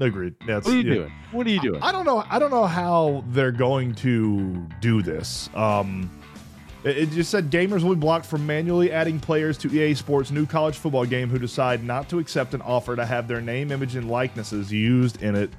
Agreed. 0.00 0.34
Yeah, 0.46 0.58
it's- 0.58 0.64
What 0.66 0.74
are 0.74 0.76
you 0.78 0.82
yeah. 0.88 0.94
doing? 0.94 1.12
What 1.32 1.46
are 1.46 1.50
you 1.50 1.60
doing? 1.60 1.82
I 1.82 1.92
don't 1.92 2.04
know. 2.04 2.24
I 2.28 2.38
don't 2.38 2.50
know 2.50 2.66
how 2.66 3.24
they're 3.28 3.52
going 3.52 3.94
to 3.96 4.66
do 4.80 5.02
this. 5.02 5.48
Um, 5.54 6.10
it, 6.90 7.10
just 7.10 7.30
said 7.30 7.50
gamers 7.50 7.82
will 7.82 7.94
be 7.94 8.00
blocked 8.00 8.26
from 8.26 8.46
manually 8.46 8.92
adding 8.92 9.18
players 9.18 9.58
to 9.58 9.68
EA 9.72 9.94
Sports' 9.94 10.30
new 10.30 10.46
college 10.46 10.76
football 10.76 11.04
game 11.04 11.28
who 11.28 11.38
decide 11.38 11.82
not 11.82 12.08
to 12.10 12.18
accept 12.18 12.54
an 12.54 12.62
offer 12.62 12.96
to 12.96 13.04
have 13.04 13.28
their 13.28 13.40
name, 13.40 13.72
image, 13.72 13.96
and 13.96 14.08
likenesses 14.10 14.72
used 14.72 15.22
in 15.22 15.34
it. 15.34 15.50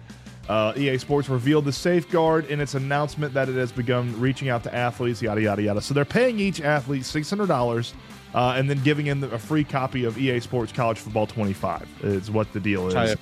Uh, 0.47 0.71
EA 0.77 0.97
Sports 0.97 1.27
revealed 1.27 1.65
the 1.65 1.73
safeguard 1.73 2.45
in 2.45 2.61
its 2.61 2.73
announcement 2.73 3.33
that 3.33 3.49
it 3.49 3.55
has 3.55 3.71
begun 3.71 4.17
reaching 4.19 4.47
out 4.47 4.63
to 4.63 4.73
athletes, 4.73 5.21
yada 5.21 5.41
yada 5.41 5.61
yada. 5.61 5.81
So 5.81 5.93
they're 5.93 6.05
paying 6.05 6.39
each 6.39 6.61
athlete 6.61 7.05
six 7.05 7.29
hundred 7.29 7.47
dollars. 7.47 7.93
Uh, 8.33 8.53
and 8.57 8.69
then 8.69 8.79
giving 8.83 9.05
them 9.05 9.23
a 9.23 9.39
free 9.39 9.63
copy 9.63 10.03
of 10.03 10.17
EA 10.17 10.39
Sports 10.41 10.71
College 10.73 10.99
Football 10.99 11.25
25 11.25 11.87
is 12.03 12.29
what 12.29 12.51
the 12.51 12.59
deal 12.59 12.87
is. 12.87 12.93
I, 12.93 13.15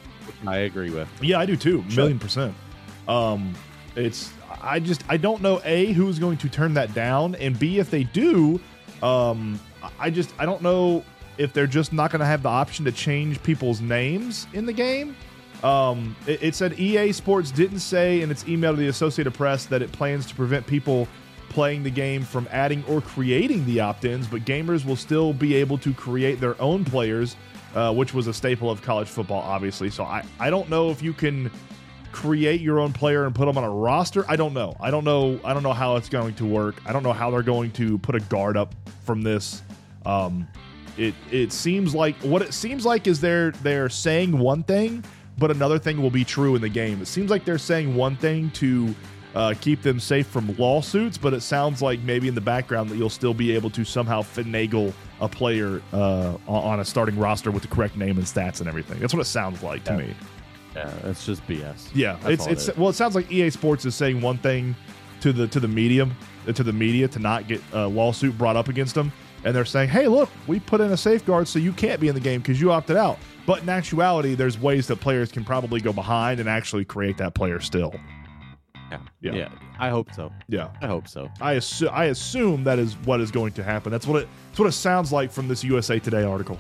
I 0.48 0.58
agree 0.58 0.90
with. 0.90 1.08
Yeah, 1.22 1.40
I 1.40 1.46
do 1.46 1.56
too. 1.56 1.84
Million 1.96 2.18
percent. 2.18 2.56
Um, 3.08 3.54
it's 3.96 4.32
I 4.62 4.80
just 4.80 5.04
I 5.10 5.18
don't 5.18 5.42
know 5.42 5.62
a 5.64 5.94
who's 5.94 6.20
going 6.20 6.38
to 6.38 6.50
turn 6.50 6.74
that 6.76 6.94
down, 6.94 7.36
and 7.36 7.58
b 7.58 7.80
if 7.80 7.90
they 7.90 8.04
do, 8.04 8.60
um, 9.02 9.60
I 10.00 10.10
just 10.10 10.34
I 10.38 10.46
don't 10.46 10.62
know 10.62 11.04
if 11.38 11.54
they're 11.54 11.68
just 11.68 11.94
not 11.94 12.12
going 12.12 12.22
to 12.22 12.26
have 12.26 12.44
the 12.44 12.50
option 12.50 12.86
to 12.86 12.92
change 12.92 13.42
people's 13.44 13.82
names 13.82 14.48
in 14.54 14.66
the 14.66 14.74
game. 14.74 15.16
Um, 15.64 16.16
it, 16.28 16.44
it 16.44 16.56
said 16.56 16.80
EA 16.80 17.12
Sports 17.12 17.52
didn't 17.52 17.80
say 17.80 18.22
in 18.22 18.32
its 18.32 18.48
email 18.48 18.72
to 18.72 18.78
the 18.78 18.88
Associated 18.88 19.34
Press 19.34 19.66
that 19.66 19.82
it 19.82 19.92
plans 19.92 20.26
to 20.28 20.36
prevent 20.36 20.66
people 20.68 21.08
playing 21.50 21.84
the 21.84 21.90
game 21.90 22.24
from 22.24 22.48
adding 22.52 22.84
or 22.86 23.02
creating 23.02 23.66
the 23.66 23.80
opt-ins, 23.80 24.28
but 24.28 24.42
gamers 24.44 24.86
will 24.86 24.96
still 24.96 25.34
be 25.34 25.56
able 25.56 25.78
to 25.78 25.94
create 25.94 26.40
their 26.42 26.60
own 26.62 26.84
players, 26.84 27.36
uh, 27.74 27.94
which 27.94 28.14
was 28.14 28.28
a 28.28 28.34
staple 28.34 28.70
of 28.70 28.82
college 28.82 29.08
football, 29.08 29.42
obviously. 29.42 29.90
So 29.90 30.04
I, 30.04 30.24
I 30.40 30.50
don't 30.50 30.70
know 30.70 30.90
if 30.90 31.02
you 31.02 31.14
can 31.14 31.50
create 32.16 32.62
your 32.62 32.80
own 32.80 32.94
player 32.94 33.26
and 33.26 33.36
put 33.36 33.46
them 33.46 33.58
on 33.58 33.64
a 33.66 33.70
roster. 33.70 34.24
I 34.30 34.38
don't 34.38 34.54
know. 34.54 34.76
I 34.80 34.90
don't 34.90 35.04
know. 35.04 35.38
I 35.44 35.54
don't 35.54 35.64
know 35.64 35.74
how 35.74 35.98
it's 35.98 36.08
going 36.08 36.34
to 36.36 36.46
work. 36.46 36.76
I 36.86 36.94
don't 36.94 37.04
know 37.04 37.12
how 37.14 37.30
they're 37.30 37.44
going 37.44 37.72
to 37.72 37.98
put 37.98 38.16
a 38.16 38.22
guard 38.22 38.56
up 38.56 38.74
from 39.04 39.22
this. 39.22 39.62
Um, 40.06 40.48
it 40.98 41.14
it 41.30 41.52
seems 41.52 41.94
like 41.94 42.16
what 42.18 42.42
it 42.42 42.54
seems 42.54 42.86
like 42.86 43.06
is 43.06 43.20
they're 43.20 43.52
they're 43.52 43.90
saying 43.90 44.38
one 44.40 44.64
thing, 44.64 45.04
but 45.38 45.52
another 45.52 45.78
thing 45.78 46.02
will 46.02 46.10
be 46.10 46.24
true 46.24 46.56
in 46.56 46.62
the 46.62 46.70
game. 46.70 47.02
It 47.02 47.08
seems 47.08 47.30
like 47.30 47.44
they're 47.44 47.58
saying 47.58 47.94
one 47.96 48.16
thing 48.16 48.50
to 48.52 48.96
uh, 49.36 49.54
keep 49.60 49.82
them 49.82 50.00
safe 50.00 50.26
from 50.28 50.56
lawsuits, 50.58 51.18
but 51.18 51.34
it 51.34 51.42
sounds 51.42 51.82
like 51.82 52.00
maybe 52.00 52.30
in 52.30 52.36
the 52.36 52.40
background 52.40 52.90
that 52.90 52.96
you'll 52.96 53.10
still 53.10 53.34
be 53.34 53.52
able 53.54 53.70
to 53.72 53.84
somehow 53.84 54.22
finagle 54.22 54.94
a 55.20 55.28
player 55.28 55.82
uh, 55.92 56.38
on- 56.48 56.80
a 56.80 56.86
starting 56.86 57.18
roster 57.20 57.52
with 57.52 57.62
the 57.64 57.68
correct 57.68 57.98
name 57.98 58.18
and 58.18 58.26
stats 58.26 58.62
and 58.62 58.70
everything. 58.70 58.98
That's 59.00 59.14
what 59.14 59.20
it 59.20 59.26
sounds 59.26 59.62
like 59.62 59.84
to 59.86 59.92
Yeah. 59.92 59.98
me. 59.98 60.16
Yeah, 60.76 60.92
it's 61.06 61.26
just 61.26 61.46
BS. 61.48 61.90
Yeah, 61.94 62.18
That's 62.22 62.34
it's 62.34 62.42
all 62.44 62.50
it 62.50 62.52
it's 62.52 62.78
well, 62.78 62.90
it 62.90 62.94
sounds 62.94 63.16
like 63.16 63.32
EA 63.32 63.50
Sports 63.50 63.86
is 63.86 63.96
saying 63.96 64.22
one 64.22 64.38
thing 64.38 64.76
to 65.22 65.32
the 65.32 65.48
to 65.48 65.60
the 65.60 65.68
medium 65.68 66.16
to 66.54 66.64
the 66.64 66.74
media 66.74 67.08
to 67.08 67.20
not 67.20 67.48
get 67.48 67.62
a 67.74 67.88
lawsuit 67.88 68.38
brought 68.38 68.56
up 68.56 68.68
against 68.68 68.94
them, 68.96 69.12
and 69.44 69.56
they're 69.56 69.66
saying, 69.66 69.90
"Hey, 69.90 70.08
look, 70.08 70.30
we 70.48 70.60
put 70.60 70.82
in 70.82 70.92
a 70.92 70.98
safeguard 70.98 71.48
so 71.48 71.60
you 71.60 71.74
can't 71.74 72.00
be 72.00 72.08
in 72.08 72.14
the 72.14 72.22
game 72.22 72.42
because 72.42 72.62
you 72.62 72.72
opted 72.72 72.98
out." 72.98 73.18
But 73.46 73.64
in 73.64 73.70
actuality, 73.70 74.36
there's 74.36 74.60
ways 74.60 74.88
that 74.88 74.98
players 74.98 75.32
can 75.32 75.44
probably 75.44 75.80
go 75.80 75.94
behind 75.94 76.40
and 76.40 76.50
actually 76.50 76.86
create 76.86 77.18
that 77.18 77.34
player 77.36 77.60
still. 77.60 77.94
Yeah. 78.92 79.00
Yeah. 79.22 79.34
yeah, 79.34 79.50
I 79.80 79.90
hope 79.90 80.14
so. 80.14 80.32
Yeah, 80.48 80.70
I 80.82 80.88
hope 80.88 81.08
so. 81.08 81.30
I 81.42 81.54
assume 81.54 81.90
I 81.92 82.06
assume 82.06 82.64
that 82.66 82.80
is 82.80 82.96
what 83.06 83.20
is 83.20 83.32
going 83.32 83.54
to 83.54 83.64
happen. 83.64 83.92
That's 83.92 84.06
what 84.06 84.24
it 84.24 84.30
that's 84.50 84.60
what 84.60 84.68
it 84.68 84.74
sounds 84.74 85.12
like 85.12 85.32
from 85.32 85.48
this 85.48 85.64
USA 85.64 86.00
Today 86.00 86.24
article. 86.24 86.60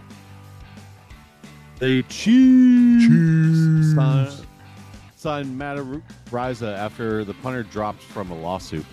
The 1.80 2.04
Chiefs 2.04 3.96
sign, 3.96 4.32
signed 5.16 5.58
Matt 5.58 5.78
Araiza 5.78 6.78
after 6.78 7.26
the 7.26 7.34
punter 7.36 7.64
dropped 7.64 8.02
from 8.02 8.32
a 8.32 8.36
lawsuit. 8.36 8.86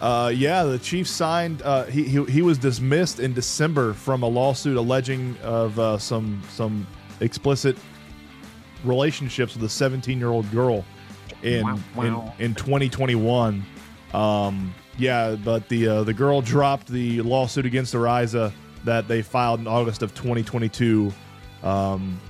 Uh, 0.00 0.32
yeah, 0.34 0.62
the 0.64 0.78
Chiefs 0.78 1.10
signed. 1.10 1.60
Uh, 1.62 1.84
he, 1.84 2.04
he 2.04 2.24
he 2.24 2.42
was 2.42 2.56
dismissed 2.56 3.18
in 3.20 3.34
December 3.34 3.92
from 3.92 4.22
a 4.22 4.28
lawsuit 4.28 4.76
alleging 4.76 5.36
of 5.42 5.78
uh, 5.78 5.98
some 5.98 6.40
some 6.48 6.86
explicit 7.20 7.76
relationships 8.84 9.54
with 9.54 9.64
a 9.64 9.68
17 9.68 10.18
year 10.18 10.28
old 10.28 10.48
girl 10.52 10.84
in, 11.42 11.64
Wow, 11.64 11.78
wow. 11.96 12.34
in 12.38 12.46
in 12.46 12.54
2021. 12.54 13.64
Um, 14.14 14.72
yeah, 14.96 15.34
but 15.34 15.68
the 15.68 15.88
uh, 15.88 16.02
the 16.04 16.14
girl 16.14 16.40
dropped 16.40 16.86
the 16.88 17.20
lawsuit 17.22 17.66
against 17.66 17.92
Araiza 17.94 18.52
that 18.84 19.08
they 19.08 19.20
filed 19.20 19.60
in 19.60 19.66
August 19.66 20.02
of 20.02 20.14
2022. 20.14 21.12
Um, 21.62 22.20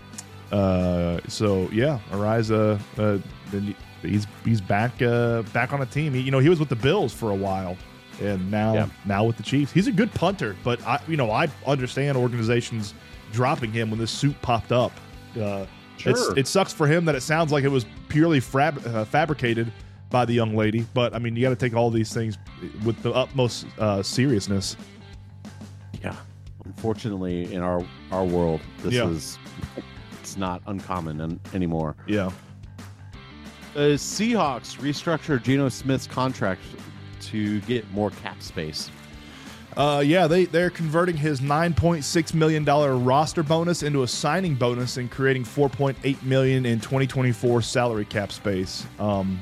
uh, 0.53 1.20
so 1.29 1.68
yeah, 1.70 1.99
Araiza, 2.11 2.81
uh, 2.99 3.18
he's 4.03 4.26
he's 4.45 4.61
back 4.61 5.01
uh, 5.03 5.43
back 5.53 5.72
on 5.72 5.83
a 5.83 5.87
team. 5.87 6.14
He, 6.14 6.20
you 6.20 6.31
know, 6.31 6.39
he 6.39 6.49
was 6.49 6.59
with 6.61 6.68
the 6.70 6.76
Bills 6.76 7.12
for 7.12 7.31
a 7.31 7.35
while, 7.35 7.76
and 8.20 8.51
now 8.51 8.74
Yeah. 8.74 8.89
now 9.05 9.24
with 9.24 9.37
the 9.37 9.43
Chiefs. 9.43 9.72
He's 9.72 9.87
a 9.89 9.93
good 9.93 10.12
punter, 10.14 10.57
but 10.64 10.85
I 10.87 11.01
you 11.07 11.16
know 11.16 11.31
I 11.31 11.49
understand 11.66 12.16
organizations 12.16 12.95
dropping 13.33 13.72
him 13.72 13.91
when 13.91 13.99
this 13.99 14.11
suit 14.11 14.41
popped 14.43 14.72
up. 14.72 14.93
Uh, 15.41 15.66
Sure. 15.99 16.39
it 16.39 16.47
sucks 16.47 16.72
for 16.72 16.87
him 16.87 17.05
that 17.07 17.16
it 17.16 17.22
sounds 17.22 17.51
like 17.51 17.64
it 17.64 17.68
was 17.72 17.85
purely 18.09 18.39
fab, 18.39 18.81
uh, 18.87 19.05
fabricated 19.05 19.72
by 20.11 20.24
the 20.24 20.33
young 20.33 20.55
lady, 20.55 20.87
but 20.95 21.12
I 21.12 21.18
mean, 21.18 21.35
you 21.35 21.43
got 21.43 21.49
to 21.51 21.57
take 21.57 21.74
all 21.74 21.91
these 21.91 22.14
things 22.14 22.39
with 22.85 23.03
the 23.03 23.12
utmost 23.12 23.66
uh, 23.81 24.01
seriousness. 24.05 24.76
Yeah. 26.01 26.14
Unfortunately, 26.69 27.53
in 27.53 27.62
our 27.62 27.83
our 28.12 28.25
world, 28.25 28.61
this 28.83 28.93
Yeah. 28.95 29.09
is 29.09 29.39
it's 30.21 30.37
not 30.37 30.61
uncommon 30.66 31.21
an, 31.23 31.41
anymore. 31.55 31.97
Yeah. 32.07 32.31
The 33.75 33.95
Seahawks 33.97 34.77
restructure 34.79 35.43
Geno 35.43 35.71
Smith's 35.71 36.07
contract 36.07 36.61
to 37.23 37.61
get 37.62 37.91
more 37.93 38.11
cap 38.11 38.43
space. 38.43 38.91
Uh, 39.79 40.03
yeah, 40.05 40.27
they 40.27 40.45
they're 40.45 40.71
converting 40.71 41.16
his 41.16 41.41
nine 41.41 41.73
point 41.73 42.05
six 42.05 42.35
million 42.35 42.64
dollar 42.64 42.97
roster 42.97 43.43
bonus 43.43 43.83
into 43.83 44.03
a 44.03 44.09
signing 44.09 44.55
bonus 44.55 44.99
and 44.99 45.11
creating 45.11 45.45
four 45.45 45.69
point 45.71 45.97
eight 46.05 46.23
million 46.23 46.66
in 46.66 46.81
twenty 46.81 47.07
twenty 47.07 47.33
four 47.33 47.62
salary 47.62 48.05
cap 48.05 48.31
space. 48.31 48.85
Um, 48.99 49.41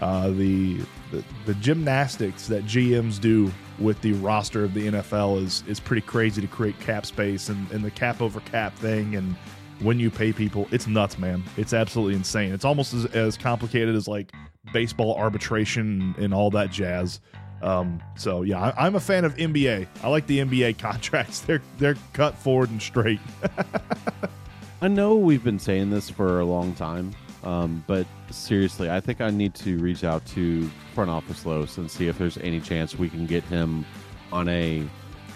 uh, 0.00 0.28
the, 0.30 0.80
the 1.12 1.24
the 1.46 1.54
gymnastics 1.54 2.46
that 2.48 2.64
GMs 2.66 3.18
do 3.20 3.50
with 3.78 4.00
the 4.02 4.12
roster 4.14 4.64
of 4.64 4.74
the 4.74 4.88
NFL 4.88 5.42
is 5.44 5.62
is 5.66 5.80
pretty 5.80 6.02
crazy 6.02 6.40
to 6.40 6.46
create 6.48 6.78
cap 6.80 7.06
space 7.06 7.48
and, 7.48 7.70
and 7.70 7.84
the 7.84 7.90
cap 7.90 8.20
over 8.20 8.40
cap 8.40 8.74
thing 8.76 9.16
and 9.16 9.36
when 9.80 10.00
you 10.00 10.10
pay 10.10 10.32
people, 10.32 10.66
it's 10.70 10.86
nuts, 10.86 11.18
man. 11.18 11.42
It's 11.56 11.72
absolutely 11.72 12.14
insane. 12.14 12.52
It's 12.52 12.64
almost 12.64 12.94
as, 12.94 13.06
as 13.06 13.36
complicated 13.36 13.94
as 13.94 14.08
like 14.08 14.32
baseball 14.72 15.14
arbitration 15.14 16.14
and 16.18 16.34
all 16.34 16.50
that 16.50 16.70
jazz. 16.70 17.20
Um, 17.62 18.00
so 18.16 18.42
yeah, 18.42 18.72
I, 18.76 18.86
I'm 18.86 18.94
a 18.94 19.00
fan 19.00 19.24
of 19.24 19.36
NBA. 19.36 19.86
I 20.02 20.08
like 20.08 20.26
the 20.26 20.40
NBA 20.40 20.78
contracts. 20.80 21.40
They're 21.40 21.62
they're 21.78 21.96
cut 22.12 22.36
forward 22.36 22.70
and 22.70 22.80
straight. 22.80 23.20
I 24.82 24.88
know 24.88 25.16
we've 25.16 25.42
been 25.42 25.58
saying 25.58 25.90
this 25.90 26.08
for 26.08 26.38
a 26.38 26.44
long 26.44 26.72
time, 26.74 27.12
um, 27.44 27.84
but 27.86 28.06
seriously, 28.30 28.90
I 28.90 29.00
think 29.00 29.20
I 29.20 29.30
need 29.30 29.54
to 29.56 29.78
reach 29.78 30.04
out 30.04 30.24
to 30.26 30.68
front 30.94 31.10
office 31.10 31.46
Los 31.46 31.78
and 31.78 31.90
see 31.90 32.08
if 32.08 32.18
there's 32.18 32.38
any 32.38 32.60
chance 32.60 32.98
we 32.98 33.08
can 33.08 33.26
get 33.26 33.44
him 33.44 33.84
on 34.32 34.48
a 34.48 34.84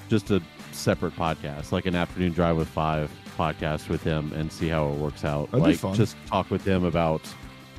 just 0.08 0.30
a 0.30 0.42
separate 0.72 1.14
podcast, 1.16 1.72
like 1.72 1.86
an 1.86 1.94
afternoon 1.94 2.32
drive 2.32 2.56
with 2.56 2.68
five 2.68 3.10
podcast 3.38 3.88
with 3.88 4.02
him, 4.02 4.32
and 4.34 4.52
see 4.52 4.68
how 4.68 4.88
it 4.88 4.96
works 4.96 5.24
out. 5.24 5.50
That'd 5.52 5.66
like 5.66 5.76
fun. 5.76 5.94
just 5.94 6.16
talk 6.26 6.50
with 6.50 6.64
him 6.64 6.84
about 6.84 7.22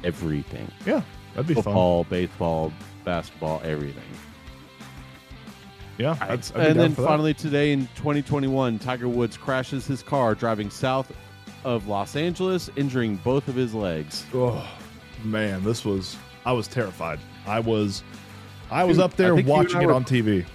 everything: 0.04 0.72
yeah, 0.86 1.02
that'd 1.34 1.48
be 1.48 1.54
fun. 1.54 1.64
football, 1.64 2.04
baseball, 2.06 2.74
basketball, 3.04 3.62
everything. 3.64 4.04
Yeah, 5.98 6.18
I'd, 6.22 6.40
I'd 6.56 6.68
and 6.68 6.80
then 6.80 6.96
finally 6.96 7.34
today 7.34 7.72
in 7.72 7.82
2021, 7.96 8.80
Tiger 8.80 9.08
Woods 9.08 9.38
crashes 9.38 9.86
his 9.86 10.02
car 10.02 10.34
driving 10.34 10.70
south 10.70 11.12
of 11.64 11.88
Los 11.88 12.16
Angeles, 12.16 12.70
injuring 12.76 13.16
both 13.18 13.48
of 13.48 13.56
his 13.56 13.74
legs. 13.74 14.26
Oh 14.34 14.68
man, 15.24 15.64
this 15.64 15.84
was 15.86 16.16
I 16.46 16.52
was 16.52 16.68
terrified. 16.68 17.20
I 17.46 17.60
was 17.60 18.04
I 18.72 18.84
was 18.84 18.98
Dude, 18.98 19.04
up 19.06 19.16
there 19.16 19.34
I 19.34 19.36
think 19.38 19.48
you 19.48 19.54
and 19.54 19.64
watching 19.64 19.82
it 19.82 19.86
were- 19.88 19.94
on 19.94 20.04
TV. 20.04 20.46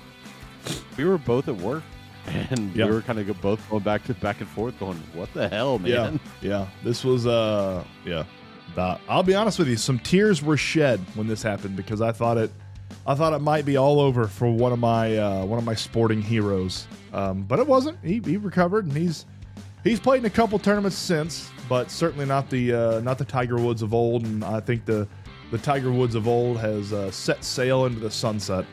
We 0.96 1.04
were 1.04 1.18
both 1.18 1.48
at 1.48 1.56
work, 1.56 1.82
and 2.26 2.74
Yeah. 2.74 2.86
we 2.86 2.92
were 2.92 3.02
kind 3.02 3.18
of 3.18 3.40
both 3.40 3.60
going 3.70 3.82
back 3.82 4.04
to 4.04 4.14
back 4.14 4.40
and 4.40 4.48
forth, 4.48 4.78
going, 4.78 5.00
"What 5.14 5.32
the 5.32 5.48
hell, 5.48 5.78
man?" 5.78 6.20
Yeah, 6.42 6.48
yeah. 6.60 6.66
This 6.84 7.04
was 7.04 7.26
uh, 7.26 7.84
yeah. 8.04 8.24
That- 8.74 9.00
I'll 9.08 9.22
be 9.22 9.34
honest 9.34 9.58
with 9.58 9.68
you. 9.68 9.76
Some 9.76 9.98
tears 9.98 10.42
were 10.42 10.56
shed 10.56 11.00
when 11.14 11.26
this 11.26 11.42
happened 11.42 11.76
because 11.76 12.02
I 12.02 12.12
thought 12.12 12.36
it, 12.36 12.50
I 13.06 13.14
thought 13.14 13.32
it 13.32 13.38
might 13.40 13.64
be 13.64 13.76
all 13.76 13.98
over 14.00 14.26
for 14.26 14.50
one 14.50 14.72
of 14.72 14.78
my 14.78 15.16
uh, 15.16 15.44
one 15.44 15.58
of 15.58 15.64
my 15.64 15.74
sporting 15.74 16.20
heroes. 16.20 16.86
Um, 17.14 17.42
but 17.42 17.58
it 17.58 17.66
wasn't. 17.66 17.96
He, 18.04 18.20
he 18.22 18.36
recovered 18.36 18.84
and 18.84 18.94
he's 18.94 19.24
he's 19.84 20.00
played 20.00 20.18
in 20.20 20.24
a 20.26 20.30
couple 20.30 20.58
tournaments 20.58 20.96
since, 20.96 21.50
but 21.68 21.90
certainly 21.90 22.26
not 22.26 22.48
the 22.50 22.72
uh, 22.72 23.00
not 23.00 23.18
the 23.18 23.24
Tiger 23.24 23.56
Woods 23.56 23.82
of 23.82 23.94
old. 23.94 24.24
And 24.24 24.44
I 24.44 24.60
think 24.60 24.84
the 24.84 25.06
the 25.50 25.58
Tiger 25.58 25.90
Woods 25.90 26.14
of 26.14 26.28
old 26.28 26.58
has 26.58 26.92
uh, 26.92 27.10
set 27.10 27.44
sail 27.44 27.86
into 27.86 28.00
the 28.00 28.10
sunset. 28.10 28.64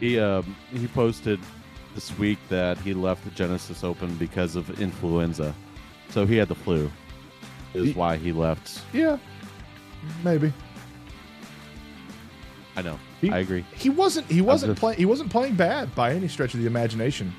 He 0.00 0.18
um, 0.18 0.56
he 0.72 0.86
posted 0.88 1.40
this 1.94 2.16
week 2.18 2.38
that 2.48 2.78
he 2.78 2.94
left 2.94 3.24
the 3.24 3.30
Genesis 3.30 3.84
Open 3.84 4.14
because 4.16 4.56
of 4.56 4.80
influenza, 4.80 5.54
so 6.10 6.26
he 6.26 6.36
had 6.36 6.48
the 6.48 6.54
flu. 6.54 6.90
Is 7.74 7.86
He- 7.88 7.92
why 7.92 8.16
he 8.16 8.32
left. 8.32 8.82
Yeah, 8.92 9.18
maybe. 10.24 10.52
I 12.74 12.82
know. 12.82 12.98
He- 13.20 13.30
I 13.30 13.38
agree. 13.38 13.64
He 13.74 13.90
wasn't. 13.90 14.30
He 14.30 14.40
wasn't 14.40 14.78
playing. 14.78 14.98
He 14.98 15.04
wasn't 15.04 15.30
playing 15.30 15.54
bad 15.54 15.94
by 15.94 16.12
any 16.12 16.28
stretch 16.28 16.54
of 16.54 16.60
the 16.60 16.66
imagination. 16.66 17.32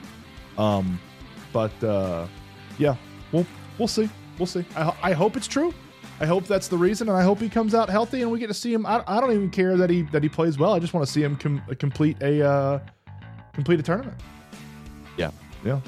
Um, 0.57 0.99
but 1.54 1.84
uh, 1.84 2.28
yeah, 2.78 2.95
we'll 3.32 3.45
we'll 3.78 3.88
see. 3.88 4.10
We'll 4.38 4.47
see. 4.47 4.66
I, 4.76 4.93
I 5.04 5.14
hope 5.14 5.38
it's 5.38 5.47
true. 5.47 5.74
I 6.20 6.26
hope 6.26 6.45
that's 6.45 6.68
the 6.68 6.78
reason, 6.78 7.10
and 7.10 7.18
I 7.18 7.22
hope 7.24 7.39
he 7.39 7.49
comes 7.49 7.74
out 7.76 7.89
healthy, 7.89 8.22
and 8.22 8.32
we 8.32 8.39
get 8.39 8.47
to 8.47 8.54
see 8.54 8.74
him. 8.74 8.86
I, 8.86 9.04
I 9.08 9.20
don't 9.22 9.32
even 9.32 9.49
care 9.49 9.78
that 9.78 9.89
he 9.89 10.01
that 10.04 10.24
he 10.24 10.30
plays 10.30 10.58
well. 10.58 10.74
I 10.74 10.80
just 10.80 10.93
want 10.93 11.06
to 11.06 11.12
see 11.12 11.24
him 11.24 11.36
com- 11.36 11.62
complete 11.80 12.22
a 12.22 12.45
uh, 12.45 12.80
complete 13.54 13.80
a 13.80 13.84
tournament. 13.84 14.18
Yeah. 15.18 15.32
Yeah. 15.64 15.80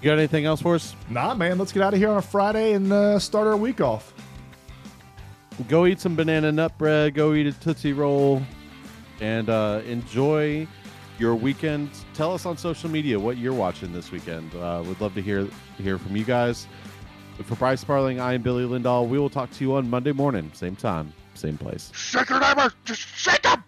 You 0.00 0.06
got 0.10 0.18
anything 0.18 0.44
else 0.44 0.60
for 0.60 0.74
us? 0.74 0.96
Nah, 1.08 1.34
man. 1.34 1.58
Let's 1.58 1.72
get 1.72 1.82
out 1.82 1.94
of 1.94 2.00
here 2.00 2.10
on 2.10 2.16
a 2.16 2.22
Friday 2.22 2.72
and 2.72 2.92
uh, 2.92 3.18
start 3.18 3.46
our 3.46 3.56
week 3.56 3.80
off. 3.80 4.12
go 5.68 5.86
eat 5.86 6.00
some 6.00 6.16
banana 6.16 6.50
nut 6.50 6.76
bread, 6.76 7.14
go 7.14 7.34
eat 7.34 7.46
a 7.46 7.52
Tootsie 7.52 7.92
Roll, 7.92 8.42
and 9.20 9.48
uh, 9.48 9.80
enjoy 9.86 10.66
your 11.18 11.34
weekend. 11.34 11.90
Tell 12.14 12.32
us 12.32 12.46
on 12.46 12.56
social 12.56 12.90
media 12.90 13.18
what 13.18 13.36
you're 13.36 13.52
watching 13.52 13.92
this 13.92 14.10
weekend. 14.10 14.54
Uh, 14.54 14.82
we'd 14.86 15.00
love 15.00 15.14
to 15.14 15.22
hear 15.22 15.48
hear 15.78 15.98
from 15.98 16.16
you 16.16 16.24
guys. 16.24 16.66
For 17.44 17.56
Bryce 17.56 17.80
Sparling, 17.80 18.20
I 18.20 18.34
am 18.34 18.42
Billy 18.42 18.64
Lindahl. 18.64 19.08
We 19.08 19.18
will 19.18 19.30
talk 19.30 19.50
to 19.52 19.64
you 19.64 19.74
on 19.74 19.88
Monday 19.88 20.12
morning, 20.12 20.50
same 20.54 20.76
time, 20.76 21.12
same 21.34 21.56
place. 21.56 21.90
Shake 21.94 22.28
your 22.28 22.40
neighbors! 22.40 22.72
Just 22.84 23.00
shake 23.00 23.42
them! 23.42 23.64